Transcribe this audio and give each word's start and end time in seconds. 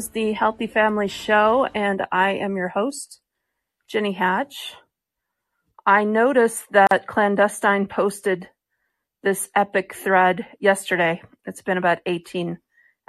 is 0.00 0.08
the 0.08 0.32
Healthy 0.32 0.66
Family 0.66 1.08
Show, 1.08 1.68
and 1.74 2.06
I 2.10 2.30
am 2.30 2.56
your 2.56 2.68
host, 2.68 3.20
Jenny 3.86 4.12
Hatch. 4.12 4.72
I 5.84 6.04
noticed 6.04 6.64
that 6.70 7.06
Clandestine 7.06 7.86
posted 7.86 8.48
this 9.22 9.50
epic 9.54 9.94
thread 9.94 10.46
yesterday. 10.58 11.20
It's 11.44 11.60
been 11.60 11.76
about 11.76 11.98
18 12.06 12.56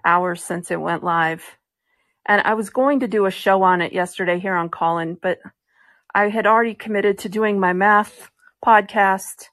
hours 0.03 0.43
since 0.43 0.69
it 0.69 0.81
went 0.81 1.01
live. 1.01 1.45
And 2.25 2.41
I 2.41 2.55
was 2.55 2.71
going 2.71 2.99
to 2.99 3.07
do 3.07 3.25
a 3.25 3.31
show 3.31 3.63
on 3.63 3.81
it 3.81 3.93
yesterday 3.93 4.37
here 4.37 4.55
on 4.55 4.67
Callin, 4.67 5.17
but 5.21 5.39
I 6.13 6.27
had 6.27 6.45
already 6.45 6.73
committed 6.73 7.19
to 7.19 7.29
doing 7.29 7.57
my 7.57 7.71
math 7.71 8.29
podcast. 8.65 9.45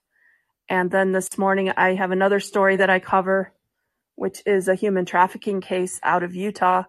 And 0.68 0.90
then 0.90 1.12
this 1.12 1.38
morning 1.38 1.70
I 1.76 1.94
have 1.94 2.10
another 2.10 2.40
story 2.40 2.74
that 2.78 2.90
I 2.90 2.98
cover, 2.98 3.52
which 4.16 4.42
is 4.44 4.66
a 4.66 4.74
human 4.74 5.04
trafficking 5.04 5.60
case 5.60 6.00
out 6.02 6.24
of 6.24 6.34
Utah. 6.34 6.82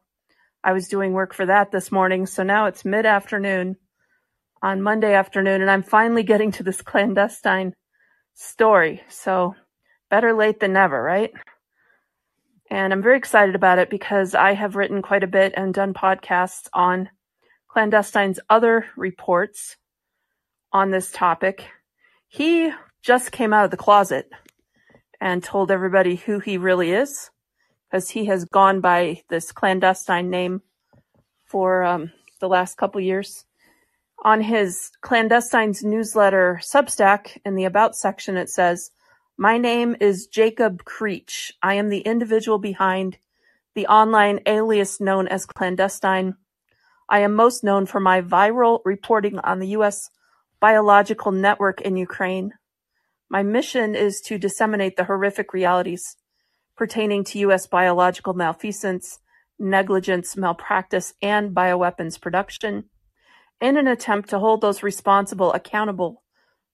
I 0.63 0.73
was 0.73 0.87
doing 0.87 1.13
work 1.13 1.33
for 1.33 1.45
that 1.45 1.71
this 1.71 1.91
morning. 1.91 2.25
So 2.25 2.43
now 2.43 2.65
it's 2.65 2.83
mid 2.83 3.05
afternoon 3.05 3.77
on 4.61 4.81
Monday 4.81 5.13
afternoon 5.13 5.61
and 5.61 5.71
I'm 5.71 5.83
finally 5.83 6.23
getting 6.23 6.51
to 6.53 6.63
this 6.63 6.81
clandestine 6.81 7.73
story. 8.33 9.01
So 9.09 9.55
better 10.09 10.33
late 10.33 10.59
than 10.59 10.73
never, 10.73 11.01
right? 11.01 11.31
And 12.69 12.93
I'm 12.93 13.01
very 13.01 13.17
excited 13.17 13.55
about 13.55 13.79
it 13.79 13.89
because 13.89 14.35
I 14.35 14.53
have 14.53 14.75
written 14.75 15.01
quite 15.01 15.23
a 15.23 15.27
bit 15.27 15.53
and 15.55 15.73
done 15.73 15.93
podcasts 15.93 16.67
on 16.73 17.09
Clandestine's 17.67 18.39
other 18.49 18.85
reports 18.95 19.77
on 20.71 20.91
this 20.91 21.11
topic. 21.11 21.67
He 22.27 22.71
just 23.01 23.31
came 23.31 23.53
out 23.53 23.66
of 23.66 23.71
the 23.71 23.77
closet 23.77 24.29
and 25.21 25.44
told 25.44 25.71
everybody 25.71 26.16
who 26.16 26.39
he 26.39 26.57
really 26.57 26.91
is 26.91 27.31
because 27.89 28.09
he 28.09 28.25
has 28.25 28.45
gone 28.45 28.81
by 28.81 29.21
this 29.29 29.51
clandestine 29.51 30.29
name 30.29 30.61
for 31.45 31.83
um, 31.83 32.11
the 32.39 32.47
last 32.47 32.77
couple 32.77 33.01
years. 33.01 33.45
On 34.23 34.41
his 34.41 34.91
clandestine's 35.01 35.83
newsletter 35.83 36.59
Substack 36.61 37.37
in 37.45 37.55
the 37.55 37.65
About 37.65 37.95
section, 37.95 38.37
it 38.37 38.49
says, 38.49 38.91
my 39.37 39.57
name 39.57 39.95
is 40.01 40.27
Jacob 40.27 40.83
Creech. 40.83 41.53
I 41.63 41.75
am 41.75 41.89
the 41.89 42.01
individual 42.01 42.59
behind 42.59 43.17
the 43.73 43.87
online 43.87 44.41
alias 44.45 44.99
known 44.99 45.27
as 45.29 45.45
Clandestine. 45.45 46.35
I 47.07 47.21
am 47.21 47.35
most 47.35 47.63
known 47.63 47.85
for 47.85 48.01
my 48.01 48.21
viral 48.21 48.81
reporting 48.83 49.39
on 49.39 49.59
the 49.59 49.69
U.S. 49.69 50.09
biological 50.59 51.31
network 51.31 51.79
in 51.79 51.95
Ukraine. 51.95 52.53
My 53.29 53.41
mission 53.41 53.95
is 53.95 54.19
to 54.21 54.37
disseminate 54.37 54.97
the 54.97 55.05
horrific 55.05 55.53
realities 55.53 56.17
pertaining 56.80 57.25
to 57.25 57.39
U.S. 57.39 57.67
biological 57.67 58.33
malfeasance, 58.33 59.19
negligence, 59.59 60.38
malpractice, 60.38 61.13
and 61.22 61.53
bioweapons 61.53 62.19
production 62.22 62.85
in 63.59 63.75
an 63.75 63.85
attempt 63.85 64.30
to 64.30 64.39
hold 64.39 64.61
those 64.61 64.81
responsible 64.81 65.52
accountable 65.52 66.23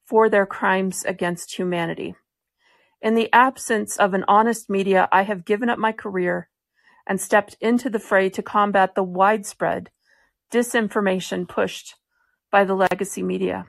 for 0.05 0.29
their 0.29 0.45
crimes 0.45 1.03
against 1.05 1.57
humanity. 1.57 2.13
In 3.01 3.15
the 3.15 3.33
absence 3.33 3.97
of 3.97 4.13
an 4.13 4.23
honest 4.27 4.69
media, 4.69 5.09
I 5.11 5.23
have 5.23 5.43
given 5.43 5.71
up 5.71 5.79
my 5.79 5.91
career 5.91 6.49
and 7.07 7.19
stepped 7.19 7.57
into 7.59 7.89
the 7.89 7.97
fray 7.97 8.29
to 8.29 8.43
combat 8.43 8.93
the 8.93 9.03
widespread 9.03 9.89
disinformation 10.53 11.49
pushed 11.49 11.95
by 12.51 12.63
the 12.63 12.75
legacy 12.75 13.23
media. 13.23 13.65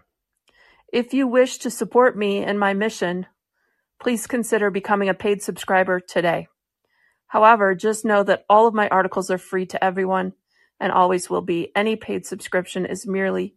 If 0.92 1.14
you 1.14 1.26
wish 1.26 1.56
to 1.58 1.70
support 1.70 2.14
me 2.14 2.44
in 2.44 2.58
my 2.58 2.74
mission, 2.74 3.24
please 4.00 4.26
consider 4.26 4.70
becoming 4.70 5.08
a 5.08 5.14
paid 5.14 5.42
subscriber 5.42 6.00
today. 6.00 6.48
However, 7.26 7.74
just 7.74 8.04
know 8.04 8.22
that 8.22 8.44
all 8.48 8.66
of 8.66 8.74
my 8.74 8.88
articles 8.88 9.30
are 9.30 9.38
free 9.38 9.66
to 9.66 9.82
everyone 9.82 10.32
and 10.78 10.92
always 10.92 11.28
will 11.28 11.42
be. 11.42 11.72
Any 11.74 11.96
paid 11.96 12.26
subscription 12.26 12.86
is 12.86 13.06
merely 13.06 13.54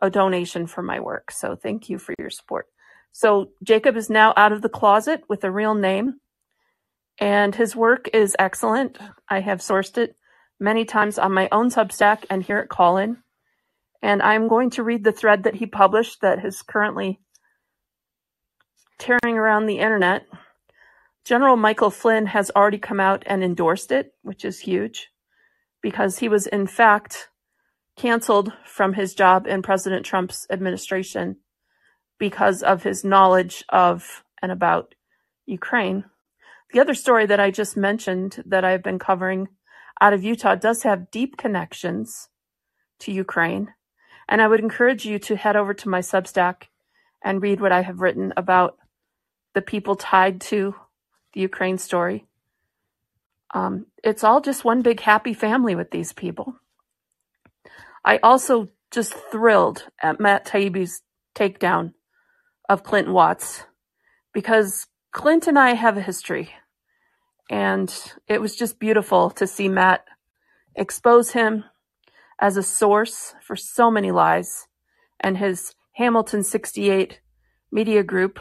a 0.00 0.10
donation 0.10 0.66
for 0.66 0.82
my 0.82 1.00
work. 1.00 1.30
So 1.30 1.56
thank 1.56 1.88
you 1.88 1.98
for 1.98 2.14
your 2.18 2.30
support. 2.30 2.66
So 3.12 3.50
Jacob 3.64 3.96
is 3.96 4.10
now 4.10 4.32
out 4.36 4.52
of 4.52 4.62
the 4.62 4.68
closet 4.68 5.22
with 5.28 5.42
a 5.44 5.50
real 5.50 5.74
name, 5.74 6.20
and 7.18 7.54
his 7.54 7.74
work 7.74 8.08
is 8.12 8.36
excellent. 8.38 8.98
I 9.28 9.40
have 9.40 9.58
sourced 9.58 9.98
it 9.98 10.14
many 10.60 10.84
times 10.84 11.18
on 11.18 11.32
my 11.32 11.48
own 11.50 11.70
Substack 11.70 12.24
and 12.30 12.42
here 12.42 12.58
at 12.58 12.68
Callin. 12.68 13.22
And 14.02 14.22
I'm 14.22 14.46
going 14.46 14.70
to 14.70 14.84
read 14.84 15.02
the 15.02 15.12
thread 15.12 15.44
that 15.44 15.56
he 15.56 15.66
published 15.66 16.20
that 16.20 16.44
is 16.44 16.62
currently 16.62 17.18
tearing 18.98 19.38
around 19.38 19.66
the 19.66 19.78
internet. 19.78 20.26
General 21.24 21.56
Michael 21.56 21.90
Flynn 21.90 22.26
has 22.26 22.50
already 22.54 22.78
come 22.78 23.00
out 23.00 23.22
and 23.26 23.42
endorsed 23.42 23.92
it, 23.92 24.14
which 24.22 24.44
is 24.44 24.60
huge 24.60 25.10
because 25.80 26.18
he 26.18 26.28
was 26.28 26.46
in 26.46 26.66
fact 26.66 27.28
canceled 27.96 28.52
from 28.64 28.94
his 28.94 29.14
job 29.14 29.46
in 29.46 29.62
President 29.62 30.04
Trump's 30.04 30.46
administration 30.50 31.36
because 32.18 32.62
of 32.62 32.82
his 32.82 33.04
knowledge 33.04 33.64
of 33.68 34.24
and 34.40 34.52
about 34.52 34.94
Ukraine. 35.46 36.04
The 36.72 36.80
other 36.80 36.94
story 36.94 37.26
that 37.26 37.40
I 37.40 37.50
just 37.50 37.76
mentioned 37.76 38.42
that 38.46 38.64
I've 38.64 38.82
been 38.82 38.98
covering 38.98 39.48
out 40.00 40.12
of 40.12 40.22
Utah 40.22 40.54
does 40.54 40.82
have 40.82 41.10
deep 41.10 41.36
connections 41.36 42.28
to 43.00 43.12
Ukraine. 43.12 43.74
And 44.28 44.42
I 44.42 44.48
would 44.48 44.60
encourage 44.60 45.04
you 45.04 45.18
to 45.20 45.36
head 45.36 45.56
over 45.56 45.74
to 45.74 45.88
my 45.88 46.00
Substack 46.00 46.64
and 47.22 47.42
read 47.42 47.60
what 47.60 47.72
I 47.72 47.82
have 47.82 48.00
written 48.00 48.32
about 48.36 48.78
the 49.58 49.62
people 49.62 49.96
tied 49.96 50.40
to 50.40 50.72
the 51.32 51.40
Ukraine 51.40 51.78
story. 51.78 52.28
Um, 53.52 53.86
it's 54.04 54.22
all 54.22 54.40
just 54.40 54.64
one 54.64 54.82
big 54.82 55.00
happy 55.00 55.34
family 55.34 55.74
with 55.74 55.90
these 55.90 56.12
people. 56.12 56.54
I 58.04 58.18
also 58.22 58.68
just 58.92 59.14
thrilled 59.32 59.88
at 60.00 60.20
Matt 60.20 60.46
Taibbi's 60.46 61.02
takedown 61.34 61.94
of 62.68 62.84
Clinton 62.84 63.12
Watts 63.12 63.64
because 64.32 64.86
Clint 65.10 65.48
and 65.48 65.58
I 65.58 65.74
have 65.74 65.96
a 65.96 66.02
history. 66.02 66.50
And 67.50 67.92
it 68.28 68.40
was 68.40 68.54
just 68.54 68.78
beautiful 68.78 69.28
to 69.30 69.46
see 69.48 69.68
Matt 69.68 70.04
expose 70.76 71.32
him 71.32 71.64
as 72.40 72.56
a 72.56 72.62
source 72.62 73.34
for 73.42 73.56
so 73.56 73.90
many 73.90 74.12
lies 74.12 74.68
and 75.18 75.36
his 75.36 75.74
Hamilton 75.96 76.44
68 76.44 77.18
media 77.72 78.04
group. 78.04 78.38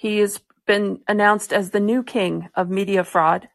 He 0.00 0.16
has 0.20 0.40
been 0.66 1.00
announced 1.06 1.52
as 1.52 1.70
the 1.70 1.78
new 1.78 2.02
king 2.02 2.48
of 2.54 2.70
media 2.70 3.04
fraud. 3.04 3.50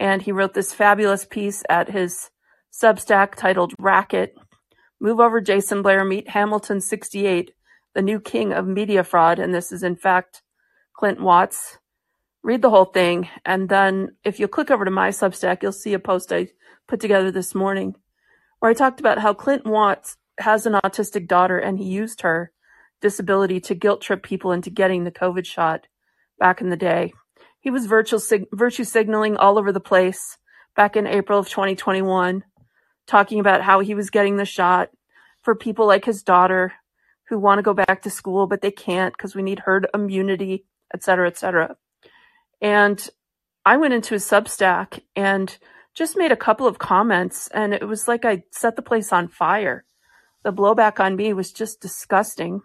And 0.00 0.22
he 0.22 0.32
wrote 0.32 0.54
this 0.54 0.74
fabulous 0.74 1.24
piece 1.24 1.62
at 1.68 1.90
his 1.90 2.30
Substack 2.72 3.36
titled 3.36 3.74
Racket. 3.78 4.34
Move 5.00 5.20
over, 5.20 5.40
Jason 5.40 5.82
Blair, 5.82 6.04
meet 6.04 6.30
Hamilton 6.30 6.80
68 6.80 7.52
the 7.94 8.02
new 8.02 8.18
king 8.18 8.52
of 8.52 8.66
media 8.66 9.04
fraud, 9.04 9.38
and 9.38 9.54
this 9.54 9.70
is 9.70 9.84
in 9.84 9.94
fact 9.94 10.42
Clint 10.94 11.20
Watts. 11.20 11.78
Read 12.42 12.60
the 12.60 12.70
whole 12.70 12.86
thing, 12.86 13.28
and 13.44 13.68
then 13.68 14.16
if 14.24 14.40
you 14.40 14.48
click 14.48 14.72
over 14.72 14.84
to 14.84 14.90
my 14.90 15.10
Substack, 15.10 15.62
you'll 15.62 15.70
see 15.70 15.94
a 15.94 16.00
post 16.00 16.32
I 16.32 16.48
put 16.88 16.98
together 16.98 17.30
this 17.30 17.54
morning 17.54 17.94
where 18.58 18.72
I 18.72 18.74
talked 18.74 18.98
about 18.98 19.18
how 19.18 19.32
Clint 19.32 19.64
Watts 19.64 20.16
has 20.40 20.66
an 20.66 20.72
autistic 20.72 21.28
daughter 21.28 21.56
and 21.56 21.78
he 21.78 21.84
used 21.84 22.22
her 22.22 22.50
disability 23.00 23.60
to 23.60 23.74
guilt 23.74 24.00
trip 24.00 24.22
people 24.22 24.52
into 24.52 24.70
getting 24.70 25.04
the 25.04 25.10
COVID 25.10 25.46
shot 25.46 25.86
back 26.38 26.60
in 26.60 26.70
the 26.70 26.76
day. 26.76 27.12
He 27.60 27.70
was 27.70 27.86
virtual 27.86 28.20
sig- 28.20 28.48
virtue 28.52 28.84
signaling 28.84 29.36
all 29.36 29.58
over 29.58 29.72
the 29.72 29.80
place 29.80 30.38
back 30.76 30.96
in 30.96 31.06
April 31.06 31.38
of 31.38 31.48
2021, 31.48 32.44
talking 33.06 33.40
about 33.40 33.62
how 33.62 33.80
he 33.80 33.94
was 33.94 34.10
getting 34.10 34.36
the 34.36 34.44
shot 34.44 34.90
for 35.42 35.54
people 35.54 35.86
like 35.86 36.04
his 36.04 36.22
daughter 36.22 36.72
who 37.28 37.38
want 37.38 37.58
to 37.58 37.62
go 37.62 37.74
back 37.74 38.02
to 38.02 38.10
school, 38.10 38.46
but 38.46 38.60
they 38.60 38.70
can't 38.70 39.16
because 39.16 39.34
we 39.34 39.42
need 39.42 39.60
herd 39.60 39.86
immunity, 39.92 40.64
et 40.94 41.02
cetera, 41.02 41.26
et 41.26 41.36
cetera. 41.36 41.76
And 42.60 43.08
I 43.64 43.76
went 43.76 43.94
into 43.94 44.14
his 44.14 44.24
Substack 44.24 45.00
and 45.14 45.56
just 45.94 46.16
made 46.16 46.32
a 46.32 46.36
couple 46.36 46.66
of 46.66 46.78
comments, 46.78 47.48
and 47.48 47.74
it 47.74 47.86
was 47.86 48.08
like 48.08 48.24
I 48.24 48.44
set 48.50 48.76
the 48.76 48.82
place 48.82 49.12
on 49.12 49.28
fire. 49.28 49.84
The 50.44 50.52
blowback 50.52 51.00
on 51.00 51.16
me 51.16 51.32
was 51.32 51.52
just 51.52 51.80
disgusting. 51.80 52.62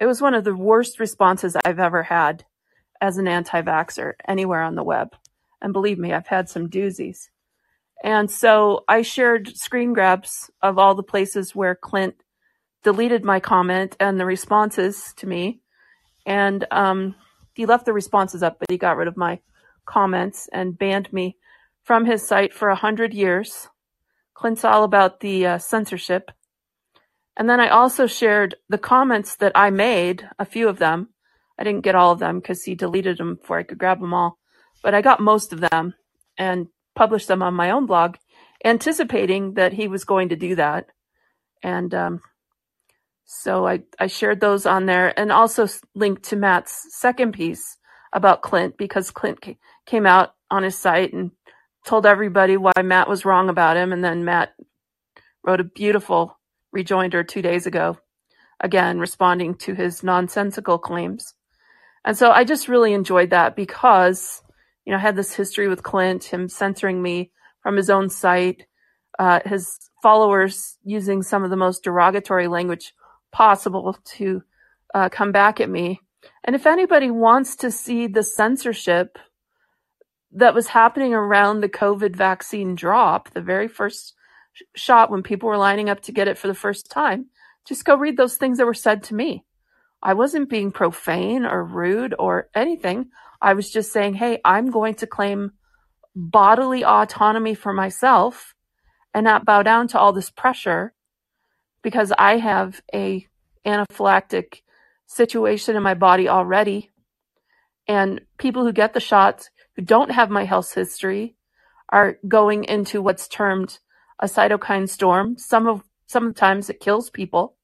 It 0.00 0.06
was 0.06 0.22
one 0.22 0.34
of 0.34 0.44
the 0.44 0.56
worst 0.56 0.98
responses 0.98 1.56
I've 1.64 1.78
ever 1.78 2.04
had 2.04 2.44
as 3.00 3.18
an 3.18 3.28
anti 3.28 3.60
vaxxer 3.60 4.14
anywhere 4.26 4.62
on 4.62 4.74
the 4.74 4.82
web. 4.82 5.14
And 5.60 5.74
believe 5.74 5.98
me, 5.98 6.12
I've 6.12 6.26
had 6.26 6.48
some 6.48 6.68
doozies. 6.68 7.28
And 8.02 8.30
so 8.30 8.84
I 8.88 9.02
shared 9.02 9.54
screen 9.56 9.92
grabs 9.92 10.50
of 10.62 10.78
all 10.78 10.94
the 10.94 11.02
places 11.02 11.54
where 11.54 11.74
Clint 11.74 12.14
deleted 12.82 13.24
my 13.24 13.40
comment 13.40 13.94
and 14.00 14.18
the 14.18 14.24
responses 14.24 15.12
to 15.18 15.26
me. 15.26 15.60
And 16.24 16.66
um, 16.70 17.14
he 17.52 17.66
left 17.66 17.84
the 17.84 17.92
responses 17.92 18.42
up, 18.42 18.58
but 18.58 18.70
he 18.70 18.78
got 18.78 18.96
rid 18.96 19.06
of 19.08 19.18
my 19.18 19.40
comments 19.84 20.48
and 20.50 20.78
banned 20.78 21.12
me 21.12 21.36
from 21.82 22.06
his 22.06 22.26
site 22.26 22.54
for 22.54 22.70
a 22.70 22.74
hundred 22.74 23.12
years. 23.12 23.68
Clint's 24.32 24.64
all 24.64 24.84
about 24.84 25.20
the 25.20 25.46
uh, 25.46 25.58
censorship. 25.58 26.30
And 27.40 27.48
then 27.48 27.58
I 27.58 27.70
also 27.70 28.06
shared 28.06 28.56
the 28.68 28.76
comments 28.76 29.36
that 29.36 29.52
I 29.54 29.70
made, 29.70 30.28
a 30.38 30.44
few 30.44 30.68
of 30.68 30.78
them. 30.78 31.08
I 31.58 31.64
didn't 31.64 31.84
get 31.84 31.94
all 31.94 32.12
of 32.12 32.18
them 32.18 32.38
because 32.38 32.64
he 32.64 32.74
deleted 32.74 33.16
them 33.16 33.36
before 33.36 33.58
I 33.58 33.62
could 33.62 33.78
grab 33.78 33.98
them 33.98 34.12
all, 34.12 34.36
but 34.82 34.94
I 34.94 35.00
got 35.00 35.20
most 35.20 35.54
of 35.54 35.60
them 35.60 35.94
and 36.36 36.66
published 36.94 37.28
them 37.28 37.42
on 37.42 37.54
my 37.54 37.70
own 37.70 37.86
blog 37.86 38.16
anticipating 38.62 39.54
that 39.54 39.72
he 39.72 39.88
was 39.88 40.04
going 40.04 40.28
to 40.28 40.36
do 40.36 40.54
that. 40.56 40.88
And 41.62 41.94
um, 41.94 42.20
so 43.24 43.66
I, 43.66 43.84
I 43.98 44.08
shared 44.08 44.42
those 44.42 44.66
on 44.66 44.84
there 44.84 45.18
and 45.18 45.32
also 45.32 45.66
linked 45.94 46.24
to 46.24 46.36
Matt's 46.36 46.88
second 46.90 47.32
piece 47.32 47.78
about 48.12 48.42
Clint 48.42 48.76
because 48.76 49.10
Clint 49.10 49.42
came 49.86 50.04
out 50.04 50.34
on 50.50 50.62
his 50.62 50.76
site 50.76 51.14
and 51.14 51.30
told 51.86 52.04
everybody 52.04 52.58
why 52.58 52.72
Matt 52.82 53.08
was 53.08 53.24
wrong 53.24 53.48
about 53.48 53.78
him. 53.78 53.94
And 53.94 54.04
then 54.04 54.26
Matt 54.26 54.50
wrote 55.42 55.60
a 55.60 55.64
beautiful 55.64 56.36
rejoinder 56.72 57.22
two 57.24 57.42
days 57.42 57.66
ago, 57.66 57.98
again, 58.60 58.98
responding 58.98 59.54
to 59.56 59.74
his 59.74 60.02
nonsensical 60.02 60.78
claims. 60.78 61.34
And 62.04 62.16
so 62.16 62.30
I 62.30 62.44
just 62.44 62.68
really 62.68 62.92
enjoyed 62.92 63.30
that 63.30 63.56
because, 63.56 64.42
you 64.84 64.92
know, 64.92 64.98
I 64.98 65.02
had 65.02 65.16
this 65.16 65.34
history 65.34 65.68
with 65.68 65.82
Clint, 65.82 66.24
him 66.24 66.48
censoring 66.48 67.02
me 67.02 67.30
from 67.62 67.76
his 67.76 67.90
own 67.90 68.08
site, 68.08 68.66
uh, 69.18 69.40
his 69.44 69.78
followers 70.02 70.78
using 70.82 71.22
some 71.22 71.44
of 71.44 71.50
the 71.50 71.56
most 71.56 71.84
derogatory 71.84 72.48
language 72.48 72.94
possible 73.32 73.96
to 74.04 74.42
uh, 74.94 75.08
come 75.08 75.32
back 75.32 75.60
at 75.60 75.68
me. 75.68 76.00
And 76.44 76.56
if 76.56 76.66
anybody 76.66 77.10
wants 77.10 77.56
to 77.56 77.70
see 77.70 78.06
the 78.06 78.22
censorship 78.22 79.18
that 80.32 80.54
was 80.54 80.68
happening 80.68 81.12
around 81.12 81.60
the 81.60 81.68
COVID 81.68 82.16
vaccine 82.16 82.74
drop, 82.74 83.30
the 83.30 83.40
very 83.40 83.68
first 83.68 84.14
shot 84.74 85.10
when 85.10 85.22
people 85.22 85.48
were 85.48 85.56
lining 85.56 85.88
up 85.88 86.00
to 86.02 86.12
get 86.12 86.28
it 86.28 86.38
for 86.38 86.48
the 86.48 86.54
first 86.54 86.90
time, 86.90 87.26
just 87.66 87.84
go 87.84 87.96
read 87.96 88.16
those 88.16 88.36
things 88.36 88.58
that 88.58 88.66
were 88.66 88.74
said 88.74 89.02
to 89.04 89.14
me. 89.14 89.44
I 90.02 90.14
wasn't 90.14 90.48
being 90.48 90.72
profane 90.72 91.44
or 91.44 91.64
rude 91.64 92.14
or 92.18 92.48
anything. 92.54 93.10
I 93.40 93.54
was 93.54 93.70
just 93.70 93.92
saying, 93.92 94.14
hey, 94.14 94.40
I'm 94.44 94.70
going 94.70 94.94
to 94.96 95.06
claim 95.06 95.52
bodily 96.14 96.84
autonomy 96.84 97.54
for 97.54 97.72
myself 97.72 98.54
and 99.14 99.24
not 99.24 99.44
bow 99.44 99.62
down 99.62 99.88
to 99.88 99.98
all 99.98 100.12
this 100.12 100.30
pressure 100.30 100.94
because 101.82 102.12
I 102.18 102.38
have 102.38 102.80
a 102.94 103.26
anaphylactic 103.66 104.62
situation 105.06 105.76
in 105.76 105.82
my 105.82 105.94
body 105.94 106.28
already. 106.28 106.90
And 107.86 108.22
people 108.38 108.64
who 108.64 108.72
get 108.72 108.92
the 108.92 109.00
shots 109.00 109.50
who 109.76 109.82
don't 109.82 110.12
have 110.12 110.30
my 110.30 110.44
health 110.44 110.72
history 110.74 111.36
are 111.88 112.18
going 112.26 112.64
into 112.64 113.02
what's 113.02 113.28
termed 113.28 113.78
a 114.20 114.26
cytokine 114.26 114.88
storm. 114.88 115.38
Some 115.38 115.68
of 115.68 115.84
sometimes 116.06 116.70
it 116.70 116.80
kills 116.80 117.10
people. 117.10 117.56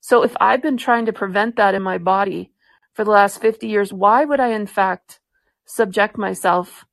So 0.00 0.22
if 0.24 0.36
I've 0.40 0.62
been 0.62 0.78
trying 0.78 1.06
to 1.06 1.14
prevent 1.14 1.56
that 1.56 1.74
in 1.74 1.82
my 1.82 1.98
body 1.98 2.52
for 2.94 3.04
the 3.04 3.12
last 3.12 3.40
50 3.40 3.68
years, 3.68 3.92
why 3.92 4.24
would 4.24 4.40
I 4.40 4.48
in 4.48 4.66
fact 4.66 5.20
subject 5.66 6.18
myself 6.18 6.86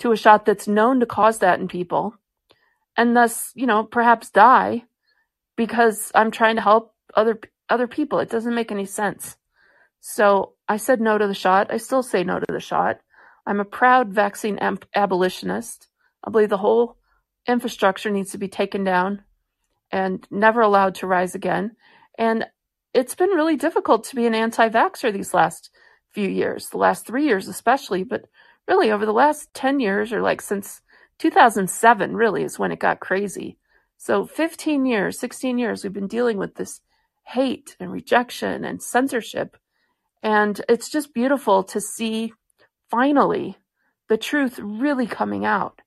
to 0.00 0.12
a 0.12 0.16
shot 0.16 0.46
that's 0.46 0.68
known 0.68 1.00
to 1.00 1.06
cause 1.06 1.40
that 1.40 1.60
in 1.60 1.68
people 1.68 2.14
and 2.96 3.16
thus, 3.16 3.52
you 3.56 3.66
know, 3.66 3.84
perhaps 3.84 4.30
die 4.30 4.84
because 5.56 6.12
I'm 6.14 6.30
trying 6.30 6.56
to 6.56 6.62
help 6.62 6.94
other 7.16 7.40
other 7.70 7.88
people. 7.88 8.20
It 8.20 8.30
doesn't 8.30 8.54
make 8.54 8.72
any 8.72 8.86
sense. 8.86 9.36
So 10.00 10.54
I 10.68 10.76
said 10.78 11.00
no 11.00 11.18
to 11.18 11.26
the 11.26 11.34
shot. 11.34 11.72
I 11.72 11.78
still 11.78 12.02
say 12.02 12.24
no 12.24 12.40
to 12.40 12.46
the 12.48 12.60
shot. 12.60 13.00
I'm 13.46 13.60
a 13.60 13.64
proud 13.64 14.10
vaccine 14.12 14.58
ab- 14.58 14.86
abolitionist. 14.94 15.88
I 16.24 16.30
believe 16.30 16.50
the 16.50 16.58
whole 16.58 16.96
infrastructure 17.46 18.10
needs 18.10 18.32
to 18.32 18.38
be 18.38 18.48
taken 18.48 18.84
down 18.84 19.24
and 19.90 20.26
never 20.30 20.60
allowed 20.60 20.94
to 20.96 21.06
rise 21.06 21.34
again. 21.34 21.76
And 22.18 22.46
it's 22.94 23.14
been 23.14 23.30
really 23.30 23.56
difficult 23.56 24.04
to 24.04 24.16
be 24.16 24.26
an 24.26 24.34
anti 24.34 24.68
vaxxer 24.68 25.12
these 25.12 25.34
last 25.34 25.70
few 26.10 26.28
years, 26.28 26.68
the 26.68 26.78
last 26.78 27.06
three 27.06 27.26
years 27.26 27.48
especially, 27.48 28.04
but 28.04 28.26
really 28.66 28.90
over 28.90 29.06
the 29.06 29.12
last 29.12 29.52
10 29.54 29.80
years 29.80 30.12
or 30.12 30.22
like 30.22 30.40
since 30.40 30.82
2007 31.18 32.16
really 32.16 32.42
is 32.42 32.58
when 32.58 32.72
it 32.72 32.78
got 32.78 33.00
crazy. 33.00 33.58
So 33.96 34.24
15 34.24 34.86
years, 34.86 35.18
16 35.18 35.58
years, 35.58 35.84
we've 35.84 35.92
been 35.92 36.06
dealing 36.06 36.38
with 36.38 36.54
this 36.54 36.80
hate 37.26 37.76
and 37.78 37.92
rejection 37.92 38.64
and 38.64 38.82
censorship. 38.82 39.56
And 40.22 40.60
it's 40.68 40.88
just 40.88 41.14
beautiful 41.14 41.62
to 41.64 41.80
see 41.80 42.32
finally 42.90 43.58
the 44.08 44.16
truth 44.16 44.58
really 44.58 45.06
coming 45.06 45.44
out. 45.44 45.80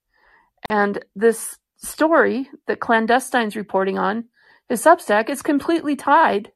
And 0.68 1.04
this 1.14 1.58
story 1.76 2.48
that 2.66 2.80
Clandestine's 2.80 3.56
reporting 3.56 3.98
on, 3.98 4.24
his 4.68 4.82
Substack, 4.82 5.28
is 5.28 5.42
completely 5.42 5.96
tied 5.96 6.52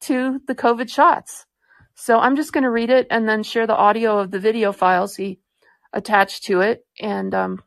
to 0.00 0.40
the 0.46 0.54
COVID 0.54 0.90
shots. 0.90 1.46
So 1.94 2.18
I'm 2.18 2.36
just 2.36 2.52
going 2.52 2.64
to 2.64 2.70
read 2.70 2.90
it 2.90 3.06
and 3.10 3.28
then 3.28 3.42
share 3.42 3.66
the 3.66 3.76
audio 3.76 4.18
of 4.18 4.30
the 4.30 4.38
video 4.38 4.72
files 4.72 5.16
he 5.16 5.40
attached 5.92 6.44
to 6.44 6.60
it. 6.60 6.86
And 7.00 7.34
um, 7.34 7.62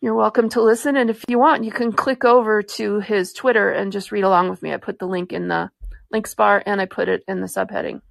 you're 0.00 0.14
welcome 0.14 0.48
to 0.50 0.62
listen. 0.62 0.96
And 0.96 1.08
if 1.08 1.24
you 1.28 1.38
want, 1.38 1.64
you 1.64 1.72
can 1.72 1.92
click 1.92 2.24
over 2.24 2.62
to 2.62 3.00
his 3.00 3.32
Twitter 3.32 3.70
and 3.70 3.90
just 3.90 4.12
read 4.12 4.24
along 4.24 4.50
with 4.50 4.62
me. 4.62 4.72
I 4.72 4.76
put 4.76 4.98
the 4.98 5.06
link 5.06 5.32
in 5.32 5.48
the 5.48 5.70
links 6.10 6.34
bar 6.34 6.62
and 6.66 6.80
I 6.80 6.86
put 6.86 7.08
it 7.08 7.22
in 7.26 7.40
the 7.40 7.46
subheading. 7.46 8.02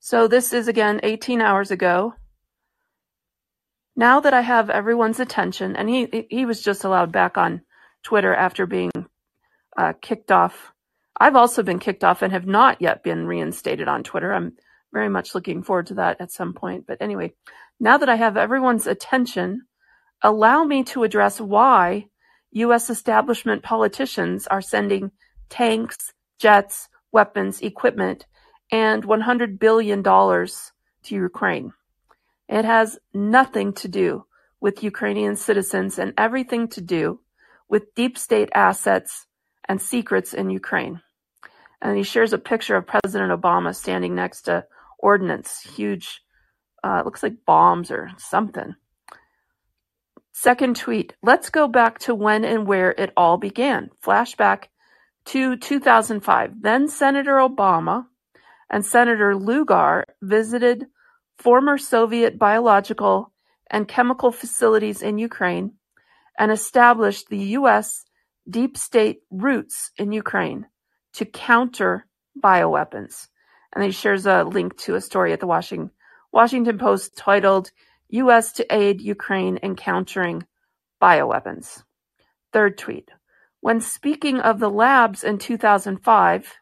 So 0.00 0.26
this 0.26 0.52
is 0.52 0.66
again 0.66 1.00
18 1.02 1.40
hours 1.40 1.70
ago. 1.70 2.14
Now 3.96 4.20
that 4.20 4.34
I 4.34 4.40
have 4.40 4.70
everyone's 4.70 5.20
attention, 5.20 5.76
and 5.76 5.88
he 5.88 6.26
he 6.30 6.46
was 6.46 6.62
just 6.62 6.84
allowed 6.84 7.12
back 7.12 7.36
on 7.36 7.62
Twitter 8.02 8.34
after 8.34 8.66
being 8.66 8.90
uh, 9.76 9.92
kicked 10.00 10.30
off. 10.30 10.72
I've 11.18 11.36
also 11.36 11.62
been 11.62 11.78
kicked 11.78 12.04
off 12.04 12.22
and 12.22 12.32
have 12.32 12.46
not 12.46 12.80
yet 12.80 13.02
been 13.02 13.26
reinstated 13.26 13.88
on 13.88 14.02
Twitter. 14.02 14.32
I'm 14.32 14.54
very 14.92 15.08
much 15.08 15.34
looking 15.34 15.62
forward 15.62 15.86
to 15.88 15.94
that 15.94 16.20
at 16.20 16.32
some 16.32 16.54
point. 16.54 16.86
But 16.86 16.98
anyway, 17.00 17.34
now 17.78 17.98
that 17.98 18.08
I 18.08 18.16
have 18.16 18.36
everyone's 18.36 18.86
attention, 18.86 19.62
allow 20.22 20.64
me 20.64 20.82
to 20.84 21.04
address 21.04 21.40
why 21.40 22.06
U.S. 22.52 22.90
establishment 22.90 23.62
politicians 23.62 24.46
are 24.46 24.62
sending 24.62 25.12
tanks, 25.48 26.12
jets, 26.38 26.88
weapons, 27.12 27.60
equipment, 27.60 28.26
and 28.72 29.04
$100 29.04 29.58
billion 29.58 30.02
to 30.02 30.48
Ukraine. 31.08 31.72
It 32.50 32.64
has 32.64 32.98
nothing 33.14 33.72
to 33.74 33.86
do 33.86 34.24
with 34.60 34.82
Ukrainian 34.82 35.36
citizens 35.36 36.00
and 36.00 36.12
everything 36.18 36.66
to 36.70 36.80
do 36.80 37.20
with 37.68 37.94
deep 37.94 38.18
state 38.18 38.48
assets 38.52 39.26
and 39.68 39.80
secrets 39.80 40.34
in 40.34 40.50
Ukraine. 40.50 41.00
And 41.80 41.96
he 41.96 42.02
shares 42.02 42.32
a 42.32 42.38
picture 42.38 42.74
of 42.74 42.88
President 42.88 43.30
Obama 43.30 43.72
standing 43.72 44.16
next 44.16 44.42
to 44.42 44.66
ordnance, 44.98 45.60
huge, 45.60 46.22
uh, 46.82 47.02
looks 47.04 47.22
like 47.22 47.46
bombs 47.46 47.88
or 47.88 48.10
something. 48.18 48.74
Second 50.32 50.74
tweet, 50.74 51.14
let's 51.22 51.50
go 51.50 51.68
back 51.68 52.00
to 52.00 52.16
when 52.16 52.44
and 52.44 52.66
where 52.66 52.90
it 52.98 53.12
all 53.16 53.36
began. 53.36 53.90
Flashback 54.04 54.64
to 55.26 55.56
2005. 55.56 56.62
Then 56.62 56.88
Senator 56.88 57.36
Obama 57.36 58.06
and 58.68 58.84
Senator 58.84 59.36
Lugar 59.36 60.04
visited 60.20 60.88
former 61.40 61.78
Soviet 61.78 62.38
biological 62.38 63.32
and 63.70 63.88
chemical 63.88 64.30
facilities 64.30 65.00
in 65.00 65.16
Ukraine 65.16 65.72
and 66.38 66.52
established 66.52 67.28
the 67.28 67.38
U.S. 67.58 68.04
deep 68.48 68.76
state 68.76 69.20
roots 69.30 69.90
in 69.96 70.12
Ukraine 70.12 70.66
to 71.14 71.24
counter 71.24 72.06
bioweapons. 72.38 73.28
And 73.72 73.82
he 73.82 73.90
shares 73.90 74.26
a 74.26 74.44
link 74.44 74.76
to 74.78 74.96
a 74.96 75.00
story 75.00 75.32
at 75.32 75.40
the 75.40 75.46
Washington, 75.46 75.90
Washington 76.30 76.76
Post 76.78 77.16
titled 77.16 77.70
U.S. 78.10 78.52
to 78.54 78.74
aid 78.74 79.00
Ukraine 79.00 79.56
in 79.58 79.76
countering 79.76 80.44
bioweapons. 81.00 81.82
Third 82.52 82.76
tweet. 82.76 83.08
When 83.60 83.80
speaking 83.80 84.40
of 84.40 84.58
the 84.58 84.70
labs 84.70 85.24
in 85.24 85.38
2005, 85.38 86.54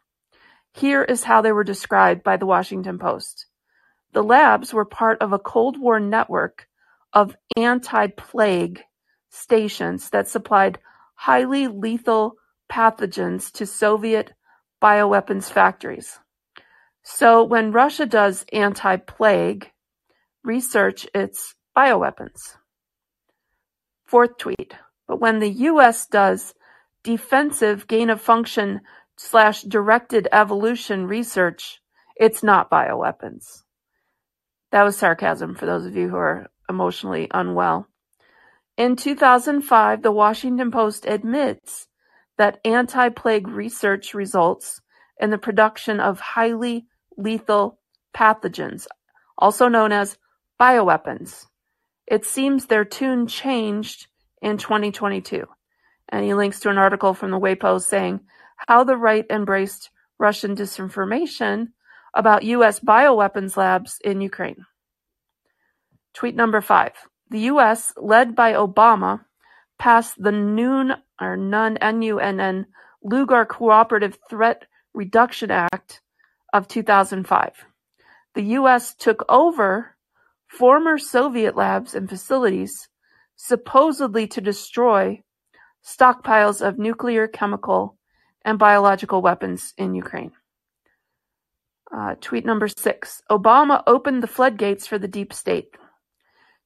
here 0.73 1.03
is 1.03 1.23
how 1.23 1.41
they 1.41 1.51
were 1.51 1.63
described 1.65 2.23
by 2.23 2.37
the 2.37 2.45
Washington 2.45 2.97
Post. 2.97 3.48
The 4.13 4.23
labs 4.23 4.73
were 4.73 4.85
part 4.85 5.21
of 5.21 5.33
a 5.33 5.39
Cold 5.39 5.79
War 5.79 5.99
network 5.99 6.67
of 7.13 7.35
anti-plague 7.55 8.81
stations 9.29 10.09
that 10.09 10.27
supplied 10.27 10.79
highly 11.15 11.67
lethal 11.67 12.35
pathogens 12.71 13.51
to 13.53 13.65
Soviet 13.65 14.33
bioweapons 14.81 15.51
factories. 15.51 16.19
So 17.03 17.43
when 17.43 17.71
Russia 17.71 18.05
does 18.05 18.45
anti-plague, 18.51 19.71
research 20.43 21.07
its 21.13 21.55
bioweapons. 21.75 22.57
Fourth 24.05 24.37
tweet. 24.37 24.73
But 25.07 25.19
when 25.19 25.39
the 25.39 25.49
US 25.49 26.05
does 26.07 26.53
defensive 27.03 27.87
gain 27.87 28.09
of 28.09 28.21
function 28.21 28.81
slash 29.17 29.63
directed 29.63 30.27
evolution 30.31 31.07
research, 31.07 31.81
it's 32.15 32.43
not 32.43 32.69
bioweapons. 32.69 33.63
That 34.71 34.83
was 34.83 34.97
sarcasm 34.97 35.55
for 35.55 35.65
those 35.65 35.85
of 35.85 35.95
you 35.95 36.09
who 36.09 36.17
are 36.17 36.47
emotionally 36.69 37.27
unwell. 37.31 37.87
In 38.77 38.95
2005, 38.95 40.03
the 40.03 40.11
Washington 40.11 40.71
Post 40.71 41.05
admits 41.05 41.87
that 42.37 42.59
anti-plague 42.63 43.47
research 43.47 44.13
results 44.13 44.81
in 45.19 45.31
the 45.31 45.37
production 45.37 45.99
of 45.99 46.19
highly 46.19 46.85
lethal 47.17 47.79
pathogens, 48.15 48.87
also 49.37 49.67
known 49.67 49.91
as 49.91 50.17
bioweapons. 50.59 51.45
It 52.07 52.25
seems 52.25 52.65
their 52.65 52.85
tune 52.85 53.27
changed 53.27 54.07
in 54.41 54.57
2022. 54.57 55.45
And 56.07 56.23
he 56.23 56.33
links 56.33 56.59
to 56.61 56.69
an 56.69 56.77
article 56.77 57.13
from 57.13 57.31
the 57.31 57.39
WAPO 57.39 57.81
saying 57.81 58.21
how 58.67 58.83
the 58.83 58.97
right 58.97 59.25
embraced 59.29 59.89
Russian 60.17 60.55
disinformation 60.55 61.67
about 62.13 62.43
U.S. 62.43 62.79
bioweapons 62.79 63.57
labs 63.57 63.99
in 64.03 64.21
Ukraine. 64.21 64.65
Tweet 66.13 66.35
number 66.35 66.61
five. 66.61 66.93
The 67.29 67.39
U.S., 67.51 67.93
led 67.97 68.35
by 68.35 68.53
Obama, 68.53 69.21
passed 69.77 70.21
the 70.21 70.31
Noon 70.31 70.93
or 71.21 71.37
NUN 71.37 71.77
N-U-N-N 71.77 72.65
Lugar 73.03 73.45
Cooperative 73.45 74.17
Threat 74.29 74.65
Reduction 74.93 75.51
Act 75.51 76.01
of 76.51 76.67
2005. 76.67 77.65
The 78.35 78.41
U.S. 78.41 78.95
took 78.95 79.23
over 79.29 79.95
former 80.47 80.97
Soviet 80.97 81.55
labs 81.55 81.93
and 81.93 82.09
facilities 82.09 82.89
supposedly 83.35 84.27
to 84.27 84.41
destroy 84.41 85.21
stockpiles 85.85 86.65
of 86.65 86.77
nuclear, 86.77 87.27
chemical, 87.27 87.97
and 88.43 88.59
biological 88.59 89.21
weapons 89.21 89.73
in 89.77 89.95
Ukraine. 89.95 90.31
Uh, 91.95 92.15
tweet 92.21 92.45
number 92.45 92.67
six 92.67 93.21
Obama 93.31 93.81
opened 93.87 94.21
the 94.21 94.27
floodgates 94.27 94.85
for 94.85 94.99
the 94.99 95.07
deep 95.07 95.33
state, 95.33 95.69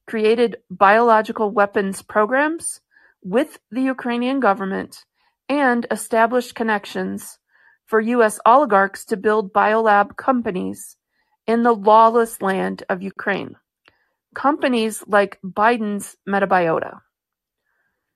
created 0.06 0.58
biological 0.70 1.50
weapons 1.50 2.02
programs 2.02 2.80
with 3.22 3.58
the 3.70 3.80
Ukrainian 3.80 4.38
government, 4.40 5.04
and 5.48 5.86
established 5.90 6.54
connections 6.54 7.38
for 7.86 8.00
U.S. 8.00 8.38
oligarchs 8.44 9.06
to 9.06 9.16
build 9.16 9.52
biolab 9.52 10.16
companies 10.16 10.96
in 11.46 11.62
the 11.62 11.74
lawless 11.74 12.40
land 12.42 12.82
of 12.88 13.02
Ukraine. 13.02 13.56
Companies 14.34 15.02
like 15.06 15.38
Biden's 15.42 16.16
Metabiota. 16.28 17.00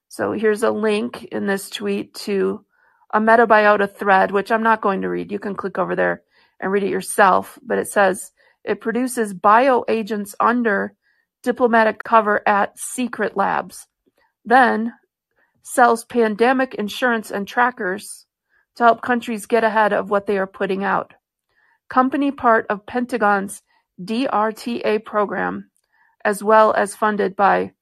So 0.09 0.33
here's 0.33 0.63
a 0.63 0.71
link 0.71 1.25
in 1.25 1.47
this 1.47 1.71
tweet 1.71 2.15
to 2.27 2.65
a 3.13 3.21
Metabiota 3.21 3.95
thread, 3.95 4.31
which 4.31 4.51
I'm 4.51 4.63
not 4.63 4.81
going 4.81 5.03
to 5.03 5.09
read. 5.09 5.31
You 5.31 5.39
can 5.39 5.55
click 5.55 5.79
over 5.79 5.95
there 5.95 6.23
and 6.61 6.73
read 6.73 6.83
it 6.83 6.91
yourself. 6.91 7.59
But 7.63 7.79
it 7.79 7.89
says 7.89 8.33
it 8.65 8.81
produces 8.81 9.35
bioagents 9.35 10.35
under 10.41 10.95
diplomatic 11.43 12.03
cover 12.05 12.47
at 12.47 12.79
secret 12.79 13.37
labs, 13.37 13.87
then 14.45 14.93
sells 15.63 16.05
pandemic 16.05 16.75
insurance 16.75 17.31
and 17.31 17.47
trackers 17.47 18.27
to 18.77 18.85
help 18.85 19.03
countries 19.03 19.47
get 19.47 19.65
ahead 19.65 19.93
of 19.93 20.11
what 20.11 20.27
they 20.27 20.39
are 20.39 20.47
putting 20.47 20.85
out. 20.85 21.15
Company 21.89 22.31
part 22.31 22.67
of 22.69 22.87
Pentagon's 22.87 23.63
DRTA 24.03 25.05
program, 25.05 25.71
as 26.25 26.43
well 26.43 26.73
as 26.73 26.95
funded 26.95 27.35
by 27.35 27.73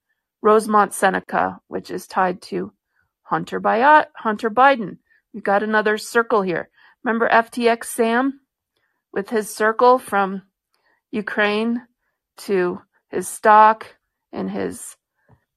Rosemont 0.43 0.95
Seneca, 0.95 1.61
which 1.69 1.91
is 1.91 2.07
tied 2.07 2.41
to 2.43 2.73
Hunter, 3.23 3.61
Hunter 4.17 4.51
Biden. 4.51 4.99
We've 5.35 5.43
got 5.43 5.63
another 5.63 5.99
circle 5.99 6.43
here. 6.43 6.69
Remember 7.03 7.29
FTX 7.29 7.87
Sam 7.87 8.41
with 9.13 9.31
his 9.31 9.55
circle 9.55 9.99
from 9.99 10.43
Ukraine 11.11 11.87
to 12.39 12.83
his 13.09 13.29
stock 13.29 13.97
and 14.33 14.51
his 14.51 14.97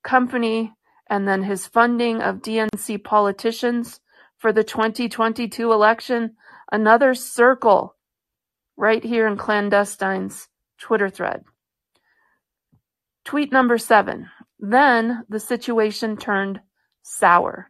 company, 0.04 0.74
and 1.10 1.28
then 1.28 1.44
his 1.44 1.68
funding 1.68 2.22
of 2.22 2.42
DNC 2.42 3.04
politicians 3.04 4.00
for 4.38 4.54
the 4.54 4.64
2022 4.64 5.72
election. 5.72 6.36
Another 6.72 7.14
circle 7.14 7.96
right 8.78 9.04
here 9.04 9.28
in 9.28 9.36
Clandestine's 9.36 10.48
Twitter 10.78 11.10
thread. 11.10 11.44
Tweet 13.26 13.52
number 13.52 13.78
seven. 13.78 14.30
Then 14.60 15.26
the 15.30 15.40
situation 15.40 16.18
turned 16.18 16.62
sour. 17.02 17.70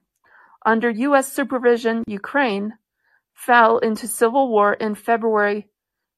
Under 0.66 0.90
U.S. 0.90 1.32
supervision, 1.32 2.04
Ukraine 2.08 2.74
fell 3.46 3.78
into 3.78 4.08
civil 4.08 4.50
war 4.50 4.74
in 4.74 4.96
February 4.96 5.68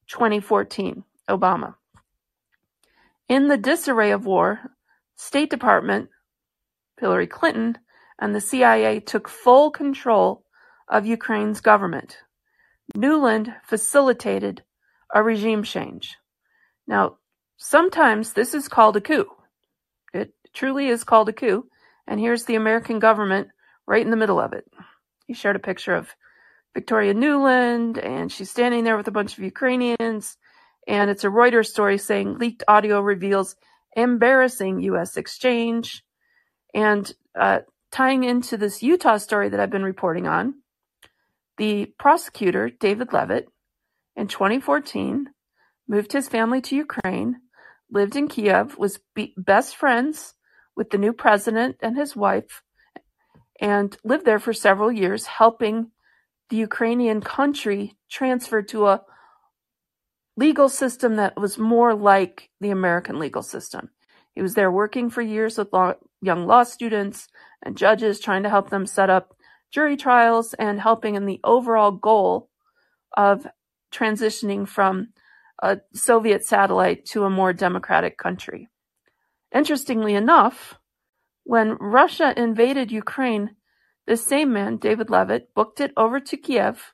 2014. 0.08 1.04
Obama. 1.28 1.76
In 3.28 3.46
the 3.46 3.56
disarray 3.56 4.10
of 4.10 4.26
war, 4.26 4.60
State 5.14 5.48
Department, 5.48 6.10
Hillary 6.98 7.28
Clinton, 7.28 7.78
and 8.18 8.34
the 8.34 8.40
CIA 8.40 8.98
took 8.98 9.28
full 9.28 9.70
control 9.70 10.44
of 10.88 11.06
Ukraine's 11.06 11.60
government. 11.60 12.18
Nuland 12.96 13.54
facilitated 13.64 14.62
a 15.14 15.22
regime 15.22 15.62
change. 15.62 16.16
Now, 16.88 17.18
sometimes 17.56 18.32
this 18.32 18.52
is 18.52 18.68
called 18.68 18.96
a 18.96 19.00
coup. 19.00 19.30
It 20.12 20.34
truly 20.52 20.88
is 20.88 21.04
called 21.04 21.28
a 21.28 21.32
coup. 21.32 21.66
And 22.06 22.18
here's 22.18 22.44
the 22.44 22.56
American 22.56 22.98
government 22.98 23.48
right 23.86 24.04
in 24.04 24.10
the 24.10 24.16
middle 24.16 24.40
of 24.40 24.52
it. 24.52 24.64
He 25.26 25.34
shared 25.34 25.56
a 25.56 25.60
picture 25.60 25.94
of 25.94 26.14
Victoria 26.74 27.14
Nuland, 27.14 28.02
and 28.02 28.30
she's 28.32 28.50
standing 28.50 28.84
there 28.84 28.96
with 28.96 29.08
a 29.08 29.12
bunch 29.12 29.36
of 29.36 29.44
Ukrainians. 29.44 30.36
And 30.86 31.10
it's 31.10 31.24
a 31.24 31.28
Reuters 31.28 31.66
story 31.66 31.98
saying 31.98 32.38
leaked 32.38 32.64
audio 32.66 33.00
reveals 33.00 33.56
embarrassing 33.94 34.80
U.S. 34.80 35.16
exchange. 35.16 36.04
And 36.74 37.12
uh, 37.38 37.60
tying 37.90 38.24
into 38.24 38.56
this 38.56 38.82
Utah 38.82 39.18
story 39.18 39.50
that 39.50 39.60
I've 39.60 39.70
been 39.70 39.84
reporting 39.84 40.26
on, 40.26 40.54
the 41.58 41.92
prosecutor, 41.98 42.70
David 42.70 43.12
Levitt, 43.12 43.48
in 44.16 44.28
2014, 44.28 45.28
moved 45.88 46.12
his 46.12 46.28
family 46.28 46.60
to 46.62 46.76
Ukraine, 46.76 47.36
lived 47.90 48.16
in 48.16 48.28
Kiev, 48.28 48.78
was 48.78 48.98
be- 49.14 49.34
best 49.36 49.76
friends 49.76 50.34
with 50.74 50.90
the 50.90 50.98
new 50.98 51.12
president 51.12 51.76
and 51.80 51.96
his 51.96 52.16
wife, 52.16 52.62
and 53.60 53.96
lived 54.02 54.24
there 54.24 54.38
for 54.38 54.52
several 54.52 54.90
years, 54.90 55.26
helping 55.26 55.90
the 56.52 56.58
Ukrainian 56.58 57.22
country 57.22 57.96
transferred 58.10 58.68
to 58.68 58.86
a 58.86 59.00
legal 60.36 60.68
system 60.68 61.16
that 61.16 61.40
was 61.40 61.56
more 61.56 61.94
like 61.94 62.50
the 62.60 62.68
American 62.68 63.18
legal 63.18 63.42
system. 63.42 63.88
He 64.34 64.42
was 64.42 64.52
there 64.52 64.70
working 64.70 65.08
for 65.08 65.22
years 65.22 65.56
with 65.56 65.72
law, 65.72 65.94
young 66.20 66.46
law 66.46 66.64
students 66.64 67.28
and 67.62 67.74
judges, 67.74 68.20
trying 68.20 68.42
to 68.42 68.50
help 68.50 68.68
them 68.68 68.84
set 68.84 69.08
up 69.08 69.34
jury 69.72 69.96
trials 69.96 70.52
and 70.58 70.78
helping 70.78 71.14
in 71.14 71.24
the 71.24 71.40
overall 71.42 71.90
goal 71.90 72.50
of 73.16 73.46
transitioning 73.90 74.68
from 74.68 75.08
a 75.62 75.78
Soviet 75.94 76.44
satellite 76.44 77.06
to 77.06 77.24
a 77.24 77.30
more 77.30 77.54
democratic 77.54 78.18
country. 78.18 78.68
Interestingly 79.54 80.14
enough, 80.14 80.74
when 81.44 81.78
Russia 81.80 82.34
invaded 82.36 82.92
Ukraine, 82.92 83.56
this 84.06 84.26
same 84.26 84.52
man, 84.52 84.76
David 84.76 85.10
Levitt, 85.10 85.54
booked 85.54 85.80
it 85.80 85.92
over 85.96 86.20
to 86.20 86.36
Kiev 86.36 86.92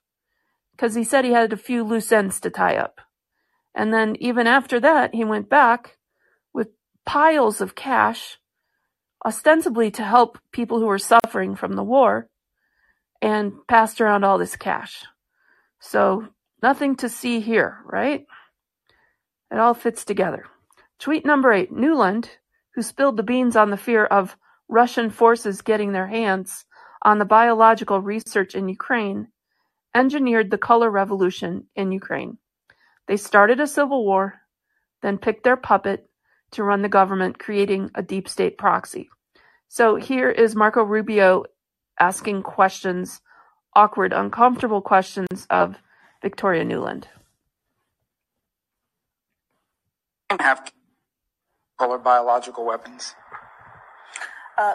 because 0.73 0.95
he 0.95 1.05
said 1.05 1.25
he 1.25 1.33
had 1.33 1.53
a 1.53 1.57
few 1.57 1.83
loose 1.83 2.13
ends 2.13 2.41
to 2.41 2.51
tie 2.51 2.77
up. 2.77 3.01
And 3.75 3.93
then 3.93 4.17
even 4.21 4.47
after 4.47 4.79
that, 4.81 5.15
he 5.15 5.25
went 5.25 5.49
back 5.49 5.99
with 6.53 6.69
piles 7.05 7.61
of 7.61 7.75
cash, 7.75 8.39
ostensibly 9.25 9.91
to 9.93 10.05
help 10.05 10.39
people 10.53 10.79
who 10.79 10.87
were 10.87 10.99
suffering 10.99 11.57
from 11.57 11.75
the 11.75 11.85
war, 11.85 12.29
and 13.21 13.53
passed 13.67 14.01
around 14.01 14.25
all 14.25 14.39
this 14.39 14.57
cash. 14.57 15.05
So 15.81 16.29
Nothing 16.63 16.97
to 16.97 17.09
see 17.09 17.41
here, 17.41 17.79
right? 17.85 18.27
It 19.51 19.59
all 19.59 19.75
fits 19.75 20.05
together. 20.05 20.47
Tweet 20.99 21.25
number 21.25 21.53
eight 21.53 21.73
Nuland, 21.73 22.29
who 22.75 22.83
spilled 22.83 23.17
the 23.17 23.23
beans 23.23 23.57
on 23.57 23.71
the 23.71 23.77
fear 23.77 24.05
of 24.05 24.37
Russian 24.69 25.11
forces 25.11 25.63
getting 25.63 25.93
their 25.93 26.09
hands 26.09 26.65
on 27.03 27.19
the 27.19 27.25
biological 27.25 28.01
research 28.01 28.55
in 28.55 28.69
Ukraine, 28.69 29.29
engineered 29.95 30.51
the 30.51 30.59
color 30.59 30.91
revolution 30.91 31.67
in 31.75 31.93
Ukraine. 31.93 32.39
They 33.07 33.17
started 33.17 33.61
a 33.61 33.67
civil 33.67 34.05
war, 34.05 34.43
then 35.03 35.19
picked 35.19 35.45
their 35.45 35.57
puppet 35.57 36.09
to 36.53 36.63
run 36.63 36.83
the 36.83 36.89
government, 36.89 37.39
creating 37.39 37.91
a 37.95 38.03
deep 38.03 38.29
state 38.29 38.59
proxy. 38.59 39.09
So 39.69 39.97
here 39.97 40.31
is 40.31 40.57
Marco 40.57 40.83
Rubio 40.83 41.45
asking 42.01 42.43
questions, 42.43 43.21
awkward, 43.75 44.13
uncomfortable 44.13 44.81
questions 44.81 45.47
of 45.51 45.77
Victoria 46.23 46.65
Nuland. 46.65 47.05
have 50.41 50.73
color 51.79 51.99
biological 51.99 52.65
weapons? 52.65 53.15
Uh, 54.57 54.75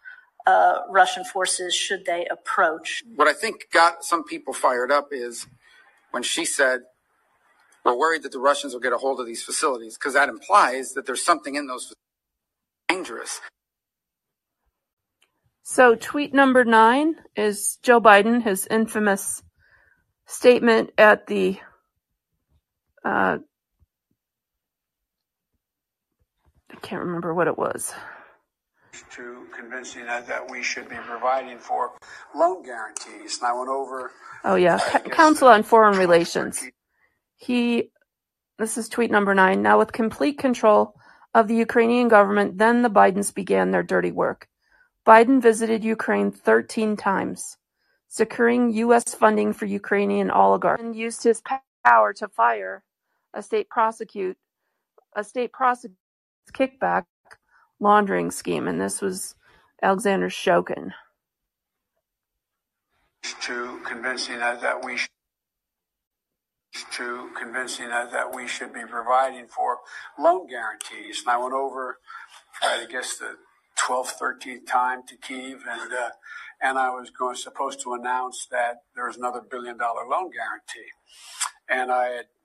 uh, 0.45 0.79
Russian 0.89 1.23
forces 1.23 1.75
should 1.75 2.05
they 2.05 2.25
approach. 2.25 3.03
What 3.15 3.27
I 3.27 3.33
think 3.33 3.67
got 3.71 4.03
some 4.03 4.23
people 4.23 4.53
fired 4.53 4.91
up 4.91 5.09
is 5.11 5.47
when 6.11 6.23
she 6.23 6.45
said, 6.45 6.81
we're 7.83 7.97
worried 7.97 8.23
that 8.23 8.31
the 8.31 8.39
Russians 8.39 8.73
will 8.73 8.79
get 8.81 8.93
a 8.93 8.97
hold 8.97 9.19
of 9.19 9.25
these 9.25 9.43
facilities, 9.43 9.97
because 9.97 10.13
that 10.13 10.29
implies 10.29 10.93
that 10.93 11.05
there's 11.05 11.23
something 11.23 11.55
in 11.55 11.67
those 11.67 11.93
dangerous. 12.87 13.41
So, 15.63 15.95
tweet 15.95 16.33
number 16.33 16.65
nine 16.65 17.15
is 17.35 17.77
Joe 17.81 18.01
Biden, 18.01 18.43
his 18.43 18.67
infamous 18.67 19.41
statement 20.27 20.91
at 20.97 21.27
the 21.27 21.59
uh, 23.03 23.37
I 26.71 26.75
can't 26.81 27.03
remember 27.03 27.33
what 27.33 27.47
it 27.47 27.57
was. 27.57 27.93
To 29.11 29.47
convincing 29.55 30.03
us 30.07 30.27
that 30.27 30.49
we 30.49 30.63
should 30.63 30.89
be 30.89 30.95
providing 30.95 31.57
for 31.57 31.91
loan 32.35 32.63
guarantees. 32.63 33.37
And 33.39 33.47
I 33.47 33.53
went 33.53 33.69
over. 33.69 34.11
Oh, 34.43 34.55
yeah. 34.55 34.79
Council 35.11 35.47
on 35.47 35.63
Foreign 35.63 35.97
Relations. 35.97 36.61
He, 37.37 37.91
this 38.57 38.77
is 38.77 38.89
tweet 38.89 39.11
number 39.11 39.33
nine. 39.33 39.61
Now, 39.61 39.79
with 39.79 39.91
complete 39.91 40.37
control 40.37 40.95
of 41.33 41.47
the 41.47 41.55
Ukrainian 41.55 42.07
government, 42.09 42.57
then 42.57 42.81
the 42.81 42.89
Bidens 42.89 43.33
began 43.33 43.71
their 43.71 43.83
dirty 43.83 44.11
work. 44.11 44.47
Biden 45.05 45.41
visited 45.41 45.83
Ukraine 45.83 46.31
13 46.31 46.95
times, 46.95 47.57
securing 48.07 48.71
U.S. 48.73 49.15
funding 49.15 49.53
for 49.53 49.65
Ukrainian 49.65 50.29
oligarchs, 50.29 50.83
and 50.83 50.95
used 50.95 51.23
his 51.23 51.41
power 51.83 52.13
to 52.13 52.27
fire 52.27 52.83
a 53.33 53.41
state 53.41 53.69
prosecute 53.69 54.37
a 55.15 55.23
state 55.23 55.51
prosecutor's 55.51 55.97
kickback 56.53 57.05
laundering 57.81 58.31
scheme, 58.31 58.67
and 58.69 58.79
this 58.81 59.01
was 59.01 59.35
Alexander 59.83 60.29
Shokin. 60.29 60.93
To 63.41 63.79
convincing 63.85 64.41
us 64.41 64.61
that 64.61 64.85
we 64.85 64.97
to 66.93 67.29
convincing 67.37 67.87
us 67.87 68.11
that 68.11 68.33
we 68.33 68.47
should 68.47 68.73
be 68.73 68.85
providing 68.89 69.47
for 69.47 69.79
loan 70.19 70.47
guarantees. 70.47 71.21
And 71.21 71.29
I 71.29 71.37
went 71.37 71.53
over, 71.53 71.97
I 72.61 72.85
guess, 72.89 73.17
the 73.17 73.35
12th, 73.79 74.13
13th 74.21 74.67
time 74.67 75.01
to 75.07 75.17
Kiev, 75.17 75.63
and 75.69 75.93
uh, 75.93 76.09
and 76.61 76.77
I 76.77 76.89
was 76.91 77.09
going 77.09 77.35
supposed 77.35 77.81
to 77.81 77.93
announce 77.93 78.47
that 78.51 78.77
there 78.95 79.07
was 79.07 79.17
another 79.17 79.41
billion 79.41 79.77
dollar 79.77 80.05
loan 80.09 80.31
guarantee, 80.31 80.89
and 81.69 81.91
I 81.91 82.05
had 82.07 82.25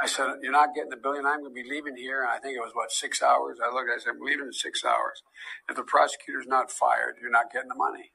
I 0.00 0.06
said, 0.06 0.26
You're 0.42 0.52
not 0.52 0.74
getting 0.74 0.90
the 0.90 0.96
billion. 0.96 1.26
I'm 1.26 1.40
going 1.40 1.54
to 1.54 1.62
be 1.62 1.68
leaving 1.68 1.96
here. 1.96 2.22
And 2.22 2.30
I 2.30 2.38
think 2.38 2.56
it 2.56 2.60
was, 2.60 2.72
what, 2.74 2.92
six 2.92 3.22
hours? 3.22 3.58
I 3.64 3.72
looked, 3.72 3.90
I 3.94 3.98
said, 3.98 4.14
I'm 4.16 4.24
leaving 4.24 4.46
in 4.46 4.52
six 4.52 4.84
hours. 4.84 5.22
If 5.68 5.76
the 5.76 5.82
prosecutor's 5.82 6.46
not 6.46 6.70
fired, 6.70 7.16
you're 7.20 7.30
not 7.30 7.52
getting 7.52 7.68
the 7.68 7.74
money. 7.74 8.12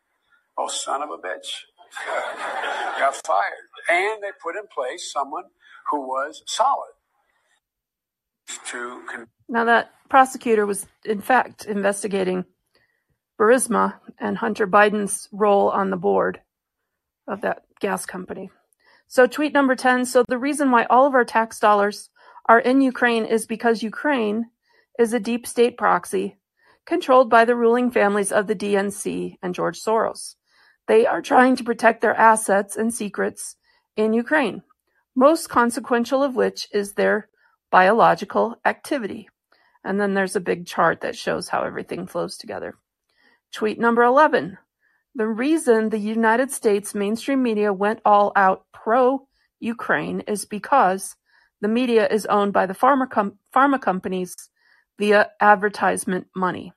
Oh, 0.58 0.68
son 0.68 1.02
of 1.02 1.10
a 1.10 1.18
bitch. 1.18 1.66
Got 3.00 3.16
fired. 3.26 3.68
And 3.90 4.24
they 4.24 4.32
put 4.42 4.56
in 4.56 4.64
place 4.74 5.12
someone 5.12 5.46
who 5.92 6.02
was 6.02 6.44
solid. 6.48 6.92
To 8.68 9.02
con- 9.10 9.28
now, 9.50 9.66
that 9.66 9.92
prosecutor 10.10 10.66
was, 10.66 10.86
in 11.06 11.22
fact, 11.22 11.66
investigating 11.66 12.46
Burisma 13.40 13.96
and 14.20 14.38
Hunter 14.38 14.68
Biden's 14.68 15.28
role 15.32 15.70
on 15.70 15.90
the 15.90 15.98
board 15.98 16.42
of 17.28 17.42
that 17.42 17.64
gas 17.80 18.06
company. 18.06 18.52
So 19.14 19.28
tweet 19.28 19.54
number 19.54 19.76
10. 19.76 20.06
So 20.06 20.24
the 20.28 20.40
reason 20.40 20.72
why 20.72 20.86
all 20.86 21.06
of 21.06 21.14
our 21.14 21.24
tax 21.24 21.60
dollars 21.60 22.10
are 22.48 22.58
in 22.58 22.82
Ukraine 22.82 23.26
is 23.26 23.46
because 23.46 23.84
Ukraine 23.84 24.46
is 24.98 25.14
a 25.14 25.20
deep 25.20 25.46
state 25.46 25.78
proxy 25.78 26.38
controlled 26.88 27.30
by 27.30 27.46
the 27.46 27.56
ruling 27.56 27.92
families 27.92 28.32
of 28.32 28.48
the 28.48 28.56
DNC 28.56 29.36
and 29.44 29.54
George 29.54 29.80
Soros. 29.80 30.34
They 30.88 31.06
are 31.06 31.22
trying 31.22 31.56
to 31.58 31.64
protect 31.64 32.02
their 32.02 32.16
assets 32.16 32.76
and 32.76 32.92
secrets 32.92 33.56
in 33.96 34.14
Ukraine, 34.14 34.64
most 35.16 35.48
consequential 35.48 36.24
of 36.24 36.36
which 36.36 36.68
is 36.74 36.94
their 36.94 37.30
biological 37.70 38.56
activity. 38.66 39.30
And 39.84 40.02
then 40.02 40.16
there's 40.16 40.36
a 40.36 40.50
big 40.50 40.66
chart 40.66 41.02
that 41.02 41.16
shows 41.16 41.50
how 41.50 41.62
everything 41.62 42.08
flows 42.08 42.36
together. 42.36 42.80
Tweet 43.52 43.80
number 43.80 44.02
11. 44.02 44.58
The 45.16 45.28
reason 45.28 45.90
the 45.90 46.00
United 46.00 46.52
States 46.52 46.96
mainstream 46.96 47.44
media 47.44 47.72
went 47.72 48.00
all 48.04 48.32
out 48.36 48.66
pro-Ukraine 48.74 50.22
is 50.22 50.46
because 50.46 51.16
the 51.62 51.68
media 51.68 52.08
is 52.08 52.26
owned 52.26 52.52
by 52.52 52.66
the 52.66 52.74
pharma 52.74 53.82
companies 53.82 54.36
via 54.98 55.30
advertisement 55.40 56.28
money. 56.36 56.74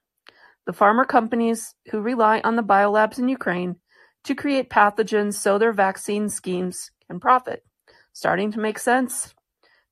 The 0.67 0.73
pharma 0.73 1.09
companies 1.09 1.75
who 1.91 2.01
rely 2.01 2.41
on 2.45 2.57
the 2.57 2.63
biolabs 2.63 3.19
in 3.19 3.29
Ukraine 3.29 3.77
to 4.25 4.35
create 4.35 4.69
pathogens 4.69 5.35
so 5.35 5.57
their 5.57 5.73
vaccine 5.73 6.29
schemes 6.29 6.91
can 7.07 7.21
profit. 7.21 7.65
Starting 8.13 8.53
to 8.53 8.61
make 8.61 8.79
sense? 8.79 9.35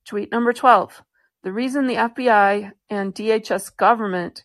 Tweet 0.05 0.31
number 0.31 0.53
12. 0.53 1.03
The 1.45 1.53
reason 1.53 1.87
the 1.87 1.95
FBI 1.95 2.73
and 2.91 3.15
DHS 3.15 3.77
government, 3.77 4.45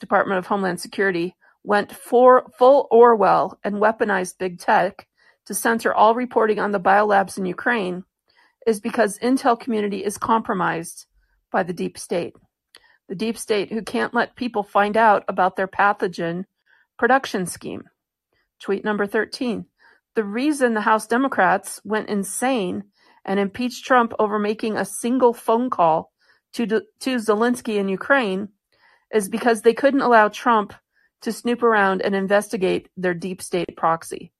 Department 0.00 0.38
of 0.38 0.46
Homeland 0.46 0.80
Security, 0.80 1.36
went 1.64 1.94
for 1.94 2.50
full 2.58 2.88
Orwell 2.90 3.58
and 3.64 3.76
weaponized 3.76 4.38
big 4.38 4.58
tech 4.58 5.06
to 5.46 5.54
censor 5.54 5.92
all 5.92 6.14
reporting 6.14 6.58
on 6.58 6.72
the 6.72 6.80
biolabs 6.80 7.38
in 7.38 7.46
Ukraine 7.46 8.04
is 8.66 8.80
because 8.80 9.18
intel 9.18 9.58
community 9.58 10.04
is 10.04 10.18
compromised 10.18 11.06
by 11.50 11.62
the 11.62 11.72
deep 11.72 11.98
state. 11.98 12.34
The 13.08 13.14
deep 13.14 13.36
state 13.36 13.72
who 13.72 13.82
can't 13.82 14.14
let 14.14 14.36
people 14.36 14.62
find 14.62 14.96
out 14.96 15.24
about 15.28 15.56
their 15.56 15.68
pathogen 15.68 16.44
production 16.98 17.46
scheme. 17.46 17.84
Tweet 18.60 18.84
number 18.84 19.06
13. 19.06 19.66
The 20.14 20.24
reason 20.24 20.74
the 20.74 20.82
House 20.82 21.06
Democrats 21.06 21.80
went 21.84 22.08
insane 22.08 22.84
and 23.24 23.40
impeached 23.40 23.84
Trump 23.84 24.12
over 24.18 24.38
making 24.38 24.76
a 24.76 24.84
single 24.84 25.32
phone 25.32 25.70
call 25.70 26.12
to, 26.54 26.66
to 26.66 27.16
Zelensky 27.16 27.76
in 27.76 27.88
Ukraine 27.88 28.48
is 29.12 29.28
because 29.28 29.62
they 29.62 29.74
couldn't 29.74 30.00
allow 30.00 30.28
Trump 30.28 30.72
to 31.22 31.32
snoop 31.32 31.62
around 31.62 32.02
and 32.02 32.14
investigate 32.14 32.88
their 32.96 33.14
deep 33.14 33.40
state 33.42 33.76
proxy. 33.76 34.32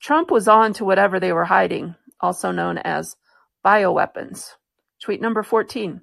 Trump 0.00 0.30
was 0.30 0.48
on 0.48 0.72
to 0.74 0.84
whatever 0.84 1.18
they 1.18 1.32
were 1.32 1.44
hiding, 1.44 1.94
also 2.20 2.50
known 2.50 2.78
as 2.78 3.16
bioweapons. 3.64 4.50
Tweet 5.02 5.20
number 5.20 5.42
14. 5.42 6.00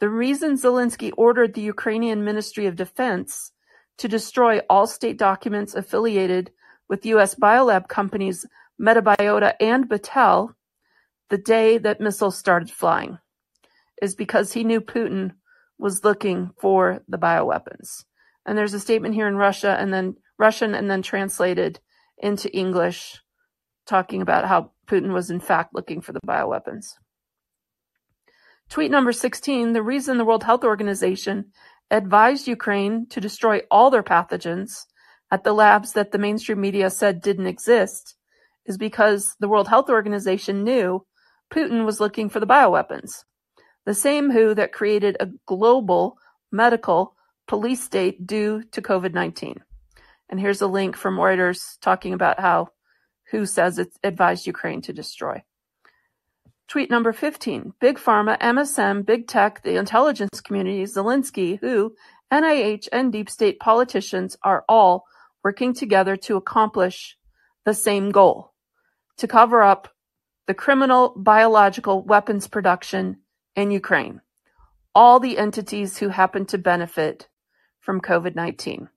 The 0.00 0.08
reason 0.08 0.54
Zelensky 0.54 1.12
ordered 1.16 1.54
the 1.54 1.60
Ukrainian 1.60 2.24
Ministry 2.24 2.66
of 2.66 2.76
Defense 2.76 3.52
to 3.98 4.08
destroy 4.08 4.60
all 4.70 4.86
state 4.86 5.18
documents 5.18 5.74
affiliated 5.74 6.52
with 6.88 7.06
U.S. 7.06 7.34
biolab 7.34 7.88
companies 7.88 8.46
Metabiota 8.80 9.54
and 9.60 9.88
Battelle 9.88 10.54
the 11.30 11.38
day 11.38 11.78
that 11.78 12.00
missiles 12.00 12.38
started 12.38 12.70
flying 12.70 13.18
is 14.00 14.14
because 14.14 14.52
he 14.52 14.64
knew 14.64 14.80
Putin 14.80 15.32
was 15.78 16.04
looking 16.04 16.50
for 16.58 17.02
the 17.08 17.18
bioweapons. 17.18 18.04
And 18.48 18.56
there's 18.56 18.72
a 18.72 18.80
statement 18.80 19.14
here 19.14 19.28
in 19.28 19.36
Russia 19.36 19.76
and 19.78 19.92
then 19.92 20.16
Russian 20.38 20.74
and 20.74 20.90
then 20.90 21.02
translated 21.02 21.80
into 22.16 22.50
English 22.56 23.20
talking 23.86 24.22
about 24.22 24.48
how 24.48 24.72
Putin 24.86 25.12
was 25.12 25.30
in 25.30 25.38
fact 25.38 25.74
looking 25.74 26.00
for 26.00 26.14
the 26.14 26.20
bioweapons. 26.26 26.94
Tweet 28.70 28.90
number 28.90 29.12
16, 29.12 29.74
the 29.74 29.82
reason 29.82 30.16
the 30.16 30.24
World 30.24 30.44
Health 30.44 30.64
Organization 30.64 31.52
advised 31.90 32.48
Ukraine 32.48 33.06
to 33.10 33.20
destroy 33.20 33.60
all 33.70 33.90
their 33.90 34.02
pathogens 34.02 34.86
at 35.30 35.44
the 35.44 35.52
labs 35.52 35.92
that 35.92 36.12
the 36.12 36.18
mainstream 36.18 36.58
media 36.58 36.88
said 36.88 37.20
didn't 37.20 37.48
exist 37.48 38.16
is 38.64 38.78
because 38.78 39.36
the 39.40 39.48
World 39.48 39.68
Health 39.68 39.90
Organization 39.90 40.64
knew 40.64 41.04
Putin 41.52 41.84
was 41.84 42.00
looking 42.00 42.30
for 42.30 42.40
the 42.40 42.46
bioweapons. 42.46 43.24
The 43.84 43.92
same 43.92 44.30
WHO 44.30 44.54
that 44.54 44.72
created 44.72 45.18
a 45.20 45.28
global 45.44 46.16
medical 46.50 47.14
police 47.48 47.82
state 47.82 48.26
due 48.26 48.62
to 48.72 48.82
COVID-19. 48.82 49.56
And 50.28 50.38
here's 50.38 50.60
a 50.60 50.66
link 50.66 50.96
from 50.96 51.16
Reuters 51.16 51.80
talking 51.80 52.12
about 52.12 52.38
how 52.38 52.68
WHO 53.30 53.46
says 53.46 53.78
it 53.78 53.88
advised 54.04 54.46
Ukraine 54.46 54.82
to 54.82 54.92
destroy. 54.92 55.42
Tweet 56.68 56.90
number 56.90 57.12
15. 57.12 57.72
Big 57.80 57.98
Pharma, 57.98 58.38
MSM, 58.38 59.04
Big 59.06 59.26
Tech, 59.26 59.62
the 59.62 59.76
intelligence 59.76 60.40
community, 60.42 60.84
Zelensky, 60.84 61.58
WHO, 61.60 61.94
NIH, 62.30 62.88
and 62.92 63.10
deep 63.10 63.30
state 63.30 63.58
politicians 63.58 64.36
are 64.42 64.64
all 64.68 65.06
working 65.42 65.72
together 65.72 66.14
to 66.16 66.36
accomplish 66.36 67.16
the 67.64 67.72
same 67.72 68.10
goal 68.10 68.52
to 69.16 69.26
cover 69.26 69.62
up 69.62 69.88
the 70.46 70.54
criminal 70.54 71.14
biological 71.16 72.02
weapons 72.02 72.48
production 72.48 73.18
in 73.56 73.70
Ukraine, 73.70 74.20
all 74.94 75.20
the 75.20 75.38
entities 75.38 75.98
who 75.98 76.08
happen 76.08 76.46
to 76.46 76.58
benefit 76.58 77.28
from 77.88 78.02
COVID 78.02 78.34
19. 78.34 78.90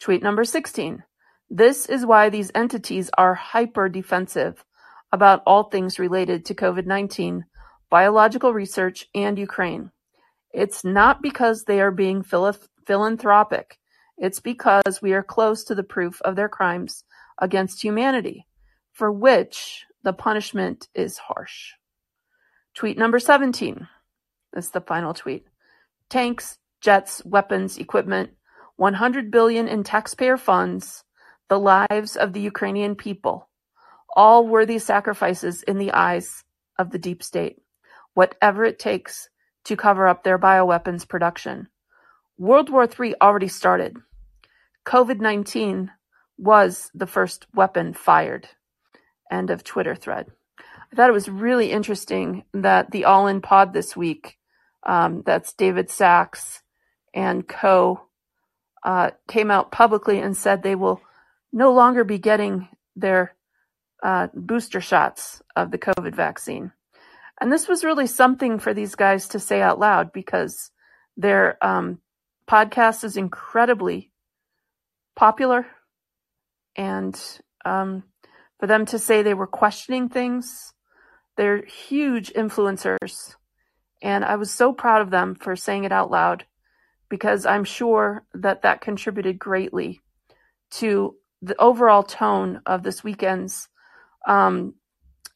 Tweet 0.00 0.22
number 0.22 0.42
16. 0.42 1.02
This 1.50 1.84
is 1.84 2.06
why 2.06 2.30
these 2.30 2.50
entities 2.54 3.10
are 3.18 3.34
hyper 3.34 3.90
defensive 3.90 4.64
about 5.12 5.42
all 5.46 5.64
things 5.64 5.98
related 5.98 6.46
to 6.46 6.54
COVID 6.54 6.86
19, 6.86 7.44
biological 7.90 8.54
research, 8.54 9.06
and 9.14 9.38
Ukraine. 9.38 9.90
It's 10.50 10.82
not 10.82 11.20
because 11.20 11.64
they 11.64 11.82
are 11.82 11.90
being 11.90 12.22
philanthropic. 12.22 13.78
It's 14.16 14.40
because 14.40 15.02
we 15.02 15.12
are 15.12 15.22
close 15.22 15.62
to 15.64 15.74
the 15.74 15.82
proof 15.82 16.22
of 16.22 16.34
their 16.34 16.48
crimes 16.48 17.04
against 17.38 17.84
humanity, 17.84 18.46
for 18.92 19.12
which 19.12 19.84
the 20.04 20.14
punishment 20.14 20.88
is 20.94 21.18
harsh. 21.18 21.72
Tweet 22.74 22.96
number 22.96 23.18
17. 23.18 23.88
This 24.54 24.64
is 24.64 24.70
the 24.70 24.80
final 24.80 25.12
tweet. 25.12 25.46
Tanks, 26.08 26.56
jets, 26.82 27.24
weapons, 27.24 27.78
equipment, 27.78 28.30
100 28.76 29.30
billion 29.30 29.68
in 29.68 29.84
taxpayer 29.84 30.36
funds, 30.36 31.04
the 31.48 31.58
lives 31.58 32.16
of 32.16 32.32
the 32.32 32.40
Ukrainian 32.40 32.96
people, 32.96 33.48
all 34.16 34.46
worthy 34.46 34.78
sacrifices 34.78 35.62
in 35.62 35.78
the 35.78 35.92
eyes 35.92 36.44
of 36.78 36.90
the 36.90 36.98
deep 36.98 37.22
state, 37.22 37.62
whatever 38.14 38.64
it 38.64 38.78
takes 38.78 39.28
to 39.64 39.76
cover 39.76 40.08
up 40.08 40.24
their 40.24 40.38
bioweapons 40.38 41.08
production. 41.08 41.68
World 42.36 42.68
War 42.68 42.88
III 42.88 43.14
already 43.20 43.48
started. 43.48 43.96
COVID 44.84 45.20
19 45.20 45.90
was 46.38 46.90
the 46.94 47.06
first 47.06 47.46
weapon 47.54 47.94
fired. 47.94 48.48
End 49.30 49.50
of 49.50 49.62
Twitter 49.62 49.94
thread. 49.94 50.26
I 50.58 50.96
thought 50.96 51.08
it 51.08 51.14
was 51.14 51.28
really 51.28 51.70
interesting 51.70 52.44
that 52.52 52.90
the 52.90 53.04
All 53.04 53.28
In 53.28 53.40
Pod 53.40 53.72
this 53.72 53.96
week, 53.96 54.36
um, 54.82 55.22
that's 55.24 55.52
David 55.52 55.88
Sacks 55.88 56.62
and 57.14 57.46
co, 57.46 58.02
uh, 58.82 59.10
came 59.28 59.50
out 59.50 59.72
publicly 59.72 60.18
and 60.18 60.36
said 60.36 60.62
they 60.62 60.74
will 60.74 61.00
no 61.52 61.72
longer 61.72 62.04
be 62.04 62.18
getting 62.18 62.68
their 62.96 63.34
uh, 64.02 64.28
booster 64.34 64.80
shots 64.80 65.42
of 65.54 65.70
the 65.70 65.78
COVID 65.78 66.14
vaccine. 66.14 66.72
And 67.40 67.52
this 67.52 67.68
was 67.68 67.84
really 67.84 68.06
something 68.06 68.58
for 68.58 68.74
these 68.74 68.94
guys 68.94 69.28
to 69.28 69.40
say 69.40 69.60
out 69.60 69.78
loud 69.78 70.12
because 70.12 70.70
their 71.16 71.62
um, 71.64 71.98
podcast 72.48 73.04
is 73.04 73.16
incredibly 73.16 74.10
popular. 75.16 75.66
And 76.76 77.20
um, 77.64 78.04
for 78.58 78.66
them 78.66 78.86
to 78.86 78.98
say 78.98 79.22
they 79.22 79.34
were 79.34 79.46
questioning 79.46 80.08
things, 80.08 80.72
they're 81.36 81.64
huge 81.64 82.32
influencers. 82.32 83.36
And 84.02 84.24
I 84.24 84.36
was 84.36 84.50
so 84.50 84.72
proud 84.72 85.02
of 85.02 85.10
them 85.10 85.34
for 85.34 85.56
saying 85.56 85.84
it 85.84 85.92
out 85.92 86.10
loud 86.10 86.44
because 87.12 87.44
I'm 87.44 87.64
sure 87.64 88.24
that 88.32 88.62
that 88.62 88.80
contributed 88.80 89.38
greatly 89.38 90.00
to 90.70 91.14
the 91.42 91.54
overall 91.60 92.02
tone 92.02 92.62
of 92.64 92.82
this 92.82 93.04
weekend's 93.04 93.68
um, 94.26 94.76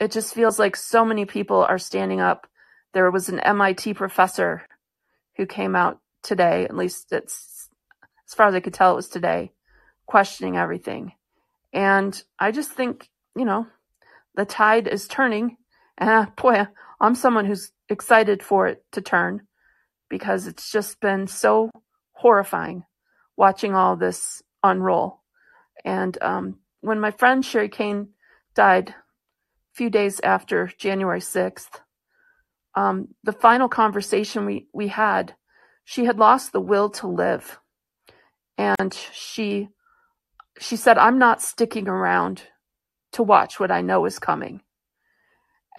it 0.01 0.11
just 0.11 0.33
feels 0.33 0.59
like 0.59 0.75
so 0.75 1.05
many 1.05 1.27
people 1.27 1.59
are 1.59 1.79
standing 1.79 2.19
up. 2.19 2.47
There 2.95 3.11
was 3.11 3.29
an 3.29 3.41
MIT 3.41 3.93
professor 3.93 4.63
who 5.37 5.45
came 5.45 5.77
out 5.77 6.01
today, 6.23 6.65
at 6.65 6.75
least 6.75 7.13
it's 7.13 7.69
as 8.27 8.33
far 8.33 8.49
as 8.49 8.55
I 8.55 8.61
could 8.61 8.73
tell, 8.73 8.93
it 8.93 8.97
was 8.97 9.11
today, 9.11 9.53
questioning 10.07 10.57
everything. 10.57 11.13
And 11.75 12.19
I 12.39 12.53
just 12.53 12.71
think, 12.71 13.11
you 13.37 13.45
know, 13.45 13.67
the 14.35 14.47
tide 14.47 14.89
is 14.89 15.07
turning. 15.07 15.59
And 15.99 16.35
boy, 16.37 16.69
I'm 17.03 17.15
someone 17.15 17.45
who's 17.45 17.71
excited 17.91 18.43
for 18.43 18.67
it 18.67 18.83
to 18.93 19.03
turn 19.03 19.43
because 20.09 20.47
it's 20.47 20.71
just 20.71 21.01
been 21.01 21.27
so 21.27 21.71
horrifying 22.13 22.85
watching 23.37 23.75
all 23.75 23.97
this 23.97 24.43
unroll. 24.63 25.23
And 25.85 26.17
um, 26.23 26.59
when 26.81 27.01
my 27.01 27.11
friend 27.11 27.45
Sherri 27.45 27.69
Kane 27.69 28.09
died 28.55 28.91
a 28.91 28.95
few 29.75 29.91
days 29.91 30.21
after 30.23 30.71
January 30.79 31.21
6th, 31.21 31.81
um, 32.75 33.09
the 33.23 33.33
final 33.33 33.69
conversation 33.69 34.47
we, 34.47 34.69
we 34.73 34.89
had, 34.89 35.35
she 35.85 36.05
had 36.05 36.19
lost 36.19 36.53
the 36.53 36.61
will 36.61 36.91
to 36.91 37.07
live. 37.07 37.59
And 38.59 38.93
she, 39.13 39.69
she 40.59 40.77
said, 40.77 40.99
I'm 40.99 41.19
not 41.19 41.43
sticking 41.43 41.89
around 41.89 42.43
to 43.13 43.23
watch 43.23 43.61
what 43.61 43.71
I 43.71 43.83
know 43.83 44.05
is 44.05 44.19
coming. 44.19 44.63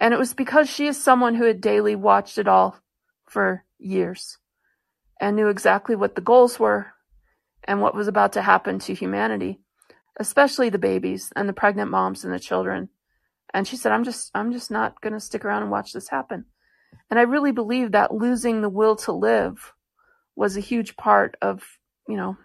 And 0.00 0.14
it 0.14 0.18
was 0.18 0.34
because 0.34 0.68
she 0.68 0.86
is 0.86 1.02
someone 1.02 1.34
who 1.34 1.44
had 1.44 1.60
daily 1.60 1.96
watched 1.96 2.38
it 2.38 2.46
all 2.48 2.76
for 3.28 3.64
years 3.78 4.38
and 5.20 5.36
knew 5.36 5.48
exactly 5.48 5.96
what 5.96 6.14
the 6.14 6.20
goals 6.20 6.58
were 6.58 6.92
and 7.64 7.80
what 7.80 7.94
was 7.94 8.08
about 8.08 8.32
to 8.32 8.42
happen 8.42 8.78
to 8.78 8.94
humanity, 8.94 9.60
especially 10.18 10.70
the 10.70 10.78
babies 10.78 11.32
and 11.36 11.48
the 11.48 11.52
pregnant 11.52 11.90
moms 11.90 12.24
and 12.24 12.32
the 12.32 12.38
children 12.38 12.88
and 13.54 13.66
she 13.66 13.76
said, 13.76 13.92
I'm 13.92 14.04
just, 14.04 14.30
I'm 14.34 14.52
just 14.52 14.70
not 14.70 15.00
going 15.00 15.14
to 15.14 15.20
stick 15.20 15.44
around 15.44 15.62
and 15.62 15.70
watch 15.70 15.92
this 15.92 16.08
happen. 16.08 16.44
And 17.10 17.18
I 17.18 17.22
really 17.22 17.52
believe 17.52 17.92
that 17.92 18.14
losing 18.14 18.60
the 18.60 18.68
will 18.68 18.96
to 18.96 19.12
live 19.12 19.72
was 20.36 20.56
a 20.56 20.60
huge 20.60 20.96
part 20.96 21.36
of, 21.40 21.62
you 22.06 22.16
know, 22.16 22.36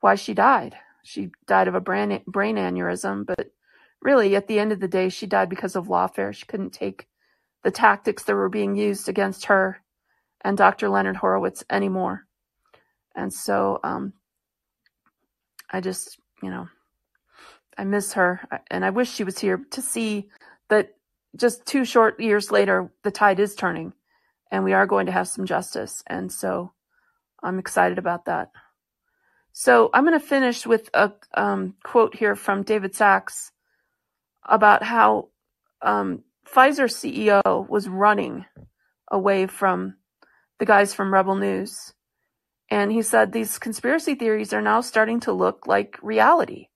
why 0.00 0.14
she 0.14 0.34
died. 0.34 0.76
She 1.02 1.30
died 1.46 1.68
of 1.68 1.74
a 1.74 1.80
brain, 1.80 2.22
brain 2.26 2.56
aneurysm, 2.56 3.26
but 3.26 3.50
really 4.02 4.34
at 4.34 4.48
the 4.48 4.58
end 4.58 4.72
of 4.72 4.80
the 4.80 4.88
day, 4.88 5.08
she 5.08 5.26
died 5.26 5.48
because 5.48 5.76
of 5.76 5.86
lawfare. 5.86 6.34
She 6.34 6.46
couldn't 6.46 6.72
take 6.72 7.06
the 7.62 7.70
tactics 7.70 8.24
that 8.24 8.34
were 8.34 8.48
being 8.48 8.76
used 8.76 9.08
against 9.08 9.46
her 9.46 9.82
and 10.42 10.56
Dr. 10.56 10.88
Leonard 10.88 11.16
Horowitz 11.16 11.64
anymore. 11.70 12.26
And 13.14 13.32
so, 13.32 13.80
um, 13.82 14.12
I 15.70 15.80
just, 15.80 16.18
you 16.42 16.50
know, 16.50 16.68
I 17.76 17.84
miss 17.84 18.14
her, 18.14 18.46
and 18.70 18.84
I 18.84 18.90
wish 18.90 19.10
she 19.10 19.24
was 19.24 19.38
here 19.38 19.64
to 19.72 19.82
see 19.82 20.28
that 20.68 20.90
just 21.36 21.66
two 21.66 21.84
short 21.84 22.18
years 22.20 22.50
later, 22.50 22.90
the 23.02 23.10
tide 23.10 23.40
is 23.40 23.54
turning, 23.54 23.92
and 24.50 24.64
we 24.64 24.72
are 24.72 24.86
going 24.86 25.06
to 25.06 25.12
have 25.12 25.28
some 25.28 25.46
justice. 25.46 26.02
And 26.06 26.32
so 26.32 26.72
I'm 27.42 27.58
excited 27.58 27.98
about 27.98 28.26
that. 28.26 28.50
So 29.52 29.90
I'm 29.92 30.04
going 30.04 30.18
to 30.18 30.26
finish 30.26 30.66
with 30.66 30.90
a 30.94 31.12
um, 31.34 31.74
quote 31.82 32.14
here 32.14 32.36
from 32.36 32.62
David 32.62 32.94
Sacks 32.94 33.52
about 34.44 34.82
how 34.82 35.28
um, 35.82 36.22
Pfizer 36.46 36.88
CEO 36.88 37.68
was 37.68 37.88
running 37.88 38.44
away 39.10 39.46
from 39.46 39.96
the 40.58 40.66
guys 40.66 40.94
from 40.94 41.12
Rebel 41.12 41.36
News. 41.36 41.92
And 42.70 42.90
he 42.90 43.02
said 43.02 43.32
these 43.32 43.58
conspiracy 43.58 44.14
theories 44.14 44.52
are 44.52 44.62
now 44.62 44.80
starting 44.80 45.20
to 45.20 45.32
look 45.32 45.66
like 45.66 45.98
reality. 46.02 46.68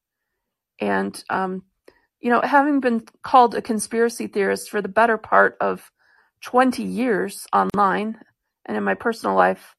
And, 0.80 1.22
um, 1.28 1.64
you 2.20 2.30
know, 2.30 2.40
having 2.40 2.80
been 2.80 3.04
called 3.22 3.54
a 3.54 3.62
conspiracy 3.62 4.26
theorist 4.26 4.70
for 4.70 4.80
the 4.80 4.88
better 4.88 5.18
part 5.18 5.56
of 5.60 5.90
20 6.44 6.82
years 6.82 7.46
online 7.52 8.18
and 8.66 8.76
in 8.76 8.84
my 8.84 8.94
personal 8.94 9.34
life, 9.34 9.74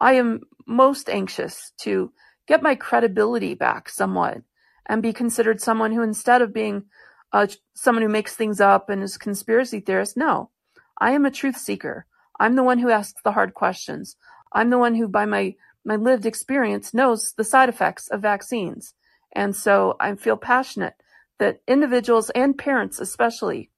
I 0.00 0.14
am 0.14 0.42
most 0.66 1.08
anxious 1.08 1.72
to 1.80 2.12
get 2.46 2.62
my 2.62 2.74
credibility 2.74 3.54
back 3.54 3.88
somewhat 3.88 4.42
and 4.86 5.02
be 5.02 5.12
considered 5.12 5.60
someone 5.60 5.92
who, 5.92 6.02
instead 6.02 6.40
of 6.40 6.54
being 6.54 6.84
uh, 7.32 7.46
someone 7.74 8.02
who 8.02 8.08
makes 8.08 8.34
things 8.34 8.60
up 8.60 8.88
and 8.88 9.02
is 9.02 9.16
a 9.16 9.18
conspiracy 9.18 9.80
theorist, 9.80 10.16
no, 10.16 10.50
I 10.98 11.12
am 11.12 11.26
a 11.26 11.30
truth 11.30 11.56
seeker. 11.56 12.06
I'm 12.38 12.56
the 12.56 12.62
one 12.62 12.78
who 12.78 12.90
asks 12.90 13.20
the 13.22 13.32
hard 13.32 13.54
questions. 13.54 14.16
I'm 14.52 14.70
the 14.70 14.78
one 14.78 14.94
who, 14.94 15.08
by 15.08 15.26
my, 15.26 15.54
my 15.84 15.96
lived 15.96 16.26
experience, 16.26 16.94
knows 16.94 17.32
the 17.36 17.44
side 17.44 17.68
effects 17.68 18.08
of 18.08 18.22
vaccines. 18.22 18.94
And 19.32 19.54
so 19.54 19.96
I 20.00 20.14
feel 20.14 20.36
passionate 20.36 20.94
that 21.38 21.60
individuals 21.66 22.30
and 22.30 22.56
parents 22.56 22.98
especially 22.98 23.70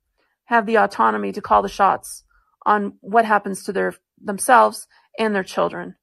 have 0.45 0.67
the 0.67 0.79
autonomy 0.79 1.33
to 1.33 1.41
call 1.41 1.63
the 1.63 1.69
shots 1.69 2.25
on 2.67 2.95
what 3.01 3.25
happens 3.25 3.65
to 3.65 3.73
their 3.73 3.95
themselves 4.21 4.87
and 5.19 5.35
their 5.35 5.45
children. 5.45 5.95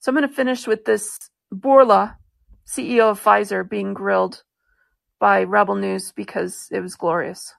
So 0.00 0.10
I'm 0.10 0.16
going 0.16 0.28
to 0.28 0.34
finish 0.34 0.66
with 0.66 0.84
this 0.84 1.18
Bourla, 1.52 2.16
CEO 2.66 3.10
of 3.10 3.22
Pfizer, 3.22 3.68
being 3.68 3.94
grilled 3.94 4.42
by 5.18 5.42
Rebel 5.42 5.74
News 5.74 6.12
because 6.12 6.68
it 6.70 6.80
was 6.80 6.94
glorious. 6.94 7.54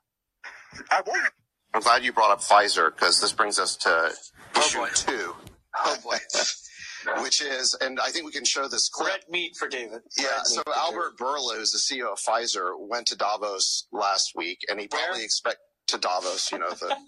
I'm 1.73 1.81
glad 1.81 2.03
you 2.03 2.13
brought 2.13 2.31
up 2.31 2.39
Pfizer 2.39 2.93
because 2.93 3.19
this 3.21 3.33
brings 3.33 3.59
us 3.59 3.75
to 3.77 4.13
Oh, 4.59 4.65
issue 4.65 4.79
oh 4.79 4.87
two. 4.93 5.35
Oh 5.77 5.97
boy. 6.03 6.17
which 7.21 7.41
is, 7.41 7.75
and 7.79 7.99
I 7.99 8.09
think 8.09 8.25
we 8.25 8.31
can 8.31 8.43
show 8.45 8.67
this 8.67 8.89
clip. 8.89 9.09
Red 9.09 9.21
meat 9.29 9.55
for 9.55 9.67
David. 9.67 10.01
Yeah. 10.17 10.25
Red 10.37 10.47
so 10.47 10.63
Albert 10.75 11.17
Bourla, 11.17 11.55
who's 11.55 11.71
the 11.71 11.77
CEO 11.79 12.11
of 12.11 12.19
Pfizer, 12.19 12.73
went 12.77 13.07
to 13.07 13.15
Davos 13.15 13.87
last 13.91 14.33
week, 14.35 14.59
and 14.69 14.79
he 14.79 14.87
probably 14.87 15.19
Where? 15.19 15.23
expect 15.23 15.59
to 15.87 15.97
Davos, 15.97 16.51
you 16.51 16.59
know, 16.59 16.69
the, 16.69 16.95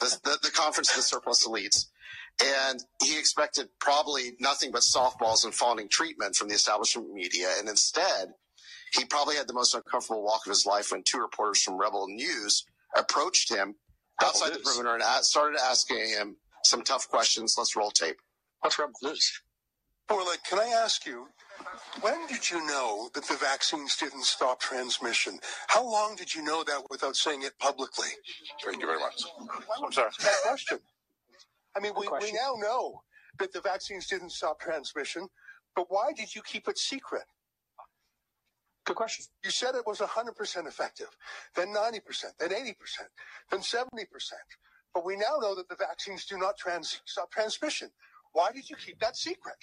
the, 0.00 0.18
the, 0.24 0.38
the 0.42 0.50
conference 0.50 0.90
of 0.90 0.96
the 0.96 1.02
surplus 1.02 1.46
elites. 1.46 1.86
And 2.44 2.82
he 3.02 3.18
expected 3.18 3.68
probably 3.80 4.32
nothing 4.40 4.72
but 4.72 4.82
softballs 4.82 5.44
and 5.44 5.54
fawning 5.54 5.88
treatment 5.88 6.34
from 6.34 6.48
the 6.48 6.54
establishment 6.54 7.12
media. 7.12 7.48
And 7.58 7.68
instead, 7.68 8.34
he 8.92 9.04
probably 9.04 9.36
had 9.36 9.48
the 9.48 9.54
most 9.54 9.74
uncomfortable 9.74 10.24
walk 10.24 10.42
of 10.46 10.50
his 10.50 10.66
life 10.66 10.90
when 10.90 11.02
two 11.04 11.18
reporters 11.18 11.62
from 11.62 11.78
Rebel 11.78 12.06
News 12.08 12.64
approached 12.96 13.52
him 13.52 13.76
outside 14.22 14.52
the 14.52 14.58
perimeter 14.58 14.94
and 14.94 15.24
started 15.24 15.58
asking 15.60 16.08
him 16.08 16.36
some 16.66 16.82
tough 16.82 17.08
questions. 17.08 17.54
Let's 17.58 17.76
roll 17.76 17.90
tape. 17.90 18.16
What's 18.60 18.78
Rebel 18.78 18.94
News? 19.02 19.42
Orla, 20.10 20.36
can 20.48 20.58
I 20.58 20.66
ask 20.66 21.06
you, 21.06 21.28
when 22.00 22.26
did 22.26 22.50
you 22.50 22.66
know 22.66 23.08
that 23.14 23.24
the 23.24 23.36
vaccines 23.36 23.96
didn't 23.96 24.24
stop 24.24 24.60
transmission? 24.60 25.38
How 25.68 25.82
long 25.84 26.14
did 26.16 26.34
you 26.34 26.42
know 26.42 26.62
that 26.64 26.82
without 26.90 27.16
saying 27.16 27.42
it 27.42 27.58
publicly? 27.58 28.08
Thank 28.64 28.80
you 28.80 28.86
very 28.86 28.98
much. 28.98 29.22
I'm 29.82 29.92
sorry. 29.92 30.10
That 30.20 30.34
question. 30.44 30.78
I 31.76 31.80
mean, 31.80 31.92
we, 31.98 32.08
we 32.20 32.32
now 32.32 32.54
know 32.58 33.02
that 33.38 33.52
the 33.52 33.60
vaccines 33.60 34.06
didn't 34.06 34.30
stop 34.30 34.60
transmission, 34.60 35.28
but 35.74 35.86
why 35.88 36.12
did 36.16 36.34
you 36.34 36.42
keep 36.42 36.68
it 36.68 36.78
secret? 36.78 37.24
Good 38.84 38.96
question. 38.96 39.24
You 39.42 39.50
said 39.50 39.74
it 39.74 39.86
was 39.86 39.98
100% 40.00 40.66
effective, 40.66 41.08
then 41.56 41.68
90%, 41.68 42.00
then 42.38 42.50
80%, 42.50 42.74
then 43.50 43.60
70%. 43.60 43.86
But 44.94 45.04
we 45.04 45.16
now 45.16 45.36
know 45.40 45.54
that 45.56 45.68
the 45.68 45.74
vaccines 45.74 46.24
do 46.24 46.38
not 46.38 46.56
trans- 46.56 47.00
stop 47.04 47.30
transmission. 47.32 47.90
Why 48.32 48.52
did 48.52 48.70
you 48.70 48.76
keep 48.76 49.00
that 49.00 49.16
secret? 49.16 49.56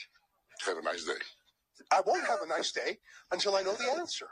Have 0.65 0.77
a 0.77 0.81
nice 0.81 1.05
day. 1.05 1.13
I 1.91 2.01
won't 2.05 2.25
have 2.27 2.41
a 2.43 2.47
nice 2.47 2.71
day 2.71 2.99
until 3.31 3.55
I 3.55 3.61
know 3.63 3.73
the 3.73 3.89
answer. 3.97 4.27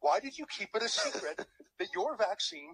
Why 0.00 0.20
did 0.20 0.36
you 0.38 0.46
keep 0.46 0.68
it 0.74 0.82
a 0.82 0.88
secret 0.88 1.46
that 1.78 1.88
your 1.94 2.16
vaccine 2.16 2.72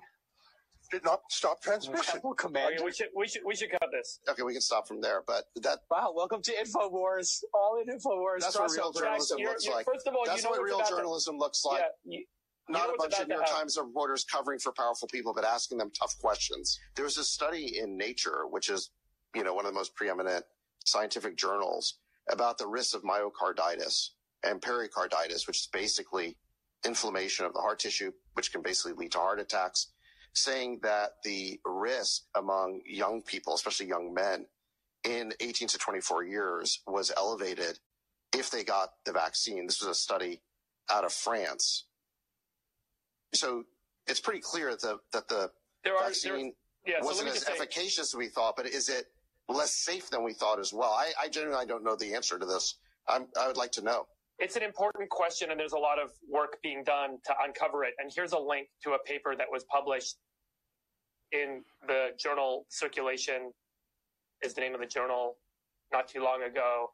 did 0.91 1.05
not 1.05 1.21
stop 1.31 1.63
transmission? 1.63 2.21
Well, 2.23 2.35
Commander. 2.35 2.75
Okay, 2.75 2.85
we 2.85 2.93
should 2.93 3.09
we 3.17 3.29
should 3.29 3.43
we 3.47 3.55
should 3.57 3.71
cut 3.71 3.89
this. 3.93 4.21
Okay, 4.29 4.43
we 4.43 4.53
can 4.53 4.61
stop 4.61 4.89
from 4.89 5.01
there, 5.01 5.23
but 5.27 5.45
that 5.63 5.79
Wow, 5.91 6.13
welcome 6.15 6.43
to 6.43 6.53
InfoWars. 6.53 7.43
All 7.55 7.81
in 7.81 7.95
InfoWars. 7.97 8.41
That's 8.41 8.59
what 8.59 8.71
real 8.73 8.93
journalism 8.93 9.39
You're- 9.39 9.51
looks 9.53 9.69
like. 9.69 9.87
First 9.87 10.07
of 10.07 10.15
all, 10.15 10.25
that's 10.27 10.39
you 10.43 10.45
know 10.45 10.51
what 10.51 10.63
real 10.63 10.77
about 10.77 10.89
to- 10.89 10.97
journalism 10.97 11.37
looks 11.39 11.65
like. 11.65 11.81
yeah, 11.81 11.89
you, 12.05 12.19
you 12.21 12.27
Not 12.69 12.91
a 12.91 12.95
bunch 12.99 13.19
of 13.19 13.29
New 13.29 13.37
York. 13.37 13.47
Times 13.47 13.79
reporters 13.79 14.25
covering 14.25 14.59
for 14.59 14.73
powerful 14.73 15.09
people, 15.09 15.33
but 15.35 15.45
asking 15.45 15.79
them 15.79 15.91
tough 15.99 16.17
questions. 16.21 16.79
There 16.97 17.05
was 17.05 17.17
a 17.17 17.25
study 17.25 17.79
in 17.79 17.97
Nature, 17.97 18.47
which 18.49 18.69
is, 18.69 18.91
you 19.35 19.43
know, 19.43 19.55
one 19.55 19.65
of 19.65 19.73
the 19.73 19.79
most 19.79 19.95
preeminent 19.95 20.45
scientific 20.85 21.37
journals, 21.37 21.99
about 22.31 22.59
the 22.59 22.67
risks 22.67 22.95
of 22.95 23.03
myocarditis 23.03 24.11
and 24.45 24.61
pericarditis, 24.61 25.47
which 25.47 25.61
is 25.61 25.69
basically 25.73 26.37
inflammation 26.85 27.45
of 27.47 27.53
the 27.55 27.61
heart 27.61 27.79
tissue, 27.79 28.13
which 28.35 28.53
can 28.53 28.63
basically 28.63 28.93
lead 28.93 29.13
to 29.13 29.19
heart 29.19 29.41
attacks, 29.41 29.89
saying 30.35 30.81
that 30.83 31.15
the 31.25 31.59
risk 31.65 32.25
among 32.37 32.81
young 32.87 33.23
people, 33.23 33.55
especially 33.55 33.87
young 33.87 34.13
men, 34.15 34.47
in 35.05 35.33
18 35.41 35.69
to 35.69 35.79
24 35.79 36.25
years 36.25 36.81
was 36.87 37.13
elevated 37.17 37.79
if 38.37 38.51
they 38.51 38.63
got 38.63 38.91
the 39.05 39.13
vaccine. 39.13 39.67
This 39.67 39.81
was 39.81 39.89
a 39.89 39.95
study 39.95 40.43
out 40.91 41.05
of 41.05 41.13
France. 41.13 41.85
So 43.35 43.65
it's 44.07 44.21
pretty 44.21 44.41
clear 44.41 44.71
that 44.71 44.81
the, 44.81 44.99
that 45.13 45.29
the 45.29 45.51
There 45.85 45.95
are 45.95 46.01
there, 46.01 46.09
vaccine 46.09 46.53
yeah. 46.87 46.95
Wasn't 47.03 47.27
me 47.27 47.33
as 47.33 47.45
say, 47.45 47.53
efficacious 47.53 47.99
as 47.99 48.15
we 48.15 48.29
thought, 48.29 48.57
but 48.57 48.67
is 48.67 48.89
it 48.89 49.07
less 49.49 49.75
safe 49.75 50.09
than 50.09 50.25
we 50.25 50.33
thought 50.33 50.59
as 50.59 50.73
well? 50.73 50.91
I, 50.93 51.13
I 51.23 51.29
genuinely 51.29 51.67
don't 51.67 51.85
know 51.85 51.97
the 51.97 52.15
answer 52.15 52.39
to 52.39 52.47
this. 52.47 52.77
I'm, 53.07 53.27
I 53.39 53.47
would 53.47 53.59
like 53.59 53.73
to 53.73 53.83
know. 53.83 54.07
it's 54.39 54.57
an 54.57 54.63
important 54.63 55.11
question, 55.11 55.51
and 55.51 55.61
there's 55.61 55.73
a 55.73 55.79
lot 55.79 55.99
of 55.99 56.13
work 56.31 56.59
being 56.63 56.83
done 56.85 57.19
to 57.27 57.35
uncover 57.45 57.85
it. 57.85 57.95
And 57.99 58.11
here's 58.15 58.33
a 58.33 58.39
link 58.39 58.69
to 58.85 58.93
a 58.93 58.99
paper 59.05 59.35
that 59.37 59.47
was 59.51 59.65
published 59.65 60.17
in 61.33 61.63
the 61.87 62.09
journal 62.19 62.65
Circulation, 62.71 63.53
is 64.43 64.55
the 64.55 64.61
name 64.63 64.75
of 64.75 64.81
the 64.81 64.87
journal, 64.87 65.37
not 65.93 66.09
too 66.09 66.23
long 66.23 66.43
ago, 66.43 66.93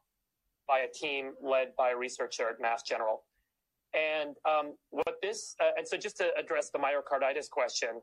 by 0.67 0.79
a 0.79 0.87
team 0.91 1.33
led 1.41 1.75
by 1.77 1.91
a 1.91 1.95
researcher 1.95 2.49
at 2.49 2.59
Mass 2.59 2.81
General. 2.83 3.23
And 3.95 4.35
um, 4.45 4.73
what 4.89 5.15
this, 5.21 5.55
uh, 5.61 5.71
and 5.77 5.87
so 5.87 5.95
just 5.95 6.17
to 6.17 6.29
address 6.37 6.69
the 6.69 6.79
myocarditis 6.79 7.49
question, 7.49 8.01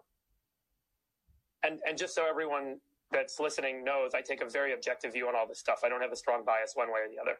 and 1.63 1.79
and 1.87 1.99
just 1.99 2.15
so 2.15 2.27
everyone 2.29 2.79
that's 3.11 3.39
listening 3.39 3.85
knows, 3.85 4.13
I 4.15 4.23
take 4.23 4.41
a 4.41 4.49
very 4.49 4.73
objective 4.73 5.13
view 5.13 5.29
on 5.29 5.37
all 5.37 5.47
this 5.47 5.59
stuff. 5.59 5.81
I 5.85 5.91
don't 5.91 6.01
have 6.01 6.13
a 6.13 6.17
strong 6.17 6.45
bias 6.45 6.73
one 6.75 6.89
way 6.89 7.01
or 7.01 7.09
the 7.09 7.21
other. 7.21 7.39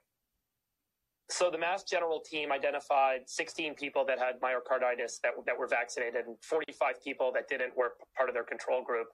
So 1.31 1.51
the 1.51 1.57
Mass 1.57 1.83
General 1.83 2.21
team 2.21 2.53
identified 2.53 3.23
16 3.27 3.75
people 3.75 4.05
that 4.05 4.19
had 4.19 4.39
myocarditis 4.41 5.19
that, 5.23 5.33
that 5.47 5.59
were 5.59 5.67
vaccinated 5.67 6.27
and 6.27 6.37
45 6.43 7.03
people 7.03 7.33
that 7.33 7.49
didn't 7.49 7.75
were 7.75 7.95
part 8.15 8.29
of 8.29 8.35
their 8.35 8.45
control 8.45 8.85
group. 8.85 9.07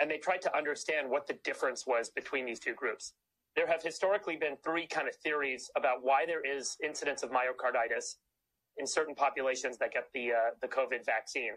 And 0.00 0.08
they 0.08 0.18
tried 0.18 0.42
to 0.42 0.56
understand 0.56 1.10
what 1.10 1.26
the 1.26 1.34
difference 1.42 1.88
was 1.88 2.08
between 2.10 2.46
these 2.46 2.60
two 2.60 2.74
groups. 2.74 3.14
There 3.56 3.66
have 3.66 3.82
historically 3.82 4.36
been 4.36 4.56
three 4.62 4.86
kind 4.86 5.08
of 5.08 5.16
theories 5.16 5.70
about 5.76 6.02
why 6.02 6.24
there 6.24 6.40
is 6.40 6.76
incidence 6.84 7.24
of 7.24 7.30
myocarditis 7.30 8.14
in 8.80 8.86
certain 8.86 9.14
populations 9.14 9.76
that 9.78 9.92
get 9.92 10.08
the, 10.14 10.32
uh, 10.32 10.36
the 10.60 10.66
COVID 10.66 11.04
vaccine. 11.04 11.52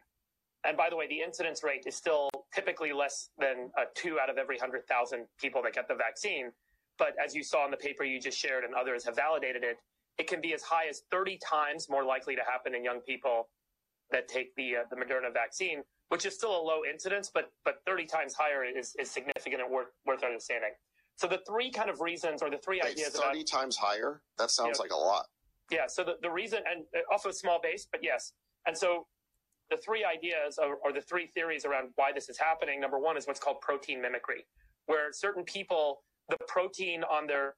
And 0.65 0.77
by 0.77 0.89
the 0.89 0.95
way, 0.95 1.07
the 1.07 1.21
incidence 1.21 1.63
rate 1.63 1.85
is 1.87 1.95
still 1.95 2.29
typically 2.53 2.93
less 2.93 3.29
than 3.39 3.71
uh, 3.77 3.85
two 3.95 4.19
out 4.19 4.29
of 4.29 4.37
every 4.37 4.57
100,000 4.57 5.25
people 5.39 5.61
that 5.63 5.73
get 5.73 5.87
the 5.87 5.95
vaccine. 5.95 6.51
But 6.99 7.15
as 7.23 7.33
you 7.33 7.43
saw 7.43 7.65
in 7.65 7.71
the 7.71 7.77
paper 7.77 8.03
you 8.03 8.19
just 8.19 8.37
shared 8.37 8.63
and 8.63 8.75
others 8.75 9.03
have 9.05 9.15
validated 9.15 9.63
it, 9.63 9.77
it 10.19 10.27
can 10.27 10.41
be 10.41 10.53
as 10.53 10.61
high 10.61 10.87
as 10.87 11.03
30 11.09 11.39
times 11.43 11.89
more 11.89 12.03
likely 12.03 12.35
to 12.35 12.43
happen 12.43 12.75
in 12.75 12.83
young 12.83 12.99
people 13.01 13.47
that 14.11 14.27
take 14.27 14.53
the 14.55 14.75
uh, 14.75 14.79
the 14.91 14.95
Moderna 14.95 15.33
vaccine, 15.33 15.81
which 16.09 16.25
is 16.25 16.35
still 16.35 16.55
a 16.55 16.61
low 16.61 16.81
incidence, 16.89 17.31
but 17.33 17.51
but 17.65 17.77
30 17.87 18.05
times 18.05 18.35
higher 18.35 18.63
is, 18.63 18.93
is 18.99 19.09
significant 19.09 19.63
and 19.63 19.71
worth 19.71 19.87
worth 20.05 20.23
understanding. 20.23 20.69
So 21.15 21.27
the 21.27 21.39
three 21.47 21.71
kind 21.71 21.89
of 21.89 21.99
reasons 21.99 22.43
or 22.43 22.51
the 22.51 22.59
three 22.59 22.79
Wait, 22.83 22.91
ideas 22.91 23.09
30 23.09 23.39
about 23.39 23.47
times 23.47 23.75
higher? 23.75 24.21
That 24.37 24.51
sounds 24.51 24.77
Yeah. 24.77 24.83
like 24.83 24.91
a 24.91 24.97
lot. 24.97 25.25
Yeah. 25.71 25.87
So 25.87 26.03
the, 26.03 26.15
the 26.21 26.29
reason 26.29 26.59
and 26.69 26.85
uh, 26.95 27.13
off 27.13 27.25
a 27.25 27.33
small 27.33 27.59
base, 27.61 27.87
but 27.91 28.01
yes. 28.03 28.33
And 28.67 28.77
so 28.77 29.07
the 29.69 29.77
three 29.77 30.03
ideas 30.03 30.59
or 30.59 30.91
the 30.91 31.01
three 31.01 31.27
theories 31.27 31.65
around 31.65 31.89
why 31.95 32.11
this 32.13 32.29
is 32.29 32.37
happening. 32.37 32.79
Number 32.79 32.99
one 32.99 33.17
is 33.17 33.27
what's 33.27 33.39
called 33.39 33.61
protein 33.61 34.01
mimicry, 34.01 34.45
where 34.85 35.11
certain 35.11 35.43
people, 35.43 36.03
the 36.29 36.37
protein 36.47 37.03
on 37.03 37.27
their 37.27 37.55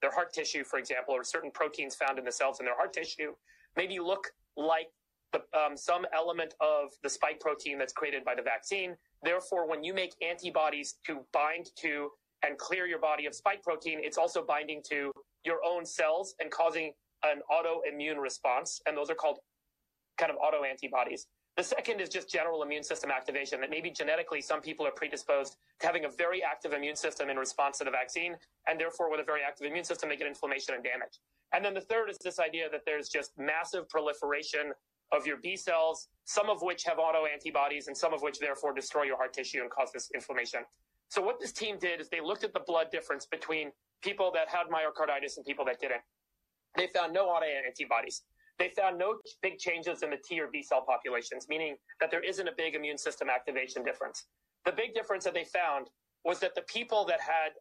their 0.00 0.12
heart 0.12 0.32
tissue, 0.32 0.64
for 0.64 0.78
example, 0.78 1.14
or 1.14 1.24
certain 1.24 1.50
proteins 1.50 1.94
found 1.94 2.18
in 2.18 2.24
the 2.24 2.32
cells 2.32 2.60
in 2.60 2.66
their 2.66 2.76
heart 2.76 2.92
tissue, 2.92 3.32
maybe 3.76 3.98
look 3.98 4.28
like 4.56 4.88
the, 5.32 5.40
um, 5.58 5.76
some 5.76 6.04
element 6.14 6.54
of 6.60 6.90
the 7.02 7.08
spike 7.08 7.40
protein 7.40 7.78
that's 7.78 7.92
created 7.92 8.24
by 8.24 8.34
the 8.34 8.42
vaccine. 8.42 8.96
Therefore, 9.22 9.66
when 9.66 9.82
you 9.82 9.94
make 9.94 10.14
antibodies 10.20 10.96
to 11.06 11.20
bind 11.32 11.70
to 11.76 12.10
and 12.46 12.58
clear 12.58 12.86
your 12.86 12.98
body 12.98 13.24
of 13.24 13.34
spike 13.34 13.62
protein, 13.62 13.98
it's 14.02 14.18
also 14.18 14.44
binding 14.44 14.82
to 14.90 15.10
your 15.44 15.60
own 15.64 15.86
cells 15.86 16.34
and 16.38 16.50
causing 16.50 16.92
an 17.28 17.42
autoimmune 17.50 18.20
response. 18.20 18.80
And 18.86 18.96
those 18.96 19.10
are 19.10 19.14
called 19.14 19.38
kind 20.18 20.30
of 20.30 20.36
auto 20.36 20.64
antibodies. 20.64 21.26
The 21.56 21.62
second 21.62 22.00
is 22.00 22.08
just 22.08 22.28
general 22.28 22.64
immune 22.64 22.82
system 22.82 23.12
activation, 23.12 23.60
that 23.60 23.70
maybe 23.70 23.88
genetically 23.88 24.42
some 24.42 24.60
people 24.60 24.84
are 24.86 24.90
predisposed 24.90 25.56
to 25.80 25.86
having 25.86 26.04
a 26.04 26.08
very 26.08 26.42
active 26.42 26.72
immune 26.72 26.96
system 26.96 27.30
in 27.30 27.36
response 27.36 27.78
to 27.78 27.84
the 27.84 27.92
vaccine, 27.92 28.36
and 28.66 28.78
therefore 28.78 29.08
with 29.08 29.20
a 29.20 29.24
very 29.24 29.42
active 29.46 29.66
immune 29.68 29.84
system, 29.84 30.08
they 30.08 30.16
get 30.16 30.26
inflammation 30.26 30.74
and 30.74 30.82
damage. 30.82 31.20
And 31.52 31.64
then 31.64 31.72
the 31.72 31.80
third 31.80 32.10
is 32.10 32.18
this 32.18 32.40
idea 32.40 32.68
that 32.70 32.80
there's 32.84 33.08
just 33.08 33.30
massive 33.38 33.88
proliferation 33.88 34.72
of 35.12 35.26
your 35.28 35.36
B 35.36 35.54
cells, 35.54 36.08
some 36.24 36.50
of 36.50 36.60
which 36.62 36.82
have 36.84 36.98
auto 36.98 37.24
antibodies, 37.32 37.86
and 37.86 37.96
some 37.96 38.12
of 38.12 38.22
which 38.22 38.40
therefore 38.40 38.74
destroy 38.74 39.04
your 39.04 39.16
heart 39.16 39.32
tissue 39.32 39.60
and 39.60 39.70
cause 39.70 39.92
this 39.92 40.10
inflammation. 40.12 40.60
So 41.08 41.22
what 41.22 41.38
this 41.38 41.52
team 41.52 41.78
did 41.78 42.00
is 42.00 42.08
they 42.08 42.20
looked 42.20 42.42
at 42.42 42.52
the 42.52 42.62
blood 42.66 42.90
difference 42.90 43.26
between 43.26 43.70
people 44.02 44.32
that 44.34 44.48
had 44.48 44.66
myocarditis 44.66 45.36
and 45.36 45.46
people 45.46 45.64
that 45.66 45.80
didn't. 45.80 46.00
They 46.76 46.88
found 46.88 47.12
no 47.12 47.26
auto 47.26 47.46
antibodies. 47.46 48.22
They 48.58 48.68
found 48.68 48.98
no 48.98 49.16
big 49.42 49.58
changes 49.58 50.02
in 50.02 50.10
the 50.10 50.16
T 50.16 50.40
or 50.40 50.48
B 50.52 50.62
cell 50.62 50.84
populations, 50.86 51.46
meaning 51.48 51.76
that 52.00 52.10
there 52.10 52.22
isn't 52.22 52.46
a 52.46 52.52
big 52.56 52.74
immune 52.74 52.98
system 52.98 53.28
activation 53.28 53.82
difference. 53.82 54.26
The 54.64 54.72
big 54.72 54.94
difference 54.94 55.24
that 55.24 55.34
they 55.34 55.44
found 55.44 55.88
was 56.24 56.38
that 56.40 56.54
the 56.54 56.62
people 56.62 57.04
that 57.06 57.20
had 57.20 57.52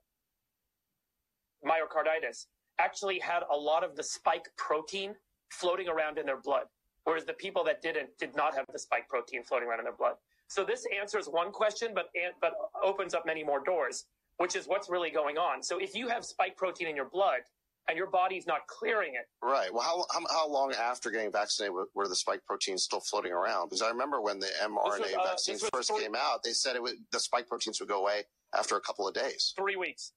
myocarditis 1.65 2.45
actually 2.79 3.19
had 3.19 3.43
a 3.51 3.55
lot 3.55 3.83
of 3.83 3.95
the 3.95 4.03
spike 4.03 4.47
protein 4.57 5.15
floating 5.49 5.87
around 5.87 6.17
in 6.17 6.25
their 6.25 6.41
blood, 6.41 6.65
whereas 7.03 7.25
the 7.25 7.33
people 7.33 7.63
that 7.63 7.81
didn't 7.81 8.09
did 8.19 8.35
not 8.35 8.55
have 8.55 8.65
the 8.71 8.79
spike 8.79 9.07
protein 9.09 9.43
floating 9.43 9.67
around 9.67 9.79
in 9.79 9.85
their 9.85 9.95
blood. 9.95 10.15
So 10.47 10.63
this 10.63 10.85
answers 10.99 11.27
one 11.27 11.51
question, 11.51 11.91
but 11.95 12.09
but 12.41 12.53
opens 12.83 13.13
up 13.13 13.25
many 13.25 13.43
more 13.43 13.63
doors, 13.63 14.05
which 14.37 14.55
is 14.55 14.67
what's 14.67 14.89
really 14.89 15.09
going 15.09 15.37
on. 15.37 15.63
So 15.63 15.79
if 15.79 15.95
you 15.95 16.07
have 16.07 16.23
spike 16.23 16.55
protein 16.55 16.87
in 16.87 16.95
your 16.95 17.09
blood 17.09 17.41
and 17.87 17.97
your 17.97 18.09
body's 18.09 18.47
not 18.47 18.65
clearing 18.67 19.13
it, 19.15 19.27
Right. 19.41 19.73
Well, 19.73 19.83
how, 19.83 20.25
how, 20.29 20.49
long 20.49 20.73
after 20.73 21.11
getting 21.11 21.31
vaccinated 21.31 21.75
were, 21.93 22.07
the 22.07 22.15
spike 22.15 22.41
proteins 22.45 22.83
still 22.83 23.01
floating 23.01 23.33
around? 23.33 23.69
Because 23.69 23.81
I 23.81 23.89
remember 23.89 24.21
when 24.21 24.39
the 24.39 24.47
mRNA 24.63 24.99
was, 24.99 25.13
uh, 25.13 25.23
vaccines 25.23 25.69
first 25.73 25.89
three- 25.89 26.03
came 26.03 26.15
out, 26.15 26.43
they 26.43 26.51
said 26.51 26.75
it 26.75 26.81
would, 26.81 26.95
the 27.11 27.19
spike 27.19 27.47
proteins 27.47 27.79
would 27.79 27.89
go 27.89 28.01
away 28.01 28.23
after 28.57 28.75
a 28.77 28.81
couple 28.81 29.07
of 29.07 29.13
days, 29.13 29.53
three 29.57 29.75
weeks. 29.75 30.13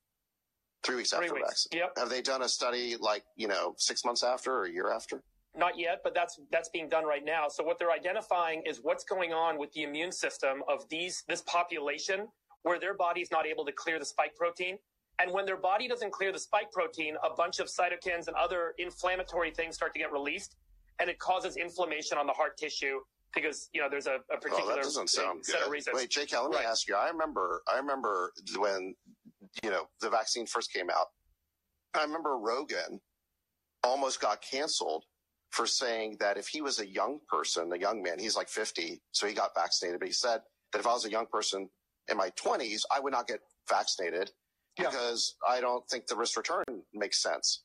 three 0.84 0.96
weeks 0.96 1.10
Three 1.10 1.24
after 1.24 1.34
weeks. 1.34 1.48
vaccine. 1.48 1.80
Yep. 1.80 1.92
Have 1.98 2.10
they 2.10 2.22
done 2.22 2.42
a 2.42 2.48
study 2.48 2.96
like, 3.00 3.24
you 3.36 3.48
know, 3.48 3.74
six 3.78 4.04
months 4.04 4.22
after 4.22 4.52
or 4.52 4.64
a 4.66 4.70
year 4.70 4.90
after? 4.90 5.22
Not 5.56 5.78
yet, 5.78 6.00
but 6.04 6.14
that's 6.14 6.38
that's 6.52 6.68
being 6.68 6.88
done 6.88 7.06
right 7.06 7.24
now. 7.24 7.48
So 7.48 7.64
what 7.64 7.78
they're 7.78 7.90
identifying 7.90 8.62
is 8.66 8.80
what's 8.82 9.04
going 9.04 9.32
on 9.32 9.58
with 9.58 9.72
the 9.72 9.84
immune 9.84 10.12
system 10.12 10.62
of 10.68 10.86
these 10.90 11.24
this 11.28 11.40
population 11.42 12.28
where 12.62 12.78
their 12.78 12.94
body's 12.94 13.30
not 13.30 13.46
able 13.46 13.64
to 13.64 13.72
clear 13.72 13.98
the 13.98 14.04
spike 14.04 14.36
protein. 14.36 14.76
And 15.18 15.32
when 15.32 15.46
their 15.46 15.56
body 15.56 15.88
doesn't 15.88 16.12
clear 16.12 16.32
the 16.32 16.38
spike 16.38 16.70
protein, 16.72 17.16
a 17.24 17.34
bunch 17.34 17.58
of 17.58 17.68
cytokines 17.68 18.28
and 18.28 18.36
other 18.36 18.74
inflammatory 18.78 19.50
things 19.50 19.74
start 19.74 19.94
to 19.94 19.98
get 19.98 20.12
released, 20.12 20.56
and 21.00 21.08
it 21.08 21.18
causes 21.18 21.56
inflammation 21.56 22.18
on 22.18 22.26
the 22.26 22.32
heart 22.32 22.56
tissue 22.58 23.00
because 23.34 23.68
you 23.72 23.80
know 23.80 23.88
there's 23.90 24.06
a, 24.06 24.16
a 24.32 24.36
particular 24.38 24.72
Oh, 24.72 24.76
that 24.76 24.82
doesn't 24.82 25.10
sound 25.10 25.44
set 25.44 25.62
of 25.62 25.70
reasons. 25.70 25.96
Wait, 25.96 26.10
Jake, 26.10 26.32
let 26.32 26.50
me 26.50 26.56
Right. 26.56 26.66
ask 26.66 26.88
you. 26.88 26.94
I 26.94 27.08
remember, 27.08 27.62
I 27.72 27.78
remember 27.78 28.32
when 28.58 28.94
you 29.62 29.70
know 29.70 29.88
the 30.00 30.10
vaccine 30.10 30.46
first 30.46 30.72
came 30.72 30.90
out. 30.90 31.06
I 31.94 32.02
remember 32.02 32.36
Rogan 32.38 33.00
almost 33.82 34.20
got 34.20 34.42
canceled 34.42 35.04
for 35.50 35.66
saying 35.66 36.16
that 36.20 36.36
if 36.36 36.48
he 36.48 36.60
was 36.60 36.78
a 36.80 36.86
young 36.86 37.20
person, 37.28 37.72
a 37.72 37.78
young 37.78 38.02
man, 38.02 38.18
he's 38.18 38.36
like 38.36 38.48
50, 38.48 39.00
so 39.12 39.26
he 39.26 39.32
got 39.32 39.54
vaccinated. 39.54 40.00
But 40.00 40.08
he 40.08 40.12
said 40.12 40.40
that 40.72 40.78
if 40.78 40.86
I 40.86 40.92
was 40.92 41.06
a 41.06 41.10
young 41.10 41.26
person 41.26 41.70
in 42.10 42.16
my 42.16 42.30
20s, 42.30 42.82
I 42.94 43.00
would 43.00 43.12
not 43.12 43.26
get 43.26 43.40
vaccinated 43.68 44.30
Yeah. 44.78 44.90
because 44.90 45.36
I 45.46 45.60
don't 45.60 45.88
think 45.88 46.06
the 46.06 46.16
risk 46.16 46.36
return 46.36 46.64
makes 46.92 47.22
sense. 47.22 47.62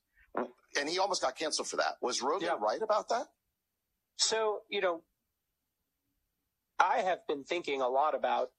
And 0.80 0.88
he 0.90 1.00
almost 1.00 1.22
got 1.22 1.36
canceled 1.38 1.68
for 1.68 1.78
that. 1.78 1.96
Was 2.02 2.22
Rogan 2.22 2.48
Yeah. 2.48 2.58
right 2.60 2.82
about 2.82 3.10
that? 3.10 3.28
So, 4.18 4.62
you 4.70 4.82
know, 4.82 5.04
I 6.80 7.00
have 7.02 7.26
been 7.28 7.44
thinking 7.44 7.82
a 7.82 7.88
lot 7.88 8.16
about 8.16 8.52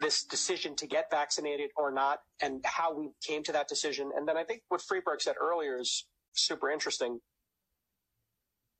this 0.00 0.24
decision 0.24 0.74
to 0.76 0.86
get 0.86 1.10
vaccinated 1.10 1.70
or 1.76 1.90
not 1.90 2.22
and 2.40 2.64
how 2.64 2.92
we 2.92 3.10
came 3.22 3.42
to 3.44 3.52
that 3.52 3.68
decision. 3.68 4.10
And 4.14 4.26
then 4.28 4.36
I 4.36 4.44
think 4.44 4.62
what 4.68 4.82
Friedberg 4.82 5.20
said 5.22 5.36
earlier 5.40 5.78
is 5.78 6.06
super 6.34 6.70
interesting. 6.70 7.20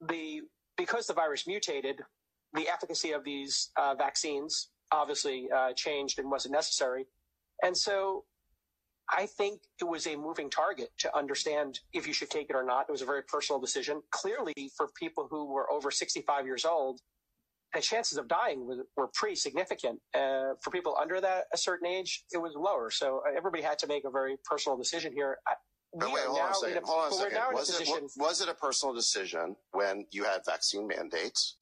The 0.01 0.43
because 0.77 1.07
the 1.07 1.15
virus 1.15 1.47
mutated, 1.47 2.03
the 2.53 2.69
efficacy 2.69 3.13
of 3.13 3.25
these 3.25 3.71
uh, 3.77 3.95
vaccines 3.95 4.69
obviously 4.93 5.49
uh, 5.51 5.73
changed 5.73 6.19
and 6.19 6.31
wasn't 6.31 6.53
necessary. 6.53 7.07
And 7.63 7.75
so 7.77 8.25
I 9.11 9.27
think 9.27 9.61
it 9.81 9.85
was 9.85 10.07
a 10.07 10.17
moving 10.17 10.51
target 10.51 10.91
to 10.99 11.17
understand 11.17 11.81
if 11.93 12.07
you 12.07 12.13
should 12.13 12.31
take 12.31 12.51
it 12.51 12.57
or 12.57 12.65
not. 12.65 12.87
It 12.89 12.93
was 12.93 13.03
a 13.03 13.07
very 13.07 13.23
personal 13.23 13.61
decision. 13.61 14.03
Clearly, 14.11 14.55
for 14.77 14.89
people 14.99 15.29
who 15.31 15.47
were 15.47 15.71
over 15.71 15.91
65 15.91 16.45
years 16.45 16.65
old, 16.65 17.01
the 17.75 17.81
chances 17.81 18.19
of 18.19 18.27
dying 18.27 18.67
were, 18.67 18.87
were 18.97 19.09
pretty 19.15 19.37
significant. 19.37 20.01
Uh, 20.15 20.55
for 20.63 20.71
people 20.73 20.97
under 21.01 21.21
that 21.21 21.45
a 21.53 21.57
certain 21.59 21.87
age, 21.87 22.25
it 22.33 22.39
was 22.39 22.55
lower. 22.57 22.91
So 22.91 23.23
uh, 23.29 23.37
everybody 23.37 23.63
had 23.63 23.79
to 23.81 23.87
make 23.87 24.05
a 24.05 24.11
very 24.11 24.37
personal 24.45 24.77
decision 24.79 25.13
here. 25.13 25.39
I, 25.47 25.53
But 25.93 26.09
we 26.09 26.15
wait, 26.15 26.25
hold 26.25 26.41
on 26.41 26.51
a 26.51 26.55
second. 26.55 26.83
a- 26.83 26.87
hold 26.87 27.01
on 27.05 27.13
a 27.13 27.15
second. 27.15 27.37
in 27.37 27.43
a 27.43 27.55
Was 27.55 27.81
it, 27.81 28.11
was 28.17 28.41
it 28.41 28.49
a 28.49 28.55
personal 28.55 28.95
decision 28.95 29.55
when 29.73 30.07
you 30.11 30.25
had 30.25 30.41
vaccine 30.47 30.87
mandates? 30.87 31.59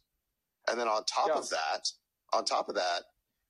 And 0.68 0.80
then 0.80 0.88
on 0.88 1.04
top 1.04 1.30
of 1.30 1.50
that, 1.50 1.88
on 2.32 2.44
top 2.44 2.68
of 2.70 2.74
that, 2.76 3.02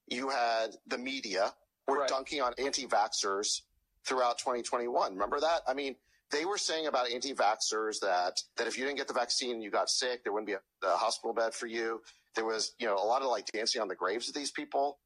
you 0.08 0.30
had 0.30 0.70
the 0.88 0.98
media 0.98 1.52
were 1.86 1.98
Right. 2.00 2.08
dunking 2.08 2.40
on 2.40 2.54
anti-vaxxers 2.58 3.60
throughout 4.06 4.38
2021. 4.38 5.12
Remember 5.12 5.40
that? 5.40 5.60
I 5.66 5.74
mean, 5.74 5.96
they 6.30 6.44
were 6.44 6.58
saying 6.58 6.86
about 6.86 7.10
anti-vaxxers 7.10 8.00
that, 8.00 8.40
that 8.56 8.66
if 8.66 8.76
you 8.78 8.84
didn't 8.84 8.98
get 8.98 9.08
the 9.08 9.14
vaccine, 9.14 9.60
you 9.60 9.70
got 9.70 9.88
sick, 9.90 10.24
there 10.24 10.32
wouldn't 10.32 10.46
be 10.48 10.54
a, 10.54 10.60
a 10.86 10.96
hospital 10.96 11.32
bed 11.34 11.54
for 11.54 11.66
you. 11.66 12.00
There 12.34 12.44
was, 12.44 12.72
you 12.78 12.86
know, 12.86 12.96
a 12.96 13.06
lot 13.06 13.22
of 13.22 13.28
like 13.28 13.46
dancing 13.52 13.80
on 13.80 13.88
the 13.88 13.94
graves 13.94 14.28
of 14.28 14.34
these 14.34 14.50
people 14.50 14.98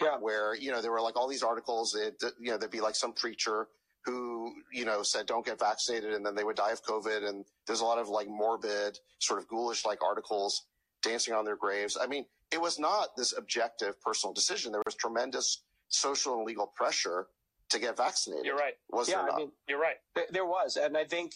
Yeah. 0.00 0.16
where 0.18 0.54
you 0.54 0.70
know 0.70 0.80
there 0.80 0.92
were 0.92 1.00
like 1.02 1.16
all 1.16 1.28
these 1.28 1.42
articles 1.42 1.92
that 1.92 2.18
that, 2.20 2.32
you 2.40 2.50
know 2.50 2.56
there'd 2.58 2.70
be 2.70 2.80
like 2.80 2.94
some 2.94 3.12
preacher 3.12 3.68
who 4.06 4.52
you 4.72 4.84
know 4.84 5.02
said 5.02 5.26
don't 5.26 5.44
get 5.44 5.58
vaccinated 5.58 6.12
and 6.14 6.24
then 6.24 6.34
they 6.34 6.44
would 6.44 6.56
die 6.56 6.72
of 6.72 6.82
covid 6.82 7.28
and 7.28 7.44
there's 7.66 7.80
a 7.82 7.84
lot 7.84 7.98
of 7.98 8.08
like 8.08 8.26
morbid 8.28 8.98
sort 9.20 9.38
of 9.38 9.46
ghoulish 9.48 9.84
like 9.84 10.02
articles 10.02 10.66
dancing 11.02 11.34
on 11.34 11.44
their 11.44 11.56
graves 11.56 11.96
i 12.00 12.06
mean 12.06 12.24
it 12.50 12.60
was 12.60 12.78
not 12.78 13.14
this 13.16 13.32
objective 13.36 14.00
personal 14.00 14.32
decision 14.32 14.72
there 14.72 14.82
was 14.86 14.94
tremendous 14.96 15.62
social 15.88 16.36
and 16.36 16.46
legal 16.46 16.66
pressure 16.74 17.26
to 17.72 17.78
get 17.78 17.96
vaccinated 17.96 18.44
You're 18.46 18.56
right. 18.56 18.74
was 18.90 19.08
yeah, 19.08 19.16
there 19.16 19.26
not 19.26 19.34
I 19.34 19.38
mean, 19.38 19.52
You're 19.68 19.80
right. 19.80 19.96
Th- 20.14 20.28
There 20.30 20.46
was, 20.46 20.76
and 20.76 20.96
I 20.96 21.04
think 21.04 21.32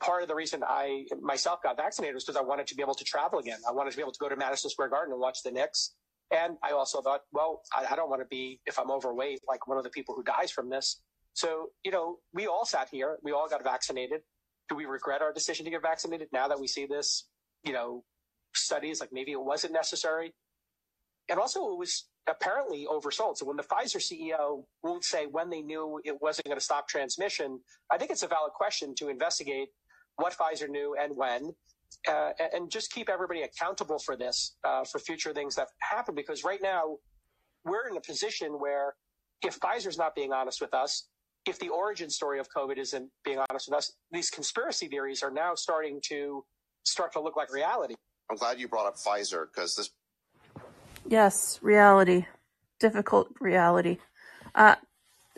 part 0.00 0.22
of 0.22 0.28
the 0.28 0.34
reason 0.34 0.62
I 0.66 1.06
myself 1.20 1.62
got 1.62 1.76
vaccinated 1.76 2.14
was 2.14 2.24
because 2.24 2.36
I 2.36 2.42
wanted 2.42 2.66
to 2.68 2.74
be 2.76 2.82
able 2.82 2.94
to 2.94 3.04
travel 3.04 3.38
again. 3.40 3.58
I 3.68 3.72
wanted 3.72 3.90
to 3.90 3.96
be 3.96 4.02
able 4.02 4.12
to 4.12 4.18
go 4.20 4.28
to 4.28 4.36
Madison 4.36 4.70
Square 4.70 4.90
Garden 4.90 5.12
and 5.12 5.20
watch 5.20 5.42
the 5.42 5.50
Knicks. 5.50 5.94
And 6.30 6.56
I 6.62 6.70
also 6.72 7.02
thought, 7.02 7.22
well, 7.32 7.62
I, 7.76 7.86
I 7.92 7.96
don't 7.96 8.08
want 8.08 8.22
to 8.22 8.26
be, 8.28 8.60
if 8.66 8.78
I'm 8.78 8.90
overweight, 8.90 9.40
like 9.48 9.66
one 9.66 9.76
of 9.76 9.84
the 9.84 9.90
people 9.90 10.14
who 10.14 10.22
dies 10.22 10.50
from 10.50 10.70
this. 10.70 11.00
So, 11.34 11.70
you 11.84 11.90
know, 11.90 12.18
we 12.32 12.46
all 12.46 12.64
sat 12.64 12.88
here, 12.88 13.18
we 13.22 13.32
all 13.32 13.48
got 13.48 13.62
vaccinated. 13.64 14.20
Do 14.68 14.76
we 14.76 14.84
regret 14.86 15.20
our 15.20 15.32
decision 15.32 15.64
to 15.64 15.70
get 15.70 15.82
vaccinated 15.82 16.28
now 16.32 16.48
that 16.48 16.58
we 16.60 16.66
see 16.68 16.86
this, 16.86 17.26
you 17.64 17.72
know, 17.72 18.04
studies 18.54 19.00
like 19.00 19.10
maybe 19.12 19.32
it 19.32 19.42
wasn't 19.42 19.72
necessary? 19.72 20.32
And 21.28 21.38
also, 21.38 21.72
it 21.72 21.78
was 21.78 22.06
apparently 22.28 22.86
oversold. 22.90 23.36
So 23.38 23.46
when 23.46 23.56
the 23.56 23.62
Pfizer 23.62 23.96
CEO 24.00 24.64
won't 24.82 25.04
say 25.04 25.26
when 25.26 25.50
they 25.50 25.62
knew 25.62 26.00
it 26.04 26.20
wasn't 26.20 26.46
going 26.46 26.58
to 26.58 26.64
stop 26.64 26.88
transmission, 26.88 27.60
I 27.92 27.98
think 27.98 28.10
it's 28.10 28.22
a 28.22 28.28
valid 28.28 28.52
question 28.52 28.94
to 28.96 29.08
investigate 29.08 29.68
what 30.16 30.34
Pfizer 30.36 30.68
knew 30.68 30.96
and 31.00 31.16
when, 31.16 31.52
uh, 32.08 32.30
and- 32.52 32.70
just 32.70 32.92
keep 32.92 33.08
everybody 33.08 33.42
accountable 33.42 33.98
for 33.98 34.16
this 34.16 34.56
uh, 34.64 34.84
for 34.84 34.98
future 34.98 35.32
things 35.32 35.54
that 35.56 35.68
happen. 35.80 36.14
Because 36.14 36.44
right 36.44 36.62
now 36.62 36.96
we're 37.64 37.88
in 37.88 37.96
a 37.96 38.00
position 38.00 38.52
where 38.58 38.94
if 39.42 39.58
Pfizer's 39.60 39.98
not 39.98 40.14
being 40.14 40.32
honest 40.32 40.60
with 40.60 40.72
us, 40.74 41.08
if 41.46 41.58
the 41.58 41.68
origin 41.68 42.08
story 42.08 42.38
of 42.38 42.48
COVID 42.56 42.78
isn't 42.78 43.10
being 43.24 43.38
honest 43.50 43.68
with 43.68 43.76
us, 43.76 43.92
these 44.10 44.30
conspiracy 44.30 44.88
theories 44.88 45.22
are 45.22 45.30
now 45.30 45.54
starting 45.54 46.00
to 46.08 46.44
start 46.84 47.12
to 47.12 47.20
look 47.20 47.36
like 47.36 47.50
reality. 47.52 47.94
i'm 48.30 48.36
glad 48.36 48.58
you 48.60 48.68
brought 48.68 48.86
up 48.86 48.96
pfizer 48.96 49.46
because 49.52 49.74
this 49.74 49.90
Yes, 51.06 51.58
reality. 51.62 52.26
Difficult 52.80 53.28
reality. 53.40 53.98
Uh, 54.54 54.76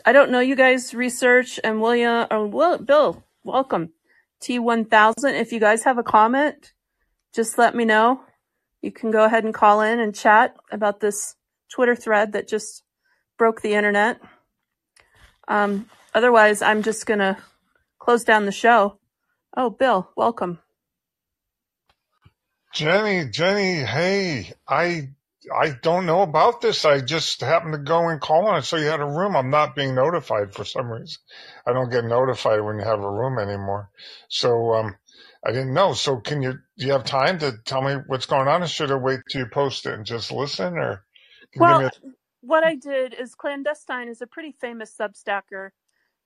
I 0.05 0.13
don't 0.13 0.31
know 0.31 0.39
you 0.39 0.55
guys 0.55 0.93
research 0.93 1.59
and 1.63 1.81
William 1.81 2.27
or 2.31 2.47
Will, 2.47 2.77
Bill, 2.77 3.23
welcome. 3.43 3.91
T1000. 4.41 5.39
If 5.39 5.51
you 5.51 5.59
guys 5.59 5.83
have 5.83 5.97
a 5.97 6.03
comment, 6.03 6.73
just 7.33 7.57
let 7.57 7.75
me 7.75 7.83
know. 7.83 8.21
You 8.81 8.91
can 8.91 9.11
go 9.11 9.25
ahead 9.25 9.43
and 9.43 9.53
call 9.53 9.81
in 9.81 9.99
and 9.99 10.15
chat 10.15 10.55
about 10.71 10.99
this 10.99 11.35
Twitter 11.69 11.95
thread 11.95 12.33
that 12.33 12.47
just 12.47 12.83
broke 13.37 13.61
the 13.61 13.73
internet. 13.73 14.21
Um, 15.47 15.89
otherwise, 16.13 16.61
I'm 16.61 16.83
just 16.83 17.05
going 17.05 17.19
to 17.19 17.37
close 17.99 18.23
down 18.23 18.45
the 18.45 18.51
show. 18.51 18.99
Oh, 19.55 19.69
Bill, 19.69 20.09
welcome. 20.15 20.59
Jenny, 22.73 23.29
Jenny, 23.29 23.83
hey, 23.83 24.53
I 24.67 25.09
I 25.55 25.71
don't 25.71 26.05
know 26.05 26.21
about 26.23 26.61
this. 26.61 26.85
I 26.85 27.01
just 27.01 27.41
happened 27.41 27.73
to 27.73 27.79
go 27.79 28.09
and 28.09 28.21
call 28.21 28.47
on 28.47 28.59
it. 28.59 28.63
So 28.63 28.77
you 28.77 28.87
had 28.87 29.01
a 29.01 29.05
room. 29.05 29.35
I'm 29.35 29.49
not 29.51 29.75
being 29.75 29.95
notified 29.95 30.53
for 30.53 30.65
some 30.65 30.89
reason. 30.91 31.17
I 31.67 31.73
don't 31.73 31.91
get 31.91 32.05
notified 32.05 32.61
when 32.61 32.79
you 32.79 32.85
have 32.85 33.01
a 33.01 33.11
room 33.11 33.39
anymore. 33.39 33.89
So 34.29 34.73
um, 34.75 34.95
I 35.45 35.51
didn't 35.51 35.73
know. 35.73 35.93
So 35.93 36.17
can 36.19 36.41
you 36.41 36.53
do 36.77 36.85
you 36.87 36.93
have 36.93 37.05
time 37.05 37.39
to 37.39 37.53
tell 37.65 37.81
me 37.81 37.95
what's 38.07 38.27
going 38.27 38.47
on, 38.47 38.63
or 38.63 38.67
should 38.67 38.91
I 38.91 38.95
wait 38.95 39.21
till 39.29 39.41
you 39.41 39.47
post 39.47 39.85
it 39.85 39.93
and 39.93 40.05
just 40.05 40.31
listen, 40.31 40.77
or 40.77 41.05
can 41.53 41.63
you 41.63 41.67
Well, 41.67 41.75
give 41.75 41.77
me 41.85 41.89
what 42.41 42.63
I 42.63 42.75
did 42.75 43.13
is 43.13 43.35
Clandestine 43.35 44.09
is 44.09 44.21
a 44.21 44.27
pretty 44.27 44.53
famous 44.59 44.95
Substacker 44.99 45.71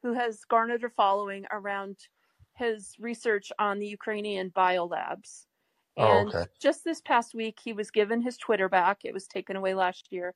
who 0.04 0.14
has 0.14 0.42
garnered 0.50 0.84
a 0.84 0.90
following 0.90 1.46
around 1.52 1.98
his 2.58 2.96
research 3.00 3.52
on 3.60 3.80
the 3.80 3.88
Ukrainian 3.88 4.52
biolabs. 4.52 5.46
Oh, 5.98 6.20
And 6.20 6.30
okay. 6.30 6.46
just 6.60 6.84
this 6.84 7.02
past 7.02 7.34
week, 7.34 7.60
he 7.64 7.74
was 7.74 7.92
given 7.92 8.22
his 8.22 8.38
Twitter 8.38 8.70
back. 8.70 9.00
It 9.04 9.14
was 9.14 9.28
taken 9.28 9.56
away 9.56 9.74
last 9.74 10.08
year. 10.12 10.34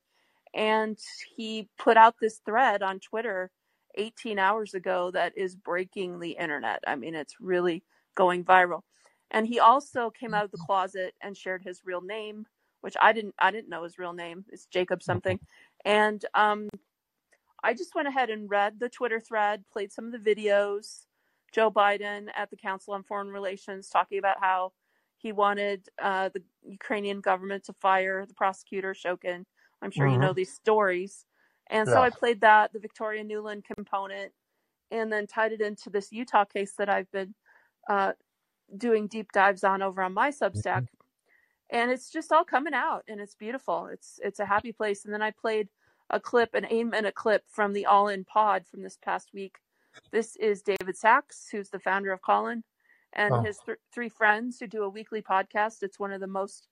And 0.54 0.98
he 1.36 1.70
put 1.78 1.98
out 1.98 2.16
this 2.20 2.40
thread 2.46 2.82
on 2.82 3.00
Twitter 3.00 3.52
18 3.96 4.40
hours 4.40 4.74
ago 4.74 5.12
that 5.12 5.38
is 5.38 5.56
breaking 5.56 6.20
the 6.20 6.32
internet. 6.32 6.80
I 6.88 6.96
mean, 6.96 7.16
it's 7.16 7.36
really 7.40 7.84
going 8.16 8.44
viral. 8.44 8.82
And 9.32 9.48
he 9.48 9.60
also 9.60 10.10
came 10.10 10.34
out 10.34 10.46
of 10.46 10.52
the 10.52 10.58
closet 10.58 11.14
and 11.22 11.36
shared 11.36 11.64
his 11.64 11.82
real 11.86 12.02
name, 12.02 12.46
which 12.82 12.96
I 13.02 13.12
didn't 13.12 13.36
I 13.40 13.52
didn't 13.52 13.70
know 13.70 13.84
his 13.84 13.98
real 13.98 14.14
name. 14.14 14.46
It's 14.50 14.66
Jacob 14.68 15.02
something. 15.02 15.40
And 15.84 16.24
um 16.34 16.70
I 17.64 17.74
just 17.74 17.96
went 17.96 18.08
ahead 18.08 18.30
and 18.30 18.50
read 18.50 18.80
the 18.80 18.90
Twitter 18.90 19.20
thread, 19.20 19.64
played 19.74 19.92
some 19.92 20.06
of 20.06 20.12
the 20.12 20.36
videos. 20.36 21.06
Joe 21.52 21.72
Biden 21.72 22.28
at 22.36 22.50
the 22.50 22.58
Council 22.58 22.94
on 22.94 23.04
Foreign 23.04 23.30
Relations 23.30 23.90
talking 23.90 24.20
about 24.20 24.38
how 24.40 24.74
he 25.26 25.32
wanted 25.32 25.90
uh, 26.00 26.30
the 26.36 26.44
Ukrainian 26.80 27.20
government 27.20 27.64
to 27.64 27.74
fire 27.74 28.28
the 28.28 28.36
prosecutor 28.36 28.94
Shokin. 28.94 29.44
I'm 29.82 29.90
sure 29.90 30.06
you 30.08 30.20
know 30.20 30.34
Mhm. 30.34 30.36
these 30.36 30.54
stories. 30.54 31.26
And 31.76 31.90
so 31.90 31.96
I 32.04 32.12
played 32.12 32.42
that, 32.42 32.74
the 32.74 32.80
Victoria 32.88 33.24
Nuland 33.24 33.64
component, 33.66 34.32
and 34.92 35.12
then 35.12 35.26
tied 35.26 35.52
it 35.52 35.62
into 35.62 35.90
this 35.90 36.12
Utah 36.12 36.46
case 36.46 36.74
that 36.76 36.90
I've 36.90 37.12
been 37.12 37.34
uh, 37.90 38.14
doing 38.78 39.08
deep 39.08 39.32
dives 39.32 39.64
on 39.64 39.82
over 39.82 40.00
on 40.04 40.14
my 40.14 40.30
Substack. 40.30 40.84
And 41.72 41.90
it's 41.90 42.12
just 42.12 42.32
all 42.32 42.46
coming 42.46 42.76
out, 42.76 43.04
and 43.08 43.20
it's 43.20 43.34
beautiful. 43.46 43.88
It's 43.88 44.20
it's 44.28 44.40
a 44.40 44.46
happy 44.46 44.74
place. 44.80 45.06
And 45.06 45.14
then 45.14 45.24
I 45.24 45.32
played 45.32 45.70
a 46.12 46.20
clip, 46.20 46.54
an 46.54 46.68
aim 46.70 46.94
and 46.94 47.08
a 47.08 47.12
clip 47.12 47.44
from 47.50 47.74
the 47.74 47.88
All 47.88 48.10
In 48.10 48.26
Pod 48.26 48.68
from 48.68 48.84
this 48.84 48.98
past 49.08 49.34
week. 49.34 49.56
This 50.12 50.36
is 50.36 50.62
David 50.62 50.96
Sacks, 50.96 51.50
who's 51.52 51.72
the 51.72 51.80
founder 51.88 52.12
of 52.12 52.22
Callin, 52.22 52.64
and 53.16 53.34
Oh. 53.34 53.42
his 53.42 53.60
th- 53.66 53.78
three 53.94 54.10
friends 54.10 54.60
who 54.60 54.68
do 54.68 54.84
a 54.84 54.90
weekly 54.90 55.22
podcast. 55.22 55.84
It's 55.84 56.00
one 56.00 56.12
of 56.12 56.22
the 56.22 56.28
most 56.28 56.68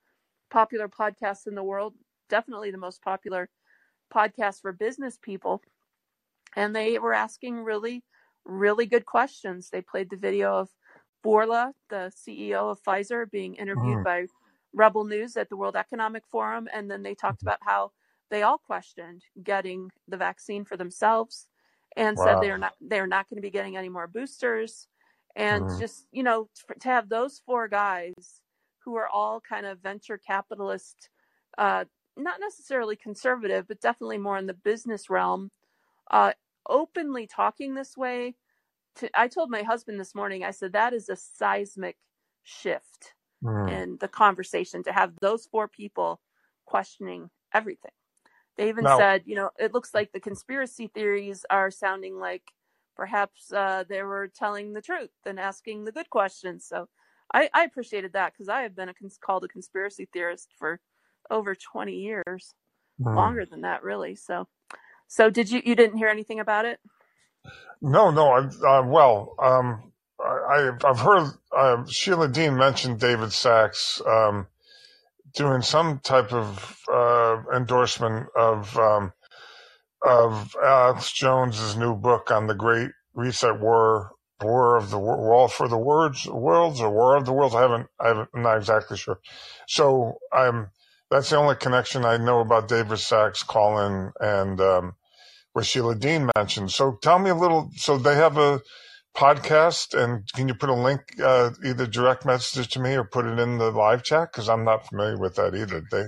popular 0.50 0.88
podcasts 0.88 1.48
in 1.48 1.56
the 1.56 1.64
world, 1.64 1.96
definitely 2.30 2.72
the 2.72 2.78
most 2.78 3.02
popular 3.02 3.50
podcast 4.14 4.62
for 4.62 4.72
business 4.72 5.18
people. 5.22 5.62
And 6.56 6.76
they 6.76 7.00
were 7.00 7.14
asking 7.14 7.64
really, 7.64 8.04
really 8.46 8.86
good 8.86 9.06
questions. 9.06 9.70
They 9.70 9.82
played 9.82 10.10
the 10.10 10.18
video 10.18 10.56
of 10.56 10.70
Bourla, 11.26 11.74
the 11.90 12.12
CEO 12.16 12.70
of 12.70 12.84
Pfizer, 12.84 13.30
being 13.32 13.56
interviewed 13.56 14.00
Mm. 14.00 14.04
by 14.04 14.28
Rebel 14.74 15.06
News 15.06 15.38
at 15.38 15.50
the 15.50 15.56
World 15.58 15.76
Economic 15.76 16.26
Forum, 16.28 16.68
and 16.74 16.90
then 16.92 17.04
they 17.04 17.16
talked 17.16 17.42
about 17.42 17.60
how 17.62 17.92
they 18.30 18.42
all 18.44 18.58
questioned 18.58 19.24
getting 19.44 19.90
the 20.08 20.18
vaccine 20.18 20.66
for 20.66 20.76
themselves 20.78 21.48
and 21.96 22.18
said 22.18 22.42
they're 22.42 22.58
not 22.58 22.76
they're 22.82 23.06
not 23.08 23.30
going 23.30 23.38
to 23.38 23.42
be 23.42 23.52
getting 23.52 23.78
any 23.78 23.90
more 23.90 24.08
boosters 24.08 24.88
and 25.36 25.70
Mhm. 25.70 25.80
just 25.80 26.08
you 26.12 26.24
know 26.24 26.50
to 26.82 26.90
have 26.90 27.10
those 27.10 27.42
four 27.46 27.68
guys 27.68 28.14
who 28.84 28.96
are 28.96 29.10
all 29.10 29.42
kind 29.42 29.66
of 29.66 29.80
venture 29.82 30.18
capitalist 30.20 31.10
uh 31.58 31.86
not 32.18 32.40
necessarily 32.40 32.96
conservative 32.96 33.68
but 33.68 33.82
definitely 33.82 34.18
more 34.20 34.38
in 34.38 34.48
the 34.48 34.54
business 34.54 35.10
realm 35.10 35.52
uh 36.12 36.34
openly 36.70 37.28
talking 37.28 37.76
this 37.76 37.98
way 37.98 38.36
to, 38.96 39.10
i 39.20 39.28
told 39.28 39.50
my 39.52 39.64
husband 39.64 40.00
this 40.00 40.16
morning 40.16 40.44
i 40.44 40.52
said 40.52 40.74
that 40.74 40.94
is 40.94 41.10
a 41.10 41.16
seismic 41.18 41.98
shift 42.44 43.14
Mm. 43.44 43.84
in 43.84 43.98
the 44.02 44.08
conversation 44.10 44.84
to 44.84 44.94
have 44.94 45.14
those 45.22 45.48
four 45.48 45.68
people 45.68 46.22
questioning 46.66 47.30
everything 47.54 47.92
they 48.58 48.70
even 48.70 48.86
Now- 48.86 48.90
said, 48.90 49.24
you 49.26 49.36
know, 49.36 49.52
it 49.60 49.74
looks 49.74 49.96
like 49.96 50.14
the 50.14 50.22
conspiracy 50.22 50.88
theories 50.88 51.46
are 51.50 51.72
sounding 51.72 52.20
like 52.20 52.44
perhaps 52.96 53.52
uh, 53.54 53.84
they 53.88 54.04
were 54.04 54.28
telling 54.28 54.74
the 54.74 54.82
truth 54.82 55.12
and 55.26 55.40
asking 55.40 55.86
the 55.86 55.92
good 55.92 56.10
questions. 56.10 56.66
So 56.68 56.88
I, 57.34 57.50
I 57.54 57.64
appreciated 57.64 58.14
that 58.14 58.34
because 58.34 58.50
I 58.50 58.62
have 58.62 58.76
been 58.76 58.90
a 58.90 58.94
cons- 58.94 59.20
called 59.24 59.44
a 59.44 59.48
conspiracy 59.48 60.08
theorist 60.12 60.50
for 60.58 60.80
over 61.30 61.56
20 61.56 61.94
years, 61.94 62.54
Mm. 63.02 63.16
longer 63.16 63.46
than 63.46 63.62
that, 63.62 63.84
really. 63.84 64.16
So, 64.16 64.48
so 65.08 65.30
did 65.30 65.50
you 65.52 65.62
you 65.66 65.76
didn't 65.76 65.98
hear 65.98 66.10
anything 66.10 66.40
about 66.40 66.66
it? 66.66 66.80
No, 67.82 68.12
no. 68.12 68.30
I, 68.30 68.40
uh, 68.80 68.84
well, 68.86 69.36
um, 69.42 69.92
I, 70.20 70.70
I've 70.76 70.86
I've 70.86 71.00
heard 71.00 71.32
uh, 71.56 71.86
Sheila 71.88 72.30
Dean 72.30 72.56
mentioned 72.56 73.00
David 73.00 73.34
Sacks 73.34 74.02
um, 74.06 74.48
doing 75.34 75.62
some 75.62 76.00
type 76.00 76.34
of 76.34 76.80
uh, 76.92 77.44
endorsement 77.56 78.28
of 78.36 78.78
um, 78.78 79.14
of 80.04 80.56
Alex 80.62 81.12
Jones's 81.12 81.76
new 81.76 81.96
book 81.96 82.32
on 82.32 82.48
the 82.48 82.54
Great 82.54 82.92
Reset 83.14 83.60
War, 83.60 84.12
War 84.42 84.78
of 84.78 84.90
the 84.90 85.00
War 85.00 85.48
for 85.48 85.68
the 85.68 85.78
Words, 85.78 86.28
Worlds, 86.28 86.82
or 86.82 86.92
War 86.92 87.16
of 87.16 87.26
the 87.26 87.34
Worlds. 87.34 87.56
I 87.56 87.62
haven't, 87.62 87.88
I 88.00 88.08
haven't, 88.10 88.30
I'm 88.34 88.42
not 88.42 88.58
exactly 88.58 88.98
sure. 88.98 89.20
So 89.68 90.18
I'm. 90.32 90.70
That's 91.12 91.30
the 91.30 91.38
only 91.38 91.56
connection 91.56 92.06
I 92.06 92.18
know 92.18 92.40
about 92.40 92.68
David 92.68 92.98
Sacks 92.98 93.44
Callin, 93.44 94.12
and 94.20 94.60
um, 94.60 94.94
what 95.54 95.66
Sheila 95.66 95.96
Dean 95.96 96.30
mentioned. 96.36 96.72
So 96.72 96.98
tell 97.02 97.20
me 97.20 97.30
a 97.30 97.36
little. 97.36 97.70
So 97.76 97.98
they 97.98 98.16
have 98.16 98.38
a 98.38 98.62
podcast, 99.16 99.94
and 99.94 100.28
can 100.34 100.48
you 100.48 100.56
put 100.56 100.70
a 100.70 100.74
link, 100.74 101.02
uh, 101.24 101.52
either 101.64 101.86
direct 101.86 102.26
message 102.26 102.70
to 102.70 102.80
me 102.80 102.96
or 102.96 103.04
put 103.04 103.26
it 103.26 103.40
in 103.40 103.60
the 103.60 103.72
live 103.72 104.04
chat? 104.04 104.32
Because 104.32 104.50
I'm 104.50 104.66
not 104.66 104.88
familiar 104.88 105.20
with 105.20 105.36
that 105.36 105.54
either. 105.56 105.84
They, 105.92 106.06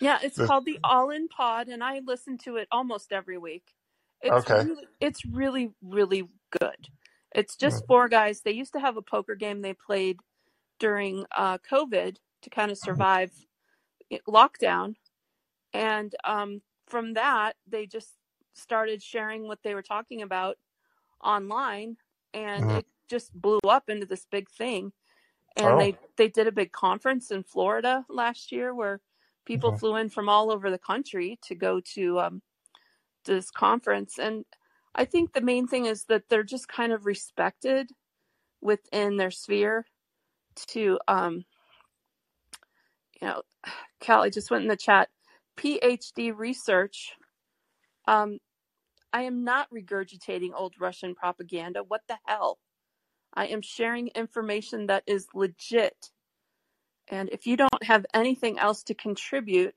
Yeah, 0.00 0.18
it's 0.22 0.36
the, 0.36 0.46
called 0.46 0.64
the 0.64 0.78
All 0.82 1.10
In 1.10 1.28
Pod, 1.28 1.68
and 1.68 1.82
I 1.82 2.00
listen 2.04 2.38
to 2.38 2.56
it 2.56 2.68
almost 2.72 3.12
every 3.12 3.38
week. 3.38 3.74
It's 4.20 4.50
okay. 4.50 4.64
really, 4.68 4.86
it's 5.00 5.24
really, 5.24 5.70
really 5.82 6.28
good. 6.60 6.88
It's 7.34 7.56
Mm, 7.56 7.60
just 7.60 7.86
four 7.86 8.08
guys. 8.08 8.40
They 8.40 8.52
used 8.52 8.72
to 8.72 8.80
have 8.80 8.96
a 8.96 9.02
poker 9.02 9.34
game 9.34 9.60
they 9.62 9.74
played 9.74 10.18
during 10.78 11.24
uh, 11.36 11.58
COVID 11.70 12.16
to 12.42 12.50
kind 12.50 12.70
of 12.70 12.78
survive 12.78 13.30
i- 14.12 14.20
lockdown, 14.28 14.94
and 15.72 16.14
um, 16.24 16.62
from 16.86 17.14
that 17.14 17.56
they 17.66 17.86
just 17.86 18.12
started 18.54 19.02
sharing 19.02 19.46
what 19.46 19.62
they 19.62 19.74
were 19.74 19.82
talking 19.82 20.22
about 20.22 20.56
online, 21.22 21.96
and 22.32 22.64
mm. 22.64 22.78
it 22.78 22.86
just 23.08 23.32
blew 23.34 23.60
up 23.68 23.88
into 23.88 24.06
this 24.06 24.26
big 24.30 24.48
thing. 24.50 24.92
And 25.56 25.66
Oh. 25.66 25.78
they 25.78 25.96
they 26.16 26.28
did 26.28 26.46
a 26.48 26.52
big 26.52 26.72
conference 26.72 27.30
in 27.30 27.44
Florida 27.44 28.04
last 28.08 28.50
year 28.50 28.74
where 28.74 29.00
people 29.44 29.72
mhm. 29.72 29.78
flew 29.78 29.96
in 29.96 30.08
from 30.08 30.28
all 30.28 30.50
over 30.50 30.70
the 30.70 30.78
country 30.78 31.38
to 31.44 31.54
go 31.54 31.80
to 31.94 32.20
um, 32.20 32.42
this 33.24 33.50
conference. 33.50 34.18
And 34.18 34.44
I 34.94 35.04
think 35.04 35.32
the 35.32 35.40
main 35.40 35.66
thing 35.66 35.86
is 35.86 36.04
that 36.04 36.24
they're 36.28 36.42
just 36.42 36.68
kind 36.68 36.92
of 36.92 37.06
respected 37.06 37.90
within 38.60 39.16
their 39.16 39.30
sphere 39.30 39.86
to, 40.68 40.98
um, 41.08 41.44
you 43.20 43.28
know, 43.28 43.42
Cal, 44.00 44.22
I 44.22 44.30
just 44.30 44.50
went 44.50 44.62
in 44.62 44.68
the 44.68 44.76
chat, 44.76 45.08
PhD 45.56 46.36
research. 46.36 47.12
Um, 48.06 48.38
I 49.12 49.22
am 49.22 49.44
not 49.44 49.70
regurgitating 49.70 50.50
old 50.54 50.74
Russian 50.78 51.14
propaganda. 51.14 51.82
What 51.86 52.02
the 52.08 52.18
hell? 52.26 52.58
I 53.34 53.46
am 53.46 53.62
sharing 53.62 54.08
information 54.08 54.86
that 54.86 55.04
is 55.06 55.26
legit. 55.34 56.10
And 57.08 57.28
if 57.30 57.46
you 57.46 57.56
don't 57.56 57.82
have 57.82 58.06
anything 58.14 58.58
else 58.58 58.82
to 58.84 58.94
contribute, 58.94 59.74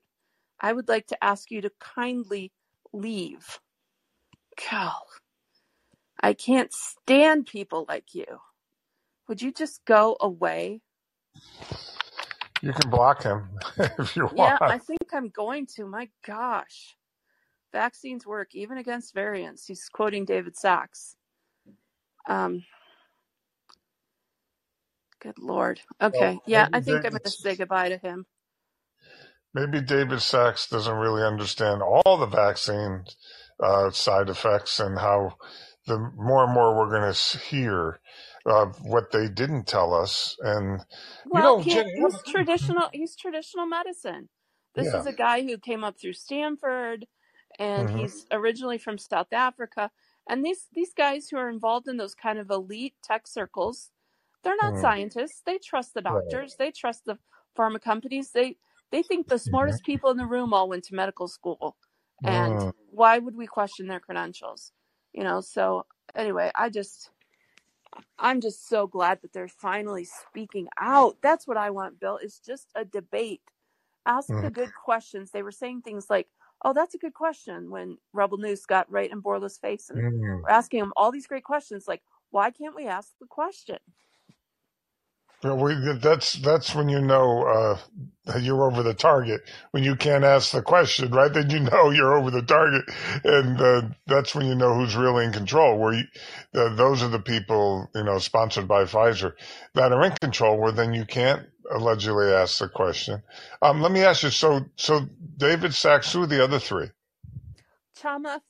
I 0.60 0.72
would 0.72 0.88
like 0.88 1.06
to 1.08 1.24
ask 1.24 1.50
you 1.50 1.60
to 1.60 1.70
kindly 1.78 2.52
leave. 2.92 3.60
Cal, 4.56 5.06
I 6.20 6.32
can't 6.32 6.72
stand 6.72 7.46
people 7.46 7.84
like 7.88 8.14
you. 8.14 8.26
Would 9.28 9.42
you 9.42 9.52
just 9.52 9.84
go 9.84 10.16
away? 10.20 10.80
You 12.60 12.72
can 12.72 12.90
block 12.90 13.22
him 13.22 13.48
if 13.76 14.16
you 14.16 14.24
want. 14.24 14.36
Yeah. 14.36 14.58
I 14.60 14.78
think 14.78 15.00
I'm 15.12 15.28
going 15.28 15.66
to. 15.76 15.86
My 15.86 16.08
gosh. 16.26 16.96
Vaccines 17.72 18.26
work 18.26 18.54
even 18.54 18.78
against 18.78 19.14
variants. 19.14 19.66
He's 19.66 19.88
quoting 19.92 20.24
David 20.24 20.56
Sacks. 20.56 21.16
Um, 22.28 22.64
good 25.20 25.38
Lord. 25.38 25.80
Well, 26.12 26.30
Okay. 26.30 26.40
Yeah, 26.46 26.68
I 26.72 26.80
maybe 26.86 27.00
think 27.00 27.04
I'm 27.04 27.12
going 27.12 27.20
to 27.24 27.30
say 27.30 27.56
goodbye 27.56 27.90
to 27.90 27.98
him. 27.98 28.26
maybe 29.54 29.80
David 29.80 30.20
Sacks 30.22 30.68
doesn't 30.68 30.96
really 30.96 31.22
understand 31.22 31.82
all 31.82 32.18
the 32.18 32.26
vaccine 32.26 33.04
uh, 33.62 33.90
side 33.90 34.28
effects 34.28 34.80
and 34.80 34.98
how 34.98 35.36
the 35.86 35.98
more 36.16 36.44
and 36.44 36.52
more 36.52 36.76
we're 36.76 36.90
going 36.90 37.12
to 37.12 37.38
hear 37.38 38.00
of 38.46 38.82
what 38.84 39.10
they 39.12 39.28
didn't 39.28 39.66
tell 39.66 39.94
us. 39.94 40.36
And 40.40 40.80
you 41.32 41.42
Well, 41.42 41.42
know, 41.42 41.62
he 41.62 41.70
Jenny, 41.70 41.90
he's 41.94 42.22
traditional 42.24 42.88
he's 42.92 43.16
traditional 43.16 43.66
medicine. 43.66 44.30
This 44.76 44.94
yeah, 44.94 44.94
is 44.94 45.06
a 45.06 45.14
guy 45.14 45.42
who 45.42 45.58
came 45.58 45.84
up 45.84 45.96
through 46.00 46.14
Stanford 46.14 47.06
and 47.58 47.90
hmm 47.90 47.90
he's 47.90 48.26
originally 48.32 48.78
from 48.78 48.98
South 48.98 49.32
Africa. 49.32 49.90
And 50.28 50.44
these 50.44 50.68
these 50.74 50.94
guys 50.94 51.28
who 51.30 51.38
are 51.38 51.50
involved 51.50 51.88
in 51.88 51.98
those 51.98 52.14
kind 52.16 52.38
of 52.40 52.50
elite 52.50 52.96
tech 53.04 53.26
circles, 53.28 53.90
they're 54.44 54.56
not 54.56 54.76
mm, 54.76 54.78
scientists. 54.78 55.42
They 55.44 55.58
trust 55.58 55.94
the 55.94 56.02
right, 56.08 56.40
doctors, 56.40 56.56
they 56.56 56.70
trust 56.72 57.04
the 57.06 57.18
pharma 57.56 57.80
companies. 57.80 58.32
They 58.32 58.56
they 58.90 59.02
think 59.02 59.28
the 59.28 59.38
hmm 59.46 59.50
smartest 59.50 59.84
people 59.84 60.10
in 60.10 60.16
the 60.16 60.26
room 60.26 60.54
all 60.54 60.68
went 60.68 60.84
to 60.84 60.94
medical 60.94 61.28
school. 61.28 61.76
And 62.24 62.64
mm, 62.64 62.72
why 62.90 63.18
would 63.18 63.36
we 63.36 63.46
question 63.46 63.86
their 63.88 64.00
credentials? 64.00 64.72
You 65.12 65.24
know, 65.24 65.40
so 65.40 65.86
anyway, 66.14 66.50
I 66.54 66.70
just 66.70 67.10
I'm 68.18 68.40
just 68.40 68.68
so 68.68 68.86
glad 68.86 69.22
that 69.22 69.32
they're 69.32 69.48
finally 69.48 70.04
speaking 70.04 70.68
out. 70.78 71.18
That's 71.22 71.46
what 71.46 71.56
I 71.56 71.70
want, 71.70 72.00
Bill. 72.00 72.18
It's 72.22 72.40
just 72.40 72.68
a 72.74 72.84
debate. 72.84 73.42
Ask 74.06 74.30
mm, 74.30 74.40
the 74.40 74.50
good 74.50 74.70
questions. 74.74 75.30
They 75.30 75.42
were 75.42 75.52
saying 75.52 75.82
things 75.82 76.08
like, 76.10 76.28
"Oh, 76.64 76.72
that's 76.72 76.94
a 76.94 76.98
good 76.98 77.14
question." 77.14 77.70
When 77.70 77.98
Rebel 78.12 78.38
News 78.38 78.66
got 78.66 78.90
right 78.90 79.10
in 79.10 79.20
Bourla's 79.20 79.58
face, 79.58 79.90
and 79.90 80.02
mm. 80.02 80.42
we're 80.42 80.50
asking 80.54 80.80
him 80.80 80.92
all 80.96 81.12
these 81.12 81.26
great 81.28 81.44
questions, 81.44 81.88
like, 81.88 82.02
"Why 82.30 82.50
can't 82.50 82.74
we 82.76 82.86
ask 82.86 83.12
the 83.20 83.26
question?" 83.26 83.78
But 85.42 85.56
we, 85.56 85.74
that's 86.00 86.34
that's 86.34 86.74
when 86.74 86.88
you 86.88 87.00
know 87.00 87.78
uh, 88.28 88.38
you're 88.38 88.64
over 88.70 88.82
the 88.82 88.94
target. 88.94 89.42
When 89.72 89.84
you 89.84 89.96
can't 89.96 90.24
ask 90.24 90.52
the 90.52 90.62
question, 90.62 91.12
right? 91.12 91.32
Then 91.32 91.50
you 91.50 91.60
know 91.72 91.90
you're 91.90 92.16
over 92.18 92.30
the 92.30 92.42
target, 92.42 92.84
and 93.24 93.60
uh, 93.60 93.82
that's 94.06 94.34
when 94.34 94.46
you 94.46 94.56
know 94.56 94.74
who's 94.74 94.96
really 94.96 95.24
in 95.26 95.32
control. 95.32 95.78
Where 95.78 95.94
you, 95.94 96.04
uh, 96.54 96.74
those 96.74 97.02
are 97.02 97.08
the 97.08 97.20
people, 97.20 97.88
you 97.94 98.04
know, 98.04 98.18
sponsored 98.18 98.68
by 98.68 98.84
Pfizer, 98.84 99.34
that 99.74 99.92
are 99.92 100.04
in 100.04 100.12
control. 100.20 100.58
Where 100.58 100.72
then 100.72 100.94
you 100.94 101.04
can't 101.06 101.46
allegedly 101.72 102.32
ask 102.32 102.58
the 102.58 102.68
question. 102.68 103.22
Um, 103.62 103.80
let 103.82 103.92
me 103.92 104.02
ask 104.02 104.24
you. 104.24 104.30
So, 104.30 104.66
so 104.76 105.08
David 105.36 105.74
Sacks, 105.74 106.12
who 106.12 106.22
are 106.24 106.26
the 106.26 106.42
other 106.42 106.58
three? 106.58 106.90
Chama, 107.98 108.40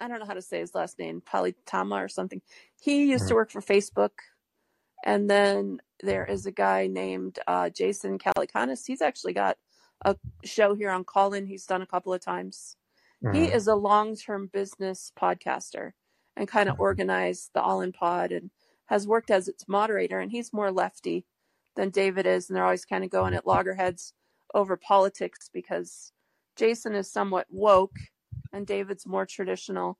I 0.00 0.08
don't 0.08 0.20
know 0.20 0.26
how 0.26 0.34
to 0.34 0.42
say 0.42 0.60
his 0.60 0.74
last 0.74 0.98
name, 0.98 1.22
Palitama 1.22 2.04
or 2.04 2.08
something. 2.08 2.42
He 2.80 3.06
used 3.10 3.28
Mm, 3.28 3.28
to 3.28 3.34
work 3.34 3.50
for 3.50 3.60
Facebook, 3.60 4.10
and 5.08 5.30
then 5.30 5.80
there 6.02 6.26
is 6.26 6.44
a 6.44 6.52
guy 6.52 6.86
named 6.86 7.38
uh, 7.46 7.70
Jason 7.70 8.18
Calacanis. 8.18 8.86
He's 8.86 9.00
actually 9.00 9.32
got 9.32 9.56
a 10.04 10.14
show 10.44 10.74
here 10.74 10.90
on 10.90 11.02
Callin. 11.02 11.46
He's 11.46 11.64
done 11.64 11.80
a 11.80 11.86
couple 11.86 12.12
of 12.12 12.20
times. 12.20 12.76
He 13.32 13.46
mm, 13.46 13.54
is 13.54 13.68
a 13.68 13.74
long-term 13.74 14.50
business 14.52 15.10
podcaster 15.18 15.92
and 16.36 16.46
kind 16.46 16.68
of 16.68 16.78
organized 16.78 17.52
the 17.54 17.62
All 17.62 17.80
in 17.80 17.90
Pod 17.90 18.32
and 18.32 18.50
has 18.84 19.08
worked 19.08 19.30
as 19.30 19.48
its 19.48 19.66
moderator. 19.66 20.20
And 20.20 20.30
he's 20.30 20.52
more 20.52 20.70
lefty 20.70 21.24
than 21.74 21.88
David 21.88 22.26
is, 22.26 22.50
and 22.50 22.56
they're 22.56 22.64
always 22.64 22.84
kind 22.84 23.02
of 23.02 23.08
going 23.08 23.32
at 23.32 23.46
loggerheads 23.46 24.12
over 24.52 24.76
politics 24.76 25.48
because 25.50 26.12
Jason 26.54 26.94
is 26.94 27.10
somewhat 27.10 27.46
woke 27.48 27.96
and 28.52 28.66
David's 28.66 29.06
more 29.06 29.24
traditional 29.24 29.98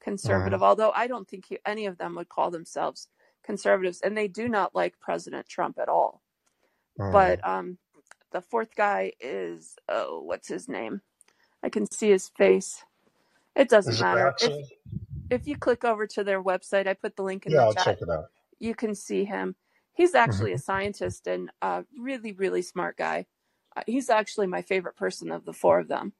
conservative. 0.00 0.60
mm, 0.60 0.66
Although 0.66 0.92
I 0.94 1.08
don't 1.08 1.26
think 1.28 1.46
he, 1.46 1.58
any 1.66 1.86
of 1.86 1.98
them 1.98 2.14
would 2.14 2.28
call 2.28 2.52
themselves 2.52 3.08
conservatives, 3.44 4.00
and 4.02 4.16
they 4.16 4.28
do 4.28 4.48
not 4.48 4.74
like 4.74 5.00
President 5.00 5.48
Trump 5.48 5.78
at 5.80 5.88
all. 5.90 6.22
mm, 7.00 7.10
But 7.12 7.46
um, 7.46 7.78
the 8.32 8.42
fourth 8.42 8.76
guy 8.76 9.12
is 9.20 9.76
oh, 9.88 10.22
what's 10.22 10.48
his 10.48 10.68
name? 10.68 11.02
I 11.62 11.70
can 11.70 11.90
see 11.90 12.10
his 12.10 12.28
face. 12.28 12.84
It 13.56 13.68
doesn't 13.70 14.00
it 14.00 14.00
matter. 14.00 14.34
If 14.40 14.52
if 15.30 15.46
you 15.46 15.56
click 15.56 15.84
over 15.84 16.06
to 16.08 16.24
their 16.24 16.42
website, 16.42 16.86
I 16.86 16.94
put 16.94 17.16
the 17.16 17.22
link 17.24 17.46
in 17.46 17.52
Yeah, 17.52 17.60
the 17.60 17.64
I'll 17.64 17.74
chat. 17.74 17.86
check 17.86 18.02
it 18.02 18.10
out. 18.10 18.26
You 18.60 18.74
can 18.74 18.94
see 18.94 19.24
him. 19.24 19.56
He's 19.94 20.14
actually 20.14 20.52
a 20.52 20.58
scientist 20.58 21.26
and 21.28 21.50
a 21.62 21.84
really, 21.98 22.32
really 22.32 22.62
smart 22.62 22.96
guy. 22.98 23.26
Uh, 23.76 23.82
He's 23.86 24.10
actually 24.10 24.48
my 24.48 24.62
favorite 24.62 24.96
person 24.96 25.32
of 25.32 25.46
the 25.46 25.54
four 25.54 25.80
of 25.80 25.88
them. 25.88 26.14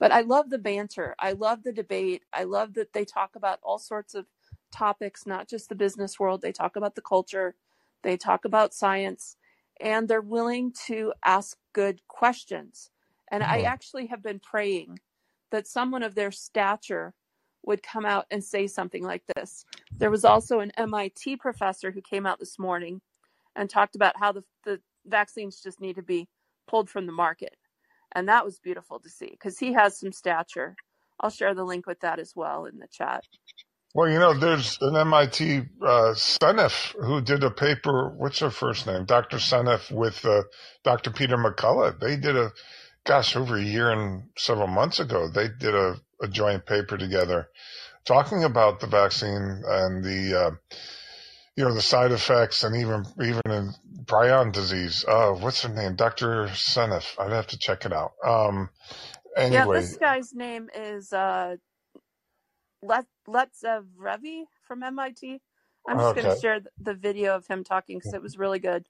But 0.00 0.12
I 0.12 0.22
love 0.22 0.50
the 0.50 0.58
banter. 0.58 1.14
I 1.20 1.32
love 1.32 1.64
the 1.64 1.72
debate. 1.72 2.24
I 2.32 2.44
love 2.44 2.74
that 2.74 2.92
they 2.94 3.04
talk 3.06 3.36
about 3.36 3.60
all 3.62 3.78
sorts 3.78 4.14
of 4.14 4.26
topics, 4.72 5.26
not 5.26 5.48
just 5.48 5.68
the 5.70 5.76
business 5.76 6.20
world. 6.20 6.42
They 6.42 6.52
talk 6.52 6.76
about 6.76 6.96
the 6.96 7.02
culture, 7.02 7.56
they 8.02 8.16
talk 8.16 8.44
about 8.44 8.74
science, 8.74 9.36
and 9.80 10.08
they're 10.08 10.20
willing 10.22 10.72
to 10.86 11.14
ask 11.24 11.58
good 11.74 12.02
questions. 12.08 12.90
And 13.30 13.44
I 13.44 13.62
Oh, 13.62 13.62
actually 13.62 14.06
have 14.08 14.22
been 14.22 14.40
praying 14.40 15.00
that 15.52 15.66
someone 15.68 16.02
of 16.04 16.14
their 16.16 16.32
stature 16.32 17.14
would 17.64 17.82
come 17.82 18.06
out 18.06 18.26
and 18.30 18.44
say 18.44 18.66
something 18.66 19.04
like 19.04 19.24
this. 19.36 19.64
There 19.98 20.10
was 20.10 20.24
also 20.24 20.60
an 20.60 20.72
MIT 20.78 21.36
professor 21.38 21.92
who 21.92 22.02
came 22.02 22.26
out 22.26 22.40
this 22.40 22.58
morning 22.58 23.00
and 23.56 23.70
talked 23.70 23.96
about 23.96 24.18
how 24.18 24.32
the, 24.32 24.44
the 24.64 24.80
vaccines 25.06 25.62
just 25.62 25.80
need 25.80 25.96
to 25.96 26.02
be 26.02 26.28
pulled 26.68 26.90
from 26.90 27.06
the 27.06 27.12
market. 27.12 27.56
And 28.12 28.28
that 28.28 28.44
was 28.44 28.58
beautiful 28.60 28.98
to 29.00 29.08
see 29.10 29.30
because 29.32 29.58
he 29.58 29.72
has 29.74 29.98
some 29.98 30.12
stature. 30.12 30.76
I'll 31.20 31.30
share 31.30 31.54
the 31.54 31.64
link 31.64 31.86
with 31.86 32.00
that 32.00 32.18
as 32.18 32.34
well 32.36 32.66
in 32.66 32.78
the 32.78 32.88
chat. 32.88 33.24
Well, 33.94 34.08
you 34.08 34.20
know, 34.20 34.34
there's 34.34 34.78
an 34.80 34.96
MIT 34.96 35.58
uh, 35.82 36.14
Seneff 36.14 36.94
who 36.94 37.20
did 37.20 37.42
a 37.42 37.50
paper. 37.50 38.10
What's 38.16 38.38
her 38.38 38.50
first 38.50 38.86
name? 38.86 39.04
Dr. 39.04 39.38
Seneff 39.38 39.90
with 39.90 40.24
uh, 40.24 40.44
Dr. 40.84 41.10
Peter 41.10 41.36
McCullough. 41.36 41.98
They 41.98 42.16
did 42.16 42.36
a, 42.36 42.52
gosh, 43.04 43.34
over 43.34 43.56
a 43.56 43.62
year 43.62 43.90
and 43.90 44.28
several 44.38 44.68
months 44.68 45.00
ago, 45.00 45.28
they 45.28 45.48
did 45.48 45.74
a, 45.74 45.96
a 46.22 46.28
joint 46.28 46.66
paper 46.66 46.96
together 46.96 47.48
talking 48.04 48.44
about 48.44 48.80
the 48.80 48.86
vaccine 48.86 49.62
and 49.66 50.04
the, 50.04 50.40
uh, 50.40 50.50
you 51.56 51.64
know, 51.64 51.74
the 51.74 51.82
side 51.82 52.12
effects 52.12 52.62
and 52.62 52.76
even 52.76 53.04
even 53.20 53.42
in 53.46 53.72
prion 54.04 54.52
disease. 54.52 55.04
Uh, 55.06 55.32
what's 55.32 55.62
her 55.62 55.68
name? 55.68 55.96
Dr. 55.96 56.46
Seneff. 56.52 57.18
I'd 57.18 57.32
have 57.32 57.48
to 57.48 57.58
check 57.58 57.84
it 57.84 57.92
out. 57.92 58.12
Um, 58.24 58.70
anyway. 59.36 59.76
Yeah, 59.76 59.80
this 59.80 59.96
guy's 59.96 60.32
name 60.32 60.68
is 60.74 61.12
uh, 61.12 61.56
Let 62.82 63.06
Letzev 63.28 63.86
Revi 64.00 64.44
from 64.66 64.82
MIT. 64.82 65.40
I'm 65.88 65.98
just 66.00 66.14
going 66.14 66.26
to 66.26 66.30
share 66.36 66.60
the 66.80 66.94
video 66.94 67.36
of 67.36 67.46
him 67.48 67.64
talking 67.64 67.98
because 67.98 68.12
it 68.14 68.22
was 68.22 68.38
really 68.38 68.60
good. 68.60 68.86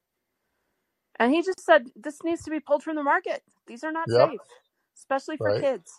And 1.18 1.32
he 1.32 1.42
just 1.42 1.64
said 1.64 1.88
this 1.96 2.24
needs 2.24 2.42
to 2.44 2.50
be 2.50 2.60
pulled 2.60 2.82
from 2.82 2.96
the 2.96 3.02
market. 3.04 3.42
These 3.66 3.84
are 3.84 3.92
not 3.92 4.10
Yep. 4.10 4.30
safe, 4.30 4.42
especially 4.96 5.38
for 5.38 5.52
Right. 5.52 5.54
kids. 5.54 5.92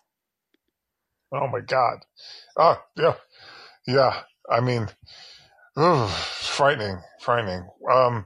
Oh 1.33 1.47
my 1.47 1.61
God. 1.61 1.99
Oh 2.57 2.81
yeah, 2.97 3.15
yeah. 3.87 4.23
I 4.49 4.61
mean, 4.61 4.87
ooh, 5.79 6.07
frightening, 6.07 6.99
frightening. 7.21 7.67
Um, 7.91 8.25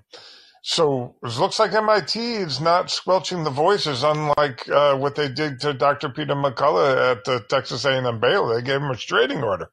so 0.68 1.14
it 1.22 1.38
looks 1.38 1.60
like 1.60 1.74
MIT 1.74 2.20
is 2.20 2.60
not 2.60 2.90
squelching 2.90 3.44
the 3.44 3.52
voices, 3.52 4.02
unlike 4.02 4.68
uh, 4.68 4.98
what 4.98 5.14
they 5.14 5.30
did 5.30 5.60
to 5.60 5.76
Dr. 5.76 6.10
Peter 6.10 6.34
McCullough 6.34 7.12
at 7.12 7.28
uh, 7.28 7.40
Texas 7.48 7.86
A&M 7.86 8.20
Baylor. 8.20 8.56
They 8.56 8.64
gave 8.64 8.78
him 8.78 8.86
a 8.86 8.90
restraining 8.90 9.44
order. 9.44 9.70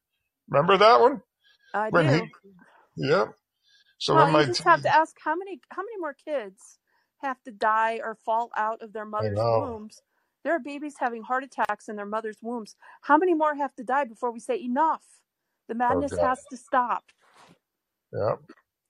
Remember 0.51 0.77
that 0.77 1.01
one? 1.01 1.23
I 1.73 1.89
When 1.89 2.09
do. 2.09 2.13
he, 2.13 2.23
yeah. 3.09 3.25
So 3.97 4.17
Well, 4.17 4.39
you 4.39 4.49
just 4.49 4.65
have 4.65 4.83
to 4.83 4.95
ask 4.95 5.17
how 5.25 5.35
many 5.35 5.63
how 5.71 5.81
many 5.81 5.97
more 5.99 6.15
kids 6.15 6.79
have 7.23 7.43
to 7.45 7.51
die 7.51 7.99
or 8.05 8.15
fall 8.15 8.51
out 8.55 8.83
of 8.83 8.93
their 8.93 9.07
mother's 9.07 9.39
wombs. 9.39 10.03
There 10.45 10.55
are 10.55 10.61
babies 10.61 10.97
having 10.99 11.23
heart 11.23 11.43
attacks 11.43 11.89
in 11.89 11.97
their 11.97 12.05
mother's 12.05 12.37
wombs. 12.43 12.77
How 13.01 13.17
many 13.17 13.33
more 13.33 13.55
have 13.55 13.75
to 13.77 13.83
die 13.83 14.05
before 14.05 14.31
we 14.31 14.41
say 14.41 14.61
enough? 14.61 15.05
The 15.69 15.75
Oh 15.75 15.79
madness 15.79 16.19
has 16.21 16.45
to 16.51 16.59
stop. 16.59 17.05
Yeah. 18.13 18.35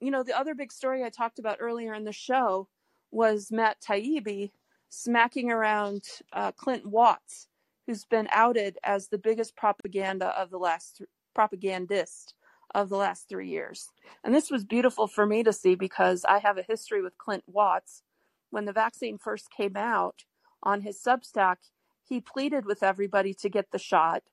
You 0.03 0.11
know, 0.11 0.21
the 0.21 0.37
other 0.37 0.53
big 0.53 0.73
story 0.73 1.01
I 1.01 1.09
talked 1.09 1.39
about 1.39 1.59
earlier 1.61 1.93
in 1.93 2.03
the 2.03 2.11
show 2.11 2.67
was 3.09 3.53
Matt 3.53 3.77
Taibbi 3.79 4.51
smacking 4.89 5.49
around 5.49 6.03
uh, 6.33 6.51
Clint 6.51 6.85
Watts, 6.85 7.47
who's 7.87 8.03
been 8.03 8.27
outed 8.29 8.77
as 8.83 9.07
the 9.07 9.17
biggest 9.17 9.55
propaganda 9.55 10.37
of 10.37 10.49
the 10.49 10.57
last 10.57 10.97
th- 10.97 11.09
propagandist 11.33 12.33
of 12.75 12.89
the 12.89 12.97
last 12.97 13.29
three 13.29 13.47
years. 13.47 13.87
And 14.25 14.35
this 14.35 14.51
was 14.51 14.65
beautiful 14.65 15.07
for 15.07 15.25
me 15.25 15.41
to 15.41 15.53
see 15.53 15.73
because 15.73 16.25
I 16.25 16.39
have 16.39 16.57
a 16.57 16.65
history 16.67 17.01
with 17.01 17.17
Clint 17.17 17.45
Watts. 17.47 18.03
When 18.49 18.65
the 18.65 18.73
vaccine 18.73 19.17
first 19.17 19.51
came 19.55 19.77
out 19.77 20.25
on 20.61 20.81
his 20.81 21.01
Substack, 21.01 21.55
he 22.03 22.19
pleaded 22.19 22.65
with 22.65 22.83
everybody 22.83 23.33
to 23.35 23.47
get 23.47 23.71
the 23.71 23.79
shot 23.79 24.23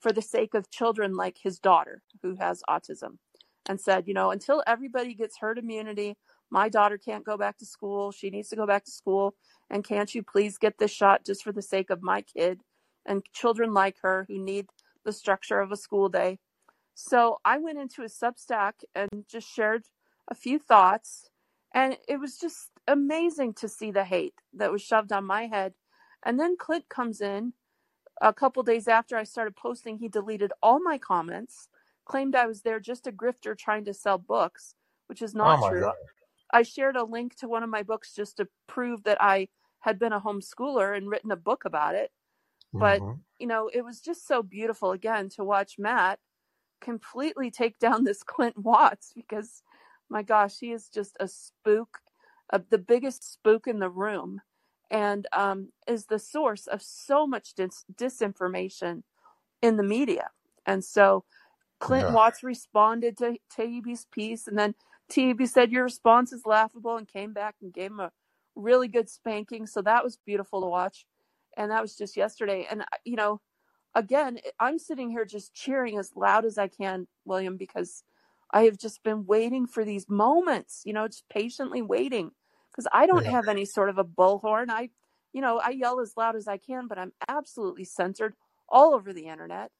for 0.00 0.10
the 0.10 0.20
sake 0.20 0.52
of 0.52 0.68
children 0.68 1.14
like 1.14 1.38
his 1.44 1.60
daughter 1.60 2.02
who 2.22 2.34
has 2.40 2.64
autism 2.68 3.18
and 3.68 3.80
said, 3.80 4.06
you 4.06 4.14
know, 4.14 4.30
until 4.30 4.62
everybody 4.66 5.14
gets 5.14 5.38
herd 5.38 5.58
immunity, 5.58 6.16
my 6.50 6.68
daughter 6.68 6.98
can't 6.98 7.24
go 7.24 7.36
back 7.36 7.58
to 7.58 7.66
school. 7.66 8.12
She 8.12 8.30
needs 8.30 8.48
to 8.50 8.56
go 8.56 8.66
back 8.66 8.84
to 8.84 8.90
school. 8.90 9.34
And 9.70 9.84
can't 9.84 10.14
you 10.14 10.22
please 10.22 10.58
get 10.58 10.78
this 10.78 10.90
shot 10.90 11.24
just 11.24 11.42
for 11.42 11.52
the 11.52 11.62
sake 11.62 11.90
of 11.90 12.02
my 12.02 12.22
kid 12.22 12.60
and 13.06 13.22
children 13.32 13.72
like 13.72 13.96
her 14.02 14.26
who 14.28 14.38
need 14.38 14.66
the 15.04 15.12
structure 15.12 15.60
of 15.60 15.72
a 15.72 15.76
school 15.76 16.08
day? 16.08 16.38
So 16.94 17.38
I 17.44 17.58
went 17.58 17.78
into 17.78 18.02
a 18.02 18.06
Substack 18.06 18.72
and 18.94 19.24
just 19.28 19.48
shared 19.48 19.84
a 20.30 20.34
few 20.34 20.58
thoughts. 20.58 21.30
And 21.74 21.96
it 22.06 22.20
was 22.20 22.36
just 22.36 22.68
amazing 22.86 23.54
to 23.54 23.68
see 23.68 23.90
the 23.90 24.04
hate 24.04 24.34
that 24.54 24.72
was 24.72 24.82
shoved 24.82 25.12
on 25.12 25.24
my 25.24 25.46
head. 25.46 25.72
And 26.24 26.38
then 26.38 26.56
Clint 26.58 26.88
comes 26.88 27.20
in 27.20 27.54
a 28.20 28.32
couple 28.32 28.62
days 28.62 28.88
after 28.88 29.16
I 29.16 29.24
started 29.24 29.56
posting, 29.56 29.98
he 29.98 30.08
deleted 30.08 30.52
all 30.62 30.80
my 30.80 30.98
comments, 30.98 31.68
claimed 32.12 32.36
I 32.36 32.46
was 32.46 32.62
there 32.62 32.80
just 32.80 33.06
a 33.08 33.12
grifter 33.12 33.56
trying 33.58 33.86
to 33.86 33.94
sell 33.94 34.18
books, 34.18 34.74
which 35.08 35.22
is 35.22 35.34
Oh 35.42 35.56
not 35.56 35.58
my 35.58 35.72
true. 35.72 35.80
God. 35.80 35.94
I 36.52 36.62
shared 36.62 36.96
a 36.96 37.04
link 37.04 37.36
to 37.36 37.48
one 37.48 37.62
of 37.62 37.70
my 37.70 37.82
books 37.82 38.14
just 38.14 38.36
to 38.38 38.48
prove 38.68 39.04
that 39.04 39.22
I 39.22 39.48
had 39.80 39.98
been 39.98 40.12
a 40.12 40.20
homeschooler 40.20 40.96
and 40.96 41.08
written 41.10 41.32
a 41.32 41.36
book 41.36 41.64
about 41.64 41.94
it. 41.94 42.12
But, 42.78 43.02
hmm 43.02 43.22
you 43.40 43.46
know, 43.48 43.70
it 43.72 43.82
was 43.84 44.00
just 44.02 44.26
so 44.28 44.42
beautiful 44.42 44.92
again 44.92 45.30
to 45.30 45.44
watch 45.44 45.76
Matt 45.78 46.20
completely 46.80 47.50
take 47.50 47.78
down 47.78 48.04
this 48.04 48.22
Clint 48.32 48.58
Watts 48.58 49.12
because, 49.16 49.62
my 50.10 50.22
gosh, 50.22 50.58
he 50.60 50.72
is 50.72 50.88
just 50.88 51.16
a 51.20 51.28
spook, 51.28 52.00
uh, 52.52 52.60
the 52.70 52.78
biggest 52.78 53.32
spook 53.32 53.66
in 53.68 53.80
the 53.80 53.90
room, 53.90 54.40
and 54.90 55.26
um, 55.32 55.70
is 55.88 56.06
the 56.06 56.20
source 56.20 56.66
of 56.68 56.82
so 56.82 57.26
much 57.26 57.54
dis- 57.54 57.86
disinformation 57.94 59.02
in 59.62 59.76
the 59.76 59.82
media. 59.82 60.30
And 60.66 60.84
so 60.84 61.24
Clint 61.82 62.08
Yeah. 62.08 62.14
Watts 62.14 62.44
responded 62.44 63.18
to 63.18 63.38
Taibbi's 63.56 64.06
piece, 64.12 64.48
and 64.48 64.58
then 64.58 64.76
Taibbi 65.12 65.48
said, 65.48 65.72
Your 65.72 65.84
response 65.84 66.32
is 66.32 66.46
laughable, 66.46 66.96
and 66.98 67.08
came 67.08 67.34
back 67.34 67.56
and 67.62 67.74
gave 67.74 67.92
him 67.92 68.00
a 68.00 68.12
really 68.56 68.88
good 68.88 69.10
spanking. 69.10 69.66
So 69.68 69.82
that 69.82 70.04
was 70.04 70.18
beautiful 70.26 70.62
to 70.62 70.68
watch. 70.68 71.06
And 71.58 71.72
that 71.72 71.82
was 71.82 71.96
just 71.96 72.16
yesterday. 72.16 72.66
And, 72.70 72.82
uh, 72.82 72.86
you 73.04 73.16
know, 73.16 73.42
again, 73.94 74.40
I'm 74.60 74.78
sitting 74.80 75.10
here 75.10 75.26
just 75.26 75.54
cheering 75.54 75.98
as 75.98 76.12
loud 76.16 76.46
as 76.46 76.58
I 76.58 76.68
can, 76.68 77.08
William, 77.26 77.58
because 77.58 78.04
I 78.52 78.64
have 78.64 78.78
just 78.78 79.04
been 79.04 79.26
waiting 79.26 79.66
for 79.68 79.84
these 79.84 80.08
moments, 80.10 80.82
you 80.86 80.94
know, 80.94 81.08
just 81.08 81.28
patiently 81.30 81.82
waiting. 81.82 82.32
Because 82.72 82.88
I 82.92 83.06
don't 83.06 83.26
Yeah. 83.26 83.32
have 83.32 83.48
any 83.48 83.66
sort 83.66 83.90
of 83.90 83.98
a 83.98 84.04
bullhorn. 84.04 84.70
I, 84.70 84.90
you 85.34 85.42
know, 85.42 85.60
I 85.60 85.70
yell 85.70 86.00
as 86.00 86.16
loud 86.16 86.36
as 86.36 86.48
I 86.48 86.58
can, 86.58 86.88
but 86.88 86.98
I'm 86.98 87.12
absolutely 87.28 87.84
censored 87.84 88.34
all 88.68 88.94
over 88.94 89.12
the 89.14 89.26
internet. 89.28 89.72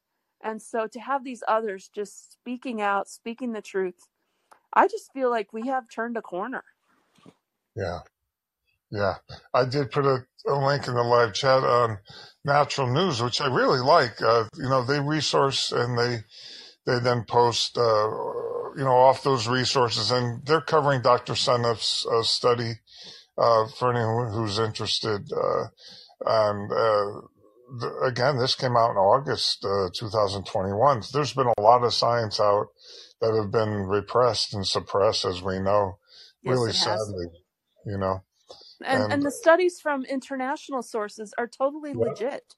And 0.43 0.61
so 0.63 0.87
to 0.87 1.01
have 1.01 1.25
these 1.25 1.43
others 1.49 1.91
just 1.95 2.33
speaking 2.33 2.81
out, 2.81 3.09
speaking 3.09 3.53
the 3.53 3.63
truth, 3.63 4.09
I 4.73 4.89
just 4.89 5.13
feel 5.13 5.31
like 5.31 5.53
we 5.53 5.69
have 5.69 5.89
turned 5.89 6.17
a 6.17 6.23
corner. 6.23 6.65
Yeah. 7.77 8.01
Yeah. 8.91 9.15
I 9.55 9.65
did 9.65 9.91
put 9.91 10.05
a, 10.05 10.25
a 10.47 10.55
link 10.55 10.89
in 10.89 10.95
the 10.95 11.03
live 11.03 11.35
chat 11.35 11.63
on 11.65 11.99
Natural 12.45 12.93
News, 12.93 13.23
which 13.23 13.41
I 13.41 13.47
really 13.47 13.81
like. 13.81 14.21
Uh, 14.21 14.45
you 14.57 14.69
know, 14.69 14.85
they 14.85 15.01
resource 15.01 15.73
and 15.73 15.99
they 15.99 16.21
they 16.85 16.99
then 16.99 17.25
post, 17.25 17.79
uh, 17.79 18.09
you 18.77 18.85
know, 18.85 18.97
off 18.97 19.23
those 19.23 19.47
resources, 19.47 20.11
and 20.11 20.45
they're 20.45 20.61
covering 20.61 21.01
Dr. 21.03 21.35
Seneff's 21.35 22.05
uh, 22.07 22.23
study 22.25 22.73
uh, 23.39 23.69
for 23.69 23.93
anyone 23.93 24.33
who's 24.33 24.59
interested. 24.59 25.31
Uh, 25.33 25.67
and 26.27 26.73
uh, 26.73 27.21
again, 28.03 28.39
this 28.39 28.55
came 28.55 28.77
out 28.77 28.91
in 28.91 28.97
August 28.97 29.65
uh, 29.65 29.89
2021. 29.95 31.03
There's 31.13 31.33
been 31.33 31.53
a 31.57 31.61
lot 31.61 31.85
of 31.85 31.95
science 31.95 32.41
out 32.41 32.69
that 33.21 33.35
have 33.35 33.51
been 33.51 33.87
repressed 33.87 34.55
and 34.55 34.67
suppressed, 34.67 35.25
as 35.25 35.43
we 35.43 35.59
know, 35.61 35.99
Yes, 36.43 36.53
really 36.53 36.73
sadly. 36.73 37.27
You 37.87 37.99
know, 37.99 38.23
And 38.85 39.03
and 39.03 39.13
and 39.13 39.23
the 39.25 39.31
studies 39.31 39.81
from 39.81 40.05
international 40.05 40.83
sources 40.83 41.35
are 41.39 41.49
totally 41.49 41.95
yeah. 41.95 41.99
legit. 42.09 42.55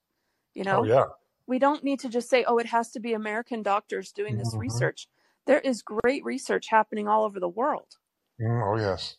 You 0.55 0.65
know. 0.65 0.81
Oh 0.81 0.85
yeah. 0.85 1.05
we 1.47 1.59
don't 1.59 1.85
need 1.85 2.01
to 2.01 2.09
just 2.09 2.31
say, 2.31 2.45
oh, 2.45 2.59
it 2.59 2.67
has 2.67 2.91
to 2.93 3.01
be 3.01 3.12
American 3.12 3.62
doctors 3.62 4.12
doing 4.12 4.37
this 4.39 4.53
hmm 4.53 4.61
research. 4.61 5.09
There 5.47 5.61
is 5.61 5.83
great 5.83 6.25
research 6.25 6.69
happening 6.69 7.07
all 7.07 7.25
over 7.25 7.39
the 7.39 7.49
world. 7.49 7.99
Mm, 8.41 8.62
oh 8.67 8.79
yes. 8.81 9.17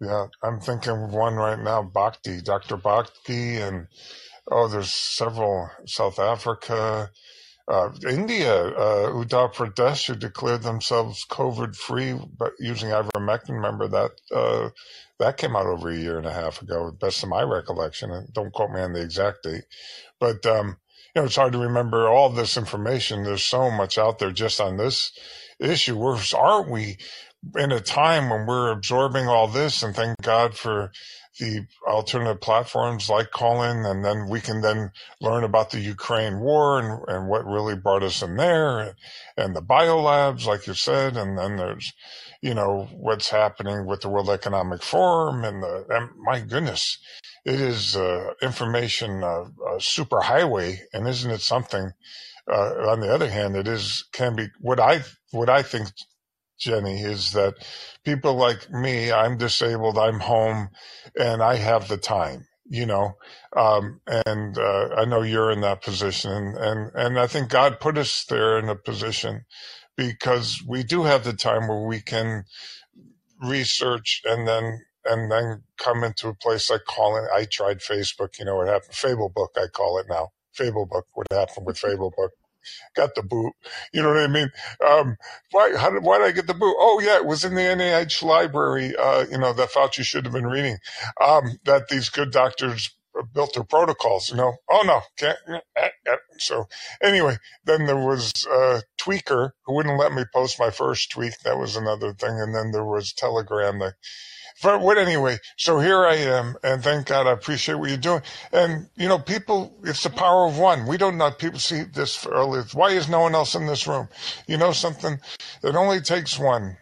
Yeah, 0.00 0.26
I'm 0.42 0.60
thinking 0.60 0.92
of 0.92 1.12
one 1.12 1.34
right 1.34 1.58
now, 1.58 1.82
Bhakdi, 1.82 2.42
Dr. 2.42 2.78
Bhakdi, 2.78 3.60
and 3.60 3.86
oh, 4.50 4.68
there's 4.68 4.92
several, 4.92 5.70
South 5.86 6.18
Africa, 6.18 7.10
uh, 7.68 7.90
India, 8.08 8.66
uh, 8.68 9.10
Uttar 9.12 9.52
Pradesh, 9.52 10.06
who 10.06 10.14
declared 10.14 10.62
themselves 10.62 11.24
COVID 11.28 11.76
free, 11.76 12.18
but 12.36 12.52
using 12.58 12.90
ivermectin. 12.90 13.50
Remember 13.50 13.88
that, 13.88 14.10
uh, 14.34 14.70
that 15.18 15.36
came 15.36 15.54
out 15.54 15.66
over 15.66 15.90
a 15.90 15.96
year 15.96 16.18
and 16.18 16.26
a 16.26 16.32
half 16.32 16.62
ago, 16.62 16.90
best 16.90 17.22
of 17.22 17.28
my 17.28 17.42
recollection. 17.42 18.26
Don't 18.32 18.52
quote 18.52 18.70
me 18.70 18.80
on 18.80 18.92
the 18.92 19.02
exact 19.02 19.44
date, 19.44 19.64
but, 20.18 20.44
um, 20.46 20.78
you 21.14 21.22
know, 21.22 21.26
it's 21.26 21.36
hard 21.36 21.52
to 21.52 21.58
remember 21.58 22.08
all 22.08 22.30
this 22.30 22.56
information. 22.56 23.24
There's 23.24 23.44
so 23.44 23.70
much 23.70 23.98
out 23.98 24.18
there 24.18 24.32
just 24.32 24.60
on 24.60 24.76
this 24.76 25.12
issue. 25.58 25.96
We're, 25.96 26.18
aren't 26.36 26.70
we 26.70 26.98
in 27.56 27.72
a 27.72 27.80
time 27.80 28.30
when 28.30 28.46
we're 28.46 28.70
absorbing 28.70 29.26
all 29.26 29.48
this 29.48 29.82
and 29.82 29.94
thank 29.94 30.20
God 30.22 30.54
for 30.56 30.92
the 31.40 31.66
alternative 31.88 32.40
platforms 32.40 33.08
like 33.08 33.32
Callin, 33.32 33.84
and 33.84 34.04
then 34.04 34.28
we 34.28 34.40
can 34.40 34.60
then 34.60 34.92
learn 35.20 35.42
about 35.42 35.70
the 35.70 35.80
Ukraine 35.80 36.38
war 36.38 36.78
and, 36.78 37.00
and 37.08 37.28
what 37.28 37.44
really 37.44 37.74
brought 37.74 38.04
us 38.04 38.22
in 38.22 38.36
there 38.36 38.94
and, 39.36 39.56
the 39.56 39.62
biolabs, 39.62 40.46
like 40.46 40.66
you 40.66 40.74
said, 40.74 41.16
and 41.16 41.36
then 41.36 41.56
there's, 41.56 41.92
you 42.42 42.54
know, 42.54 42.88
what's 42.92 43.30
happening 43.30 43.86
with 43.86 44.02
the 44.02 44.08
World 44.08 44.30
Economic 44.30 44.82
Forum 44.82 45.42
and 45.44 45.62
the, 45.62 45.86
and 45.88 46.10
my 46.22 46.40
goodness, 46.40 46.98
it 47.44 47.58
is 47.60 47.96
uh, 47.96 48.34
information 48.42 49.24
uh, 49.24 49.46
super 49.80 50.20
highway, 50.20 50.78
and 50.92 51.08
isn't 51.08 51.30
it 51.30 51.40
something? 51.40 51.90
Uh, 52.46 52.90
on 52.90 53.00
the 53.00 53.12
other 53.12 53.30
hand, 53.30 53.56
it 53.56 53.66
is 53.66 54.04
can 54.12 54.36
be 54.36 54.48
what 54.60 54.78
I 54.78 55.02
what 55.30 55.48
I 55.48 55.62
think 55.62 55.88
Jenny, 56.60 57.02
is 57.02 57.32
that 57.32 57.56
people 58.04 58.34
like 58.36 58.70
me, 58.70 59.12
I'm 59.12 59.38
disabled, 59.38 59.98
I'm 59.98 60.20
home, 60.20 60.70
and 61.18 61.42
I 61.42 61.56
have 61.56 61.88
the 61.88 61.98
time, 61.98 62.46
you 62.66 62.86
know. 62.86 63.14
Um, 63.56 64.00
and 64.26 64.58
uh, 64.58 64.90
I 64.98 65.06
know 65.06 65.22
you're 65.22 65.52
in 65.52 65.62
that 65.62 65.82
position, 65.82 66.32
and 66.58 66.92
and 66.94 67.20
I 67.20 67.28
think 67.28 67.50
God 67.50 67.80
put 67.80 67.98
us 67.98 68.26
there 68.30 68.58
in 68.60 68.70
a 68.70 68.76
position 68.76 69.42
because 69.96 70.62
we 70.68 70.84
do 70.84 71.04
have 71.04 71.24
the 71.24 71.34
time 71.34 71.68
where 71.68 71.86
we 71.86 72.00
can 72.02 72.44
research 73.42 74.22
and 74.24 74.48
then 74.48 74.80
and 75.06 75.30
then 75.32 75.62
come 75.78 76.04
into 76.04 76.28
a 76.28 76.34
place 76.34 76.70
like 76.70 76.84
calling. 76.88 77.26
I 77.34 77.46
tried 77.46 77.80
Facebook, 77.80 78.38
you 78.38 78.46
know 78.46 78.56
what 78.56 78.68
happened? 78.68 78.94
Fable 78.94 79.30
book, 79.34 79.52
I 79.56 79.66
call 79.68 79.98
it 79.98 80.06
now. 80.10 80.30
Fable 80.54 80.86
book. 80.86 81.06
What 81.14 81.28
happened 81.32 81.66
with 81.66 81.78
Fable 81.80 82.12
book? 82.16 82.32
Got 82.94 83.14
the 83.14 83.22
boot. 83.22 83.52
You 83.92 84.02
know 84.02 84.08
what 84.08 84.22
I 84.22 84.26
mean? 84.26 84.50
Um, 84.86 85.16
why, 85.50 85.76
how 85.76 85.90
did, 85.90 86.02
why 86.02 86.18
did 86.18 86.28
I 86.28 86.32
get 86.32 86.46
the 86.46 86.54
boot? 86.54 86.76
Oh, 86.78 87.00
yeah, 87.02 87.16
it 87.16 87.26
was 87.26 87.44
in 87.44 87.54
the 87.54 87.60
NIH 87.60 88.22
library, 88.22 88.94
uh, 88.96 89.26
you 89.30 89.38
know, 89.38 89.52
that 89.52 89.70
Fauci 89.70 90.02
should 90.04 90.24
have 90.24 90.34
been 90.34 90.46
reading, 90.46 90.78
um, 91.20 91.58
that 91.64 91.88
these 91.88 92.08
good 92.08 92.32
doctors 92.32 92.90
built 93.34 93.54
their 93.54 93.64
protocols, 93.64 94.30
you 94.30 94.36
know. 94.36 94.54
Oh, 94.70 94.82
no, 94.84 95.02
can't. 95.16 95.38
Eh, 95.76 95.88
eh. 96.06 96.16
So 96.38 96.68
anyway, 97.02 97.36
then 97.64 97.86
there 97.86 97.98
was 97.98 98.46
uh, 98.46 98.80
Tweaker 98.98 99.50
who 99.64 99.74
wouldn't 99.74 99.98
let 99.98 100.12
me 100.12 100.24
post 100.32 100.58
my 100.58 100.70
first 100.70 101.10
tweet. 101.10 101.36
That 101.44 101.58
was 101.58 101.76
another 101.76 102.14
thing. 102.14 102.40
And 102.40 102.54
then 102.54 102.70
there 102.72 102.84
was 102.84 103.12
Telegram 103.12 103.78
that 103.80 103.94
but 104.62 104.80
what 104.80 104.98
anyway, 104.98 105.38
so 105.56 105.78
here 105.78 106.04
I 106.04 106.16
am, 106.16 106.56
and 106.62 106.82
thank 106.82 107.06
God 107.06 107.26
I 107.26 107.32
appreciate 107.32 107.76
what 107.76 107.88
you're 107.88 107.98
doing. 107.98 108.22
And 108.52 108.88
you 108.96 109.08
know, 109.08 109.18
people, 109.18 109.76
it's 109.84 110.02
the 110.02 110.10
power 110.10 110.46
of 110.46 110.58
one. 110.58 110.86
We 110.86 110.96
don't 110.96 111.18
know 111.18 111.30
people 111.30 111.60
see 111.60 111.82
this 111.84 112.26
early. 112.26 112.62
Why 112.74 112.90
is 112.90 113.08
no 113.08 113.20
one 113.20 113.34
else 113.34 113.54
in 113.54 113.66
this 113.66 113.86
room? 113.86 114.08
You 114.46 114.58
know 114.58 114.72
something? 114.72 115.18
It 115.62 115.74
only 115.74 116.00
takes 116.00 116.38
one. 116.38 116.76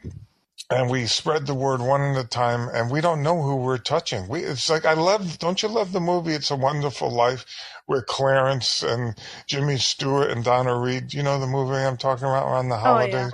And 0.71 0.91
we 0.91 1.07
spread 1.07 1.47
the 1.47 1.55
word 1.55 1.81
one 1.81 2.03
at 2.03 2.23
a 2.23 2.29
time, 2.29 2.69
and 2.75 2.91
we 2.91 3.01
don't 3.01 3.23
know 3.23 3.41
who 3.41 3.57
we're 3.57 3.79
touching. 3.79 4.29
We, 4.29 4.41
it's 4.41 4.69
like 4.69 4.85
I 4.85 4.93
love. 4.93 5.39
Don't 5.39 5.63
you 5.63 5.69
love 5.69 5.93
the 5.93 6.01
movie 6.01 6.35
"It's 6.35 6.51
a 6.51 6.57
Wonderful 6.57 7.11
Life" 7.11 7.47
where 7.87 8.03
Clarence 8.03 8.83
and 8.83 9.15
Jimmy 9.47 9.79
Stewart 9.79 10.31
and 10.31 10.45
Donna 10.45 10.79
Reed? 10.79 11.15
You 11.15 11.23
know 11.23 11.41
the 11.41 11.47
movie 11.47 11.75
I'm 11.77 11.97
talking 11.97 12.27
about 12.27 12.49
around 12.49 12.69
the 12.69 12.77
holidays. 12.77 13.33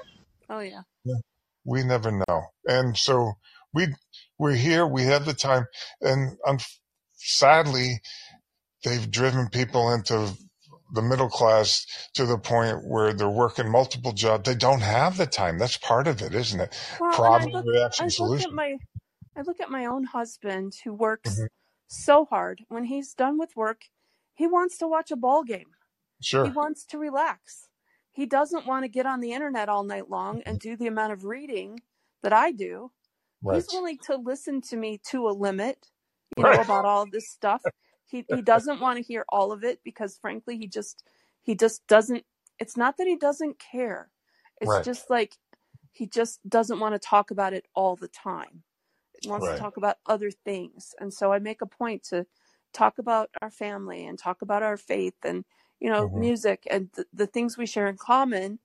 Oh 0.48 0.56
yeah. 0.56 0.56
Oh 0.56 0.60
yeah. 0.60 0.82
yeah. 1.04 1.16
We 1.64 1.82
never 1.82 2.12
know, 2.12 2.42
and 2.66 2.96
so 2.96 3.32
we 3.72 3.88
we're 4.38 4.54
here, 4.54 4.86
we 4.86 5.02
have 5.04 5.24
the 5.24 5.34
time, 5.34 5.66
and 6.00 6.36
um, 6.46 6.58
sadly, 7.14 8.00
they've 8.84 9.10
driven 9.10 9.48
people 9.48 9.92
into 9.92 10.32
the 10.92 11.02
middle 11.02 11.28
class 11.28 11.86
to 12.14 12.24
the 12.24 12.38
point 12.38 12.78
where 12.86 13.12
they're 13.12 13.28
working 13.28 13.70
multiple 13.70 14.12
jobs. 14.12 14.48
They 14.48 14.54
don't 14.54 14.82
have 14.82 15.16
the 15.16 15.26
time. 15.26 15.58
That's 15.58 15.76
part 15.76 16.06
of 16.06 16.22
it, 16.22 16.34
isn't 16.34 16.60
it? 16.60 16.76
Well, 17.00 17.12
Problem, 17.12 17.52
look, 17.52 17.66
reaction, 17.66 18.06
I 18.06 18.08
solution. 18.08 18.50
Look 18.50 18.50
at 18.50 18.54
my, 18.54 18.76
I 19.36 19.42
look 19.42 19.60
at 19.60 19.70
my 19.70 19.86
own 19.86 20.04
husband 20.04 20.74
who 20.84 20.92
works 20.92 21.34
mm-hmm. 21.34 21.46
so 21.88 22.26
hard. 22.26 22.62
When 22.68 22.84
he's 22.84 23.14
done 23.14 23.38
with 23.38 23.56
work, 23.56 23.82
he 24.34 24.46
wants 24.46 24.78
to 24.78 24.88
watch 24.88 25.10
a 25.10 25.16
ball 25.16 25.42
game. 25.42 25.72
Sure. 26.20 26.44
He 26.44 26.50
wants 26.50 26.84
to 26.86 26.98
relax. 26.98 27.68
He 28.12 28.26
doesn't 28.26 28.66
want 28.66 28.84
to 28.84 28.88
get 28.88 29.06
on 29.06 29.20
the 29.20 29.32
internet 29.32 29.68
all 29.68 29.82
night 29.82 30.08
long 30.08 30.42
and 30.42 30.60
do 30.60 30.76
the 30.76 30.86
amount 30.86 31.12
of 31.12 31.24
reading 31.24 31.80
that 32.22 32.32
I 32.32 32.52
do. 32.52 32.92
Right. 33.44 33.64
He's 33.64 33.70
willing 33.70 33.98
to 34.04 34.16
listen 34.16 34.60
to 34.62 34.76
me 34.76 34.98
to 35.10 35.28
a 35.28 35.32
limit, 35.32 35.90
you 36.36 36.44
Right. 36.44 36.44
know, 36.44 36.60
about 36.60 36.84
all 36.84 37.02
of 37.04 37.12
this 37.12 37.28
stuff. 37.28 37.70
He 38.06 38.24
he 38.28 38.42
doesn't 38.42 38.80
want 38.80 38.98
to 38.98 39.02
hear 39.04 39.24
all 39.28 39.52
of 39.52 39.64
it 39.64 39.80
because 39.84 40.18
frankly 40.18 40.58
he 40.58 40.68
just 40.68 41.04
he 41.42 41.54
just 41.56 41.86
doesn't 41.88 42.24
it's 42.60 42.76
not 42.76 42.96
that 42.98 43.06
he 43.08 43.16
doesn't 43.16 43.58
care. 43.58 44.10
It's 44.60 44.78
Right. 44.78 44.80
just 44.80 45.10
like 45.10 45.38
he 45.92 46.06
just 46.06 46.40
doesn't 46.48 46.80
want 46.80 46.94
to 46.94 46.98
talk 46.98 47.30
about 47.30 47.54
it 47.54 47.66
all 47.74 47.96
the 47.96 48.08
time. 48.08 48.64
He 49.22 49.28
wants 49.28 49.50
to 49.50 49.56
talk 49.56 49.76
about 49.76 49.98
other 50.06 50.30
things. 50.30 50.94
And 51.00 51.12
so 51.14 51.32
I 51.32 51.38
make 51.40 51.62
a 51.62 51.66
point 51.66 52.04
to 52.04 52.26
talk 52.72 52.98
about 52.98 53.30
our 53.42 53.50
family 53.50 54.06
and 54.06 54.18
talk 54.18 54.42
about 54.42 54.62
our 54.62 54.76
faith 54.78 55.16
and 55.24 55.44
you 55.80 55.90
know 55.90 56.08
Mhm. 56.08 56.14
music 56.14 56.66
and 56.70 56.90
the, 56.94 57.06
the 57.12 57.26
things 57.28 57.58
we 57.58 57.66
share 57.66 57.88
in 57.88 57.96
common 57.98 58.60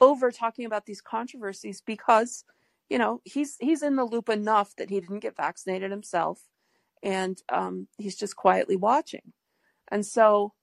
over 0.00 0.30
talking 0.30 0.64
about 0.66 0.86
these 0.86 1.00
controversies 1.00 1.80
because 1.80 2.44
you 2.90 2.98
know 2.98 3.20
he's 3.24 3.56
he's 3.60 3.82
in 3.82 3.96
the 3.96 4.04
loop 4.04 4.28
enough 4.28 4.74
that 4.76 4.90
he 4.90 5.00
didn't 5.00 5.20
get 5.20 5.36
vaccinated 5.36 5.90
himself 5.90 6.44
and 7.02 7.42
um, 7.50 7.88
he's 7.98 8.16
just 8.16 8.36
quietly 8.36 8.76
watching 8.76 9.32
and 9.90 10.06
so 10.06 10.54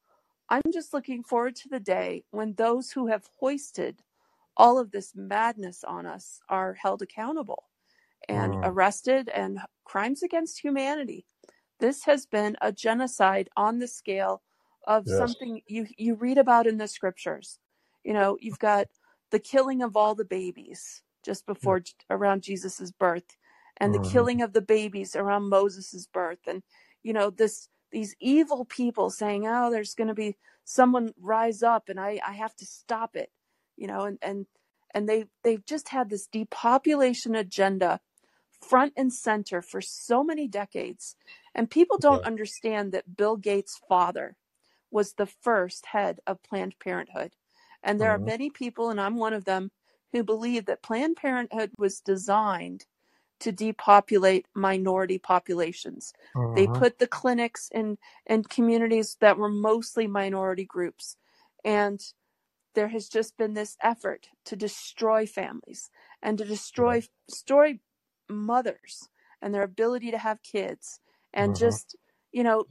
i'm 0.49 0.61
just 0.73 0.93
looking 0.93 1.23
forward 1.23 1.55
to 1.55 1.69
the 1.69 1.79
day 1.79 2.23
when 2.31 2.53
those 2.55 2.91
who 2.91 3.07
have 3.07 3.25
hoisted 3.39 4.01
all 4.57 4.79
of 4.79 4.91
this 4.91 5.13
madness 5.15 5.83
on 5.85 6.05
us 6.05 6.41
are 6.49 6.75
held 6.75 7.01
accountable 7.01 7.65
and 8.29 8.55
Mm. 8.55 8.63
arrested 8.63 9.29
and 9.29 9.59
crimes 9.85 10.23
against 10.23 10.61
humanity 10.63 11.25
this 11.79 12.05
has 12.05 12.25
been 12.25 12.55
a 12.61 12.71
genocide 12.71 13.49
on 13.57 13.79
the 13.79 13.87
scale 13.87 14.41
of 14.87 15.07
Yes. 15.07 15.35
something 15.35 15.61
you 15.67 15.87
you 15.97 16.15
read 16.15 16.37
about 16.37 16.67
in 16.67 16.77
the 16.77 16.87
scriptures 16.87 17.59
you 18.03 18.13
know 18.13 18.37
you've 18.41 18.59
got 18.59 18.87
the 19.31 19.39
killing 19.39 19.81
of 19.81 19.97
all 19.97 20.15
the 20.15 20.25
babies 20.25 21.03
just 21.25 21.45
before 21.47 21.81
around 22.11 22.43
Jesus's 22.43 22.91
birth 22.93 23.37
and 23.77 23.93
the 23.93 23.99
Mhm. 23.99 24.11
killing 24.11 24.41
of 24.43 24.53
the 24.53 24.61
babies 24.61 25.15
around 25.15 25.49
Moses's 25.49 26.07
birth 26.07 26.39
and 26.47 26.63
you 27.03 27.13
know 27.13 27.31
this 27.31 27.69
these 27.91 28.15
evil 28.21 28.65
people 28.65 29.09
saying 29.09 29.47
oh 29.47 29.71
there's 29.71 29.95
going 29.95 30.09
to 30.09 30.13
be 30.15 30.37
someone 30.65 31.13
rise 31.19 31.63
up 31.63 31.89
and 31.89 31.99
I 31.99 32.19
I 32.27 32.33
have 32.33 32.55
to 32.57 32.65
stop 32.65 33.15
it 33.15 33.31
you 33.77 33.87
know 33.87 34.01
and 34.05 34.19
and 34.21 34.47
and 34.93 35.09
they 35.09 35.25
they've 35.43 35.65
just 35.65 35.89
had 35.89 36.09
this 36.09 36.27
depopulation 36.27 37.35
agenda 37.35 38.01
front 38.61 38.93
and 38.97 39.13
center 39.13 39.61
for 39.61 39.81
so 39.81 40.23
many 40.23 40.47
decades 40.47 41.15
and 41.55 41.69
people 41.71 41.97
don't 41.99 42.23
understand 42.25 42.91
that 42.93 43.17
Bill 43.17 43.37
Gates' 43.37 43.81
father 43.89 44.37
was 44.91 45.13
the 45.13 45.25
first 45.27 45.87
head 45.87 46.19
of 46.27 46.43
Planned 46.43 46.75
Parenthood 46.79 47.35
and 47.83 47.99
there 47.99 48.11
are 48.11 48.19
Mhm. 48.19 48.25
many 48.25 48.49
people 48.49 48.89
and 48.89 49.01
I'm 49.01 49.17
one 49.17 49.33
of 49.33 49.45
them 49.45 49.71
who 50.13 50.23
believe 50.23 50.65
that 50.65 50.83
Planned 50.83 51.17
Parenthood 51.17 51.71
was 51.77 52.01
designed 52.01 52.85
to 53.41 53.51
depopulate 53.51 54.47
minority 54.55 55.19
populations. 55.19 56.13
They 56.55 56.67
Mhm. 56.67 56.67
put 56.67 56.99
the 56.99 57.07
clinics 57.07 57.69
in 57.73 57.97
in 58.25 58.43
communities 58.45 59.17
that 59.21 59.37
were 59.37 59.49
mostly 59.49 60.07
minority 60.07 60.65
groups 60.65 61.17
and 61.65 62.01
there 62.75 62.89
has 62.89 63.09
just 63.09 63.37
been 63.37 63.55
this 63.55 63.77
effort 63.83 64.29
to 64.45 64.57
destroy 64.57 65.27
families 65.27 65.91
and 66.23 66.39
to 66.39 66.45
destroy 66.45 67.03
destroy 67.29 67.79
mothers 68.29 69.09
and 69.43 69.53
their 69.55 69.63
ability 69.63 70.11
to 70.11 70.19
have 70.19 70.43
kids 70.43 71.01
and 71.33 71.55
Mhm. 71.55 71.57
just 71.57 71.97
you 72.33 72.43
know 72.43 72.65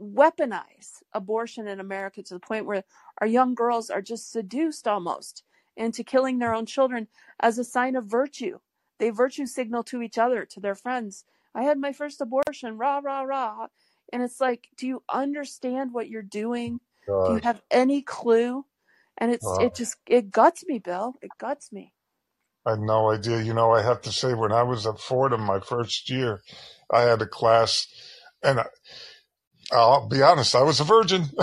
weaponize 0.00 1.02
abortion 1.14 1.68
in 1.68 1.80
America 1.80 2.22
to 2.22 2.34
the 2.34 2.40
point 2.40 2.66
where 2.66 2.84
our 3.20 3.26
young 3.28 3.54
girls 3.54 3.90
are 3.90 4.02
just 4.02 4.32
seduced 4.32 4.88
almost 4.88 5.44
into 5.76 6.04
killing 6.04 6.38
their 6.38 6.54
own 6.54 6.66
children 6.66 7.08
as 7.40 7.58
a 7.58 7.64
sign 7.64 7.96
of 7.96 8.06
virtue. 8.06 8.58
They 8.98 9.10
virtue 9.10 9.46
signal 9.46 9.84
to 9.84 10.02
each 10.02 10.18
other, 10.18 10.44
to 10.46 10.60
their 10.60 10.74
friends. 10.74 11.24
I 11.54 11.64
had 11.64 11.78
my 11.78 11.92
first 11.92 12.20
abortion, 12.20 12.78
rah, 12.78 13.00
rah, 13.04 13.22
rah. 13.22 13.68
And 14.12 14.22
it's 14.22 14.40
like, 14.40 14.68
do 14.76 14.86
you 14.86 15.02
understand 15.12 15.92
what 15.92 16.08
you're 16.08 16.22
doing? 16.22 16.80
Do 17.24 17.32
you 17.32 17.40
have 17.42 17.62
any 17.70 18.02
clue? 18.02 18.66
And 19.18 19.32
it's 19.32 19.46
Wow. 19.46 19.58
it 19.58 19.74
just 19.74 19.96
it 20.06 20.30
guts 20.30 20.64
me, 20.66 20.78
Bill. 20.78 21.14
It 21.22 21.32
guts 21.38 21.72
me. 21.72 21.94
I 22.66 22.70
had 22.72 22.80
no 22.80 23.10
idea. 23.10 23.40
You 23.42 23.54
know, 23.54 23.72
I 23.72 23.82
have 23.82 24.02
to 24.02 24.12
say, 24.12 24.34
when 24.34 24.52
I 24.52 24.62
was 24.62 24.86
at 24.86 25.00
Fordham 25.00 25.42
my 25.42 25.60
first 25.60 26.10
year, 26.10 26.42
I 26.90 27.02
had 27.02 27.20
a 27.22 27.26
class, 27.26 27.88
and 28.42 28.60
I, 28.60 28.66
I'll 29.72 30.08
be 30.08 30.22
honest, 30.22 30.54
I 30.54 30.62
was 30.62 30.80
a 30.80 30.84
virgin. 30.84 31.24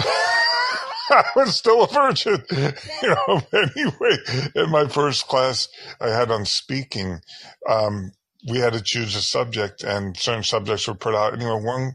I 1.11 1.23
was 1.35 1.55
still 1.55 1.83
a 1.83 1.87
virgin, 1.87 2.43
you 2.51 3.09
know. 3.09 3.41
Anyway, 3.53 4.17
in 4.55 4.69
my 4.69 4.87
first 4.87 5.27
class, 5.27 5.67
I 5.99 6.09
had 6.09 6.31
on 6.31 6.45
speaking. 6.45 7.19
Um, 7.67 8.11
we 8.49 8.57
had 8.57 8.73
to 8.73 8.81
choose 8.81 9.15
a 9.15 9.21
subject, 9.21 9.83
and 9.83 10.17
certain 10.17 10.43
subjects 10.43 10.87
were 10.87 10.95
put 10.95 11.13
out. 11.13 11.33
Anyway, 11.33 11.61
one 11.61 11.93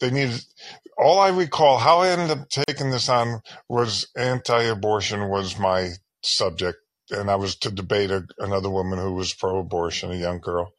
they 0.00 0.10
needed. 0.10 0.44
All 0.98 1.18
I 1.18 1.28
recall, 1.28 1.78
how 1.78 1.98
I 1.98 2.08
ended 2.08 2.38
up 2.38 2.48
taking 2.48 2.90
this 2.90 3.08
on 3.08 3.40
was 3.68 4.08
anti-abortion 4.16 5.28
was 5.28 5.58
my 5.58 5.90
subject, 6.22 6.78
and 7.10 7.30
I 7.30 7.36
was 7.36 7.56
to 7.56 7.70
debate 7.70 8.10
a, 8.10 8.26
another 8.38 8.70
woman 8.70 8.98
who 8.98 9.14
was 9.14 9.32
pro-abortion, 9.32 10.10
a 10.10 10.16
young 10.16 10.40
girl. 10.40 10.72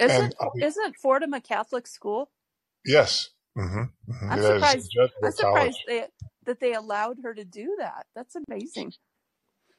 Isn't 0.00 0.34
I, 0.40 0.46
isn't 0.60 0.96
Fordham 0.96 1.34
a 1.34 1.40
Catholic 1.40 1.86
school? 1.86 2.30
yes, 2.84 3.30
hmm 3.56 3.84
hmm 4.10 4.30
I'm 4.30 4.42
surprised. 4.42 4.96
I'm 5.00 5.32
college. 5.32 5.36
surprised 5.36 5.78
they, 5.86 6.06
that 6.46 6.60
they 6.60 6.74
allowed 6.74 7.18
her 7.22 7.34
to 7.34 7.44
do 7.44 7.76
that. 7.78 8.06
That's 8.14 8.36
amazing. 8.48 8.92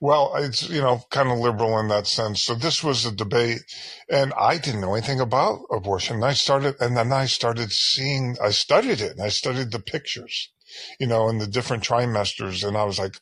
Well, 0.02 0.36
it's, 0.36 0.70
you 0.70 0.82
know, 0.82 1.02
kind 1.10 1.30
of 1.32 1.40
liberal 1.40 1.80
in 1.80 1.88
that 1.88 2.06
sense. 2.06 2.44
So 2.44 2.54
this 2.54 2.84
was 2.84 3.06
a 3.06 3.16
debate 3.16 3.62
and 4.10 4.34
I 4.38 4.58
didn't 4.58 4.82
know 4.82 4.94
anything 4.94 5.22
about 5.22 5.62
abortion. 5.72 6.18
And 6.18 6.26
I 6.26 6.34
started, 6.34 6.76
and 6.82 6.98
then 6.98 7.14
I 7.14 7.26
started 7.26 7.72
seeing, 7.72 8.36
I 8.44 8.50
studied 8.50 9.00
it 9.00 9.12
and 9.12 9.22
I 9.22 9.30
studied 9.30 9.72
the 9.72 9.80
pictures, 9.80 10.52
you 11.00 11.08
know, 11.08 11.30
and 11.30 11.40
the 11.40 11.48
different 11.48 11.84
trimesters. 11.84 12.68
And 12.68 12.76
I 12.76 12.84
was 12.84 13.00
like, 13.00 13.16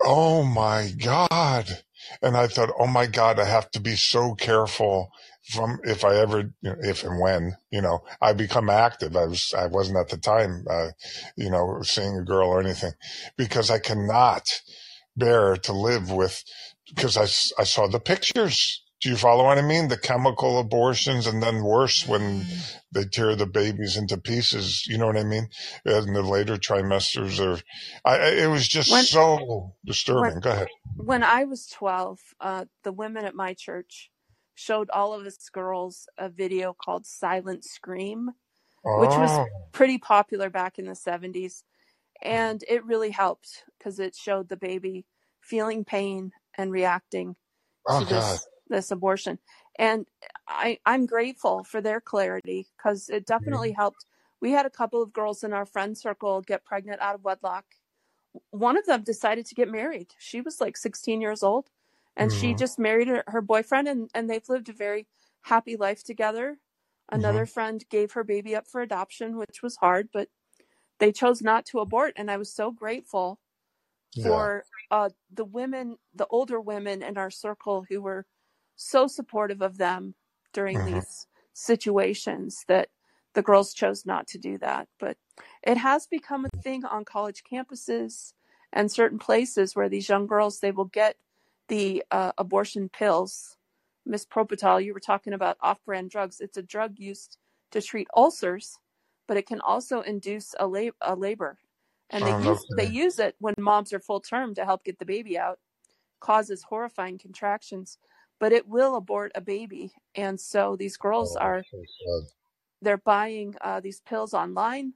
oh 0.00 0.42
my 0.42 0.90
God. 0.98 1.82
And 2.22 2.36
I 2.36 2.46
thought, 2.46 2.72
oh 2.78 2.86
my 2.86 3.06
God, 3.06 3.38
I 3.38 3.44
have 3.44 3.70
to 3.72 3.80
be 3.80 3.94
so 3.94 4.34
careful 4.34 5.10
from 5.44 5.80
if 5.84 6.04
I 6.04 6.16
ever, 6.16 6.40
you 6.40 6.70
know, 6.70 6.76
if 6.80 7.04
and 7.04 7.20
when, 7.20 7.56
you 7.70 7.82
know, 7.82 8.04
I 8.20 8.32
become 8.32 8.70
active. 8.70 9.16
I 9.16 9.26
was, 9.26 9.52
I 9.56 9.66
wasn't 9.66 9.98
at 9.98 10.08
the 10.08 10.16
time, 10.16 10.64
uh, 10.70 10.88
you 11.36 11.50
know, 11.50 11.80
seeing 11.82 12.16
a 12.16 12.22
girl 12.24 12.48
or 12.48 12.60
anything 12.60 12.92
because 13.36 13.70
I 13.70 13.78
cannot 13.78 14.48
bear 15.16 15.56
to 15.56 15.72
live 15.72 16.10
with 16.10 16.42
because 16.94 17.16
I, 17.16 17.22
I 17.60 17.64
saw 17.64 17.88
the 17.88 18.00
pictures. 18.00 18.82
Do 19.00 19.08
you 19.08 19.16
follow 19.16 19.46
what 19.46 19.58
I 19.58 19.62
mean? 19.62 19.88
The 19.88 19.96
chemical 19.98 20.60
abortions 20.60 21.26
and 21.26 21.42
then 21.42 21.64
worse 21.64 22.06
when 22.06 22.46
they 22.92 23.04
tear 23.04 23.34
the 23.34 23.46
babies 23.46 23.96
into 23.96 24.16
pieces. 24.16 24.86
You 24.86 24.96
know 24.96 25.06
what 25.08 25.16
I 25.16 25.24
mean? 25.24 25.48
In 25.84 26.12
the 26.12 26.22
later 26.22 26.56
trimesters 26.56 27.40
or 27.40 27.60
I, 28.04 28.28
it 28.28 28.46
was 28.48 28.68
just 28.68 28.92
When 28.92 29.02
so 29.02 29.38
when 29.38 29.72
disturbing. 29.84 30.38
Go 30.38 30.50
ahead. 30.52 30.68
when 30.94 31.24
I 31.24 31.42
was 31.44 31.66
12, 31.66 32.20
uh, 32.40 32.64
the 32.84 32.92
women 32.92 33.24
at 33.24 33.34
my 33.34 33.54
church 33.54 34.11
showed 34.54 34.90
all 34.90 35.12
of 35.14 35.26
us 35.26 35.48
girls 35.48 36.08
a 36.18 36.28
video 36.28 36.74
called 36.74 37.06
Silent 37.06 37.64
Scream, 37.64 38.30
which 38.84 39.10
was 39.10 39.30
Oh, 39.30 39.46
pretty 39.72 39.98
popular 39.98 40.50
back 40.50 40.78
in 40.78 40.86
the 40.86 40.92
70s. 40.92 41.32
Mm-hmm. 41.34 42.28
And 42.28 42.64
it 42.68 42.84
really 42.84 43.10
helped 43.10 43.64
because 43.78 43.98
it 43.98 44.14
showed 44.14 44.48
the 44.48 44.56
baby 44.56 45.06
feeling 45.40 45.84
pain 45.84 46.32
and 46.56 46.70
reacting 46.70 47.34
oh 47.88 48.00
to 48.00 48.10
God. 48.10 48.32
this 48.32 48.48
this 48.68 48.90
abortion. 48.90 49.38
And 49.78 50.06
I 50.46 50.78
I'm 50.86 51.06
grateful 51.06 51.64
for 51.64 51.80
their 51.80 52.00
clarity 52.00 52.68
because 52.76 53.08
it 53.08 53.26
definitely 53.26 53.70
mm-hmm. 53.70 53.80
helped. 53.80 54.06
We 54.40 54.52
had 54.52 54.66
a 54.66 54.70
couple 54.70 55.02
of 55.02 55.12
girls 55.12 55.44
in 55.44 55.52
our 55.52 55.66
friend 55.66 55.96
circle 55.96 56.40
get 56.42 56.64
pregnant 56.64 57.00
out 57.00 57.14
of 57.14 57.24
wedlock. 57.24 57.64
One 58.50 58.78
of 58.78 58.86
them 58.86 59.02
decided 59.02 59.46
to 59.46 59.54
get 59.54 59.70
married. 59.70 60.12
She 60.18 60.40
was 60.40 60.60
like 60.60 60.76
16 60.76 61.20
years 61.20 61.42
old 61.42 61.68
and 62.16 62.32
she 62.32 62.54
Mhm. 62.54 62.54
just 62.54 62.78
married 62.78 63.08
her, 63.08 63.24
her 63.28 63.40
boyfriend 63.42 63.88
and, 63.88 64.10
and 64.14 64.28
they've 64.30 64.48
lived 64.48 64.68
a 64.68 64.72
very 64.72 65.08
happy 65.42 65.76
life 65.76 66.02
together. 66.04 66.58
Another 67.10 67.44
Mhm. 67.44 67.46
friend 67.46 67.84
gave 67.90 68.12
her 68.12 68.24
baby 68.24 68.54
up 68.56 68.66
for 68.68 68.80
adoption, 68.80 69.36
which 69.36 69.62
was 69.62 69.76
hard, 69.76 70.08
but 70.12 70.28
they 70.98 71.12
chose 71.12 71.42
not 71.42 71.66
to 71.66 71.80
abort. 71.80 72.14
And 72.16 72.30
I 72.30 72.36
was 72.38 72.54
so 72.54 72.70
grateful 72.72 73.40
Yeah. 74.14 74.48
for 74.48 74.66
uh, 74.90 75.10
the 75.30 75.44
women, 75.44 75.98
the 76.14 76.26
older 76.28 76.60
women 76.60 77.02
in 77.02 77.16
our 77.18 77.30
circle 77.30 77.84
who 77.88 78.00
were 78.02 78.26
so 78.76 79.06
supportive 79.06 79.62
of 79.62 79.78
them 79.78 80.14
during 80.52 80.84
Mhm. 80.84 80.84
these 80.84 81.26
situations 81.54 82.64
that 82.68 82.90
the 83.34 83.42
girls 83.42 83.72
chose 83.74 84.04
not 84.04 84.26
to 84.28 84.38
do 84.38 84.58
that. 84.58 84.88
But 84.98 85.16
it 85.62 85.78
has 85.78 86.06
become 86.06 86.44
a 86.44 86.62
thing 86.62 86.84
on 86.84 87.04
college 87.04 87.42
campuses 87.50 88.34
and 88.72 88.90
certain 88.92 89.18
places 89.18 89.74
where 89.74 89.88
these 89.88 90.08
young 90.08 90.26
girls 90.26 90.60
they 90.60 90.72
will 90.72 90.86
get 90.86 91.16
the 91.72 92.04
uh, 92.10 92.32
abortion 92.36 92.90
pills. 92.90 93.56
Miss 94.04 94.26
Propital, 94.26 94.84
you 94.84 94.92
were 94.92 95.00
talking 95.00 95.32
about 95.32 95.56
off-brand 95.62 96.10
drugs. 96.10 96.38
It's 96.38 96.58
a 96.58 96.62
drug 96.62 96.98
used 96.98 97.38
to 97.70 97.80
treat 97.80 98.08
ulcers, 98.14 98.78
but 99.26 99.38
it 99.38 99.46
can 99.46 99.58
also 99.62 100.02
induce 100.02 100.54
a, 100.60 100.66
lab- 100.66 100.96
a 101.00 101.16
labor. 101.16 101.56
And 102.10 102.22
they 102.22 102.32
Oh, 102.32 102.50
use 102.50 102.66
they 102.76 102.84
use 102.84 103.18
it 103.18 103.36
when 103.38 103.54
moms 103.58 103.90
are 103.94 104.00
full 104.00 104.20
term 104.20 104.54
to 104.56 104.66
help 104.66 104.84
get 104.84 104.98
the 104.98 105.06
baby 105.06 105.38
out. 105.38 105.60
Causes 106.20 106.62
horrifying 106.62 107.16
contractions, 107.16 107.96
but 108.38 108.52
it 108.52 108.68
will 108.68 108.96
abort 108.96 109.32
a 109.34 109.40
baby. 109.40 109.94
And 110.14 110.38
so 110.38 110.76
these 110.76 110.98
girls 110.98 111.36
Oh, 111.36 111.40
are 111.40 111.64
so 111.70 112.26
they're 112.82 112.98
buying 112.98 113.54
uh, 113.62 113.80
these 113.80 114.02
pills 114.02 114.34
online 114.34 114.92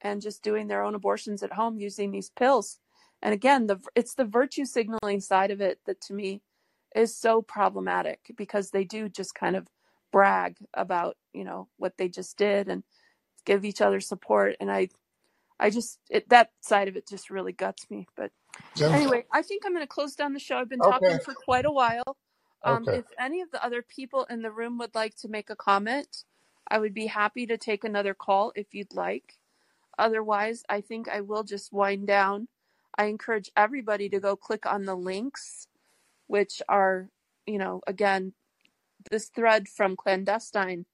and 0.00 0.22
just 0.22 0.44
doing 0.44 0.68
their 0.68 0.84
own 0.84 0.94
abortions 0.94 1.42
at 1.42 1.54
home 1.54 1.76
using 1.80 2.12
these 2.12 2.30
pills. 2.30 2.78
And 3.24 3.32
again, 3.34 3.66
the 3.66 3.80
it's 3.96 4.14
the 4.14 4.26
virtue 4.26 4.66
signaling 4.66 5.20
side 5.20 5.50
of 5.50 5.62
it 5.62 5.80
that 5.86 6.00
to 6.02 6.14
me 6.14 6.42
is 6.94 7.16
so 7.16 7.42
problematic 7.42 8.20
because 8.36 8.70
they 8.70 8.84
do 8.84 9.08
just 9.08 9.34
kind 9.34 9.56
of 9.56 9.66
brag 10.12 10.58
about 10.74 11.16
you 11.32 11.42
know 11.42 11.68
what 11.78 11.96
they 11.98 12.08
just 12.08 12.36
did 12.36 12.68
and 12.68 12.84
give 13.46 13.64
each 13.64 13.80
other 13.80 13.98
support. 14.00 14.56
And 14.60 14.70
I 14.70 14.90
I 15.58 15.70
just 15.70 15.98
it, 16.10 16.28
that 16.28 16.50
side 16.60 16.86
of 16.88 16.96
it 16.96 17.08
just 17.08 17.30
really 17.30 17.52
guts 17.52 17.90
me. 17.90 18.06
But 18.14 18.30
Jen, 18.76 18.94
anyway, 18.94 19.24
I 19.32 19.42
think 19.42 19.64
I'm 19.64 19.72
going 19.72 19.82
to 19.82 19.88
close 19.88 20.14
down 20.14 20.34
the 20.34 20.38
show. 20.38 20.58
I've 20.58 20.68
been 20.68 20.80
talking 20.80 21.18
for 21.24 21.34
quite 21.46 21.64
a 21.64 21.72
while. 21.72 22.16
Um, 22.62 22.84
Okay. 22.84 22.98
if 22.98 23.04
any 23.18 23.40
of 23.40 23.50
the 23.50 23.64
other 23.64 23.82
people 23.82 24.24
in 24.30 24.42
the 24.42 24.50
room 24.50 24.78
would 24.78 24.94
like 24.94 25.14
to 25.16 25.28
make 25.28 25.50
a 25.50 25.56
comment, 25.56 26.24
I 26.68 26.78
would 26.78 26.94
be 26.94 27.06
happy 27.06 27.46
to 27.46 27.56
take 27.58 27.84
another 27.84 28.14
call 28.14 28.52
if 28.54 28.74
you'd 28.74 28.94
like. 28.94 29.38
Otherwise, 29.98 30.62
I 30.68 30.80
think 30.80 31.08
I 31.08 31.20
will 31.20 31.44
just 31.44 31.72
wind 31.72 32.06
down. 32.06 32.48
I 32.96 33.06
encourage 33.06 33.50
everybody 33.56 34.08
to 34.10 34.20
go 34.20 34.36
click 34.36 34.66
on 34.66 34.84
the 34.84 34.94
links, 34.94 35.66
which 36.26 36.62
are, 36.68 37.08
you 37.46 37.58
know, 37.58 37.80
again, 37.86 38.32
this 39.10 39.28
thread 39.28 39.68
from 39.68 39.96
Clandestine 39.96 40.86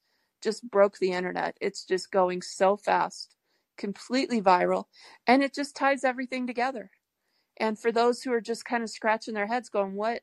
just 0.42 0.68
broke 0.70 0.98
the 0.98 1.12
internet. 1.12 1.56
It's 1.60 1.84
just 1.84 2.10
going 2.10 2.42
so 2.42 2.76
fast, 2.76 3.36
completely 3.76 4.40
viral, 4.40 4.84
and 5.26 5.42
it 5.42 5.54
just 5.54 5.76
ties 5.76 6.04
everything 6.04 6.46
together. 6.46 6.90
And 7.58 7.78
for 7.78 7.92
those 7.92 8.22
who 8.22 8.32
are 8.32 8.40
just 8.40 8.64
kind 8.64 8.82
of 8.82 8.90
scratching 8.90 9.34
their 9.34 9.46
heads 9.46 9.68
going, 9.68 9.94
what 9.94 10.22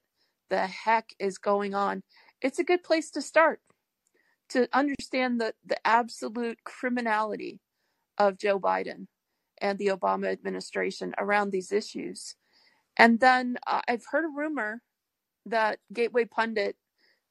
the 0.49 0.65
heck 0.65 1.11
is 1.19 1.37
going 1.37 1.75
on? 1.75 2.01
It's 2.41 2.59
a 2.59 2.63
good 2.63 2.83
place 2.83 3.11
to 3.11 3.21
start 3.21 3.61
to 4.49 4.67
understand 4.73 5.39
the, 5.39 5.53
the 5.65 5.77
absolute 5.85 6.63
criminality 6.63 7.59
of 8.17 8.37
Joe 8.37 8.59
Biden 8.59 9.07
and 9.61 9.77
the 9.77 9.87
Obama 9.87 10.31
administration 10.31 11.13
around 11.17 11.51
these 11.51 11.71
issues. 11.71 12.35
And 12.97 13.19
then 13.19 13.57
uh, 13.65 13.81
I've 13.87 14.05
heard 14.11 14.25
a 14.25 14.35
rumor 14.35 14.81
that 15.45 15.79
Gateway 15.93 16.25
Pundit 16.25 16.75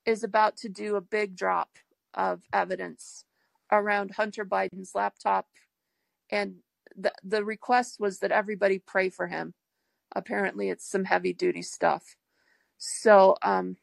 is 0.04 0.24
about 0.24 0.56
to 0.58 0.68
do 0.68 0.96
a 0.96 1.00
big 1.00 1.36
drop 1.36 1.68
of 2.14 2.40
evidence 2.52 3.24
around 3.70 4.12
Hunter 4.12 4.44
Biden's 4.44 4.94
laptop. 4.94 5.46
And 6.30 6.56
the, 6.96 7.12
the 7.24 7.44
request 7.44 8.00
was 8.00 8.20
that 8.20 8.32
everybody 8.32 8.78
pray 8.78 9.10
for 9.10 9.26
him. 9.26 9.54
Apparently, 10.14 10.70
it's 10.70 10.88
some 10.88 11.04
heavy 11.04 11.32
duty 11.32 11.62
stuff. 11.62 12.16
So 12.78 13.36
um, 13.42 13.76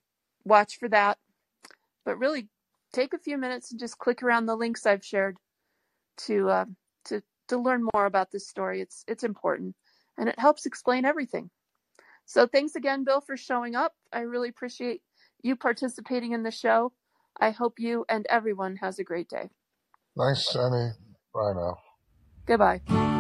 watch 0.45 0.77
for 0.79 0.89
that. 0.89 1.17
But 2.05 2.17
really, 2.17 2.47
take 2.91 3.13
a 3.13 3.19
few 3.19 3.37
minutes 3.37 3.71
and 3.71 3.79
just 3.79 3.97
click 3.97 4.23
around 4.23 4.45
the 4.45 4.55
links 4.55 4.85
I've 4.85 5.05
shared 5.05 5.37
to 6.19 6.49
uh, 6.49 6.65
to 7.05 7.21
to 7.47 7.57
learn 7.57 7.87
more 7.93 8.05
about 8.05 8.31
this 8.31 8.47
story. 8.47 8.81
It's 8.81 9.03
it's 9.07 9.23
important 9.23 9.75
and 10.17 10.29
it 10.29 10.39
helps 10.39 10.65
explain 10.65 11.05
everything. 11.05 11.49
So 12.25 12.47
thanks 12.47 12.75
again, 12.75 13.03
Bill, 13.03 13.21
for 13.21 13.35
showing 13.35 13.75
up. 13.75 13.93
I 14.11 14.21
really 14.21 14.49
appreciate 14.49 15.01
you 15.41 15.55
participating 15.55 16.31
in 16.31 16.43
the 16.43 16.51
show. 16.51 16.93
I 17.39 17.51
hope 17.51 17.79
you 17.79 18.05
and 18.07 18.25
everyone 18.29 18.77
has 18.77 18.99
a 18.99 19.03
great 19.03 19.27
day. 19.27 19.49
Thanks, 20.17 20.53
Jenny. 20.53 20.91
Bye 21.33 21.53
now. 21.53 21.77
Goodbye. 22.45 23.12